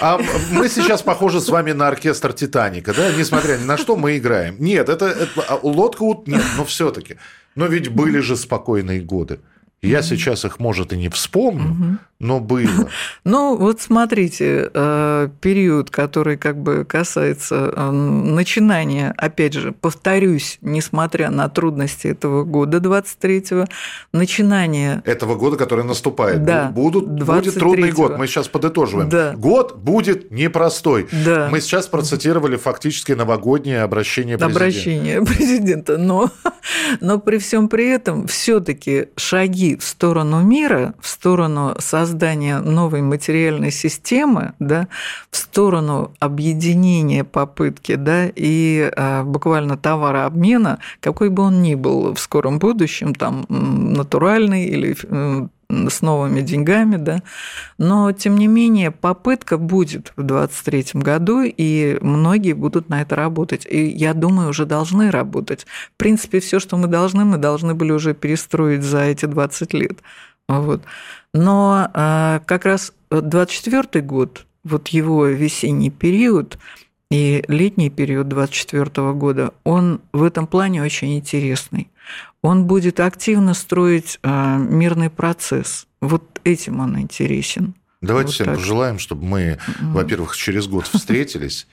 А 0.01 0.19
мы 0.51 0.69
сейчас 0.69 1.01
похожи 1.01 1.39
с 1.39 1.49
вами 1.49 1.71
на 1.71 1.87
оркестр 1.87 2.33
Титаника, 2.33 2.93
да? 2.93 3.11
Несмотря 3.11 3.57
ни 3.57 3.63
на 3.63 3.77
что, 3.77 3.95
мы 3.95 4.17
играем. 4.17 4.55
Нет, 4.59 4.89
это, 4.89 5.05
это 5.05 5.41
а 5.47 5.59
лодка 5.61 6.03
нет, 6.25 6.43
но 6.57 6.65
все-таки. 6.65 7.17
Но 7.55 7.67
ведь 7.67 7.89
были 7.89 8.19
же 8.19 8.35
спокойные 8.35 9.01
годы. 9.01 9.39
Я 9.87 10.01
сейчас 10.01 10.45
их, 10.45 10.59
может, 10.59 10.93
и 10.93 10.97
не 10.97 11.09
вспомню, 11.09 11.71
угу. 11.71 11.97
но 12.19 12.39
было. 12.39 12.89
Ну, 13.23 13.57
вот 13.57 13.81
смотрите, 13.81 14.69
э, 14.73 15.29
период, 15.41 15.89
который 15.89 16.37
как 16.37 16.57
бы 16.57 16.85
касается 16.85 17.73
э, 17.75 17.91
начинания, 17.91 19.13
опять 19.17 19.53
же, 19.53 19.71
повторюсь, 19.71 20.59
несмотря 20.61 21.31
на 21.31 21.49
трудности 21.49 22.07
этого 22.07 22.43
года 22.43 22.77
23-го, 22.77 23.65
начинание... 24.11 25.01
Этого 25.05 25.35
года, 25.35 25.57
который 25.57 25.83
наступает. 25.83 26.43
Да, 26.43 26.71
Будут, 26.73 27.07
будет 27.07 27.55
трудный 27.55 27.91
год. 27.91 28.17
Мы 28.17 28.27
сейчас 28.27 28.47
подытоживаем. 28.47 29.09
Да. 29.09 29.33
Год 29.33 29.75
будет 29.75 30.31
непростой. 30.31 31.07
Да. 31.25 31.49
Мы 31.51 31.61
сейчас 31.61 31.87
процитировали 31.87 32.57
фактически 32.57 33.13
новогоднее 33.13 33.81
обращение 33.81 34.37
президента. 34.37 34.57
Обращение 34.57 35.21
президента. 35.25 35.97
Но, 35.97 36.29
но 37.01 37.19
при 37.19 37.37
всем 37.37 37.69
при 37.69 37.89
этом 37.89 38.27
все 38.27 38.59
таки 38.59 39.07
шаги 39.15 39.74
в 39.77 39.83
сторону 39.83 40.41
мира, 40.41 40.93
в 40.99 41.07
сторону 41.07 41.75
создания 41.79 42.59
новой 42.59 43.01
материальной 43.01 43.71
системы, 43.71 44.53
да, 44.59 44.87
в 45.31 45.37
сторону 45.37 46.11
объединения 46.19 47.23
попытки 47.23 47.95
да, 47.95 48.27
и 48.27 48.91
а, 48.95 49.23
буквально 49.23 49.77
товарообмена, 49.77 50.79
какой 50.99 51.29
бы 51.29 51.43
он 51.43 51.61
ни 51.61 51.75
был 51.75 52.13
в 52.13 52.19
скором 52.19 52.59
будущем, 52.59 53.13
там, 53.15 53.45
натуральный 53.49 54.65
или 54.65 54.95
с 55.89 56.01
новыми 56.01 56.41
деньгами, 56.41 56.97
да. 56.97 57.21
Но, 57.77 58.11
тем 58.11 58.37
не 58.37 58.47
менее, 58.47 58.91
попытка 58.91 59.57
будет 59.57 60.13
в 60.15 60.23
2023 60.23 61.01
году, 61.01 61.43
и 61.43 61.97
многие 62.01 62.53
будут 62.53 62.89
на 62.89 63.01
это 63.01 63.15
работать. 63.15 63.65
И 63.69 63.87
я 63.87 64.13
думаю, 64.13 64.49
уже 64.49 64.65
должны 64.65 65.11
работать. 65.11 65.65
В 65.93 65.97
принципе, 65.97 66.39
все, 66.39 66.59
что 66.59 66.77
мы 66.77 66.87
должны, 66.87 67.25
мы 67.25 67.37
должны 67.37 67.73
были 67.73 67.91
уже 67.91 68.13
перестроить 68.13 68.83
за 68.83 69.01
эти 69.03 69.25
20 69.25 69.73
лет. 69.73 69.99
Вот. 70.47 70.81
Но 71.33 71.89
а, 71.93 72.41
как 72.45 72.65
раз 72.65 72.93
24 73.09 74.03
год, 74.03 74.45
вот 74.63 74.87
его 74.89 75.25
весенний 75.25 75.89
период, 75.89 76.57
И 77.15 77.45
летний 77.47 77.89
период 77.89 78.27
2024 78.27 79.13
года, 79.13 79.53
он 79.63 80.01
в 80.11 80.21
этом 80.21 80.47
плане 80.47 80.83
очень 80.83 81.15
интересный. 81.17 81.89
Он 82.41 82.65
будет 82.65 82.99
активно 82.99 83.53
строить 83.53 84.19
а, 84.21 84.57
мирный 84.57 85.09
процесс. 85.09 85.87
Вот 86.01 86.41
этим 86.43 86.81
он 86.81 86.99
интересен. 86.99 87.73
Давайте 88.01 88.27
вот 88.27 88.33
всем 88.33 88.45
так. 88.47 88.55
пожелаем, 88.57 88.99
чтобы 88.99 89.23
мы, 89.23 89.39
mm-hmm. 89.39 89.91
во-первых, 89.93 90.35
через 90.35 90.67
год 90.67 90.87
встретились, 90.87 91.67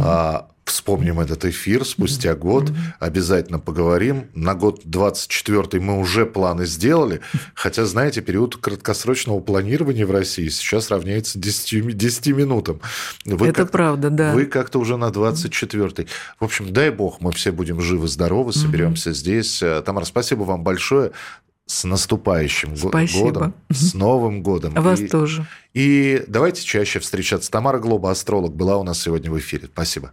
а, 0.00 0.48
вспомним 0.66 1.20
этот 1.20 1.44
эфир 1.44 1.84
спустя 1.84 2.34
год, 2.34 2.72
обязательно 2.98 3.58
поговорим. 3.58 4.26
На 4.34 4.54
год 4.54 4.82
24 4.84 5.80
мы 5.80 5.98
уже 5.98 6.26
планы 6.26 6.66
сделали, 6.66 7.20
хотя, 7.54 7.86
знаете, 7.86 8.20
период 8.20 8.56
краткосрочного 8.56 9.40
планирования 9.40 10.06
в 10.06 10.10
России 10.10 10.48
сейчас 10.48 10.90
равняется 10.90 11.38
10, 11.38 11.96
10 11.96 12.26
минутам. 12.28 12.80
Вы 13.24 13.48
Это 13.48 13.64
правда, 13.64 14.10
да. 14.10 14.32
Вы 14.32 14.46
как-то 14.46 14.78
уже 14.80 14.96
на 14.96 15.10
24 15.10 16.06
В 16.40 16.44
общем, 16.44 16.72
дай 16.72 16.90
бог, 16.90 17.20
мы 17.20 17.32
все 17.32 17.52
будем 17.52 17.80
живы-здоровы, 17.80 18.52
соберемся 18.52 19.10
mm-hmm. 19.10 19.14
здесь. 19.14 19.62
Тамара, 19.84 20.04
спасибо 20.04 20.42
вам 20.42 20.64
большое. 20.64 21.12
С 21.68 21.82
наступающим 21.82 22.76
Спасибо. 22.76 23.24
годом, 23.24 23.54
с 23.70 23.92
Новым 23.92 24.40
годом. 24.44 24.74
А 24.76 24.80
вас 24.80 25.00
и, 25.00 25.08
тоже. 25.08 25.46
И 25.74 26.22
давайте 26.28 26.62
чаще 26.62 27.00
встречаться. 27.00 27.50
Тамара 27.50 27.80
Глоба, 27.80 28.12
астролог, 28.12 28.54
была 28.54 28.76
у 28.76 28.84
нас 28.84 29.02
сегодня 29.02 29.32
в 29.32 29.38
эфире. 29.38 29.68
Спасибо. 29.72 30.12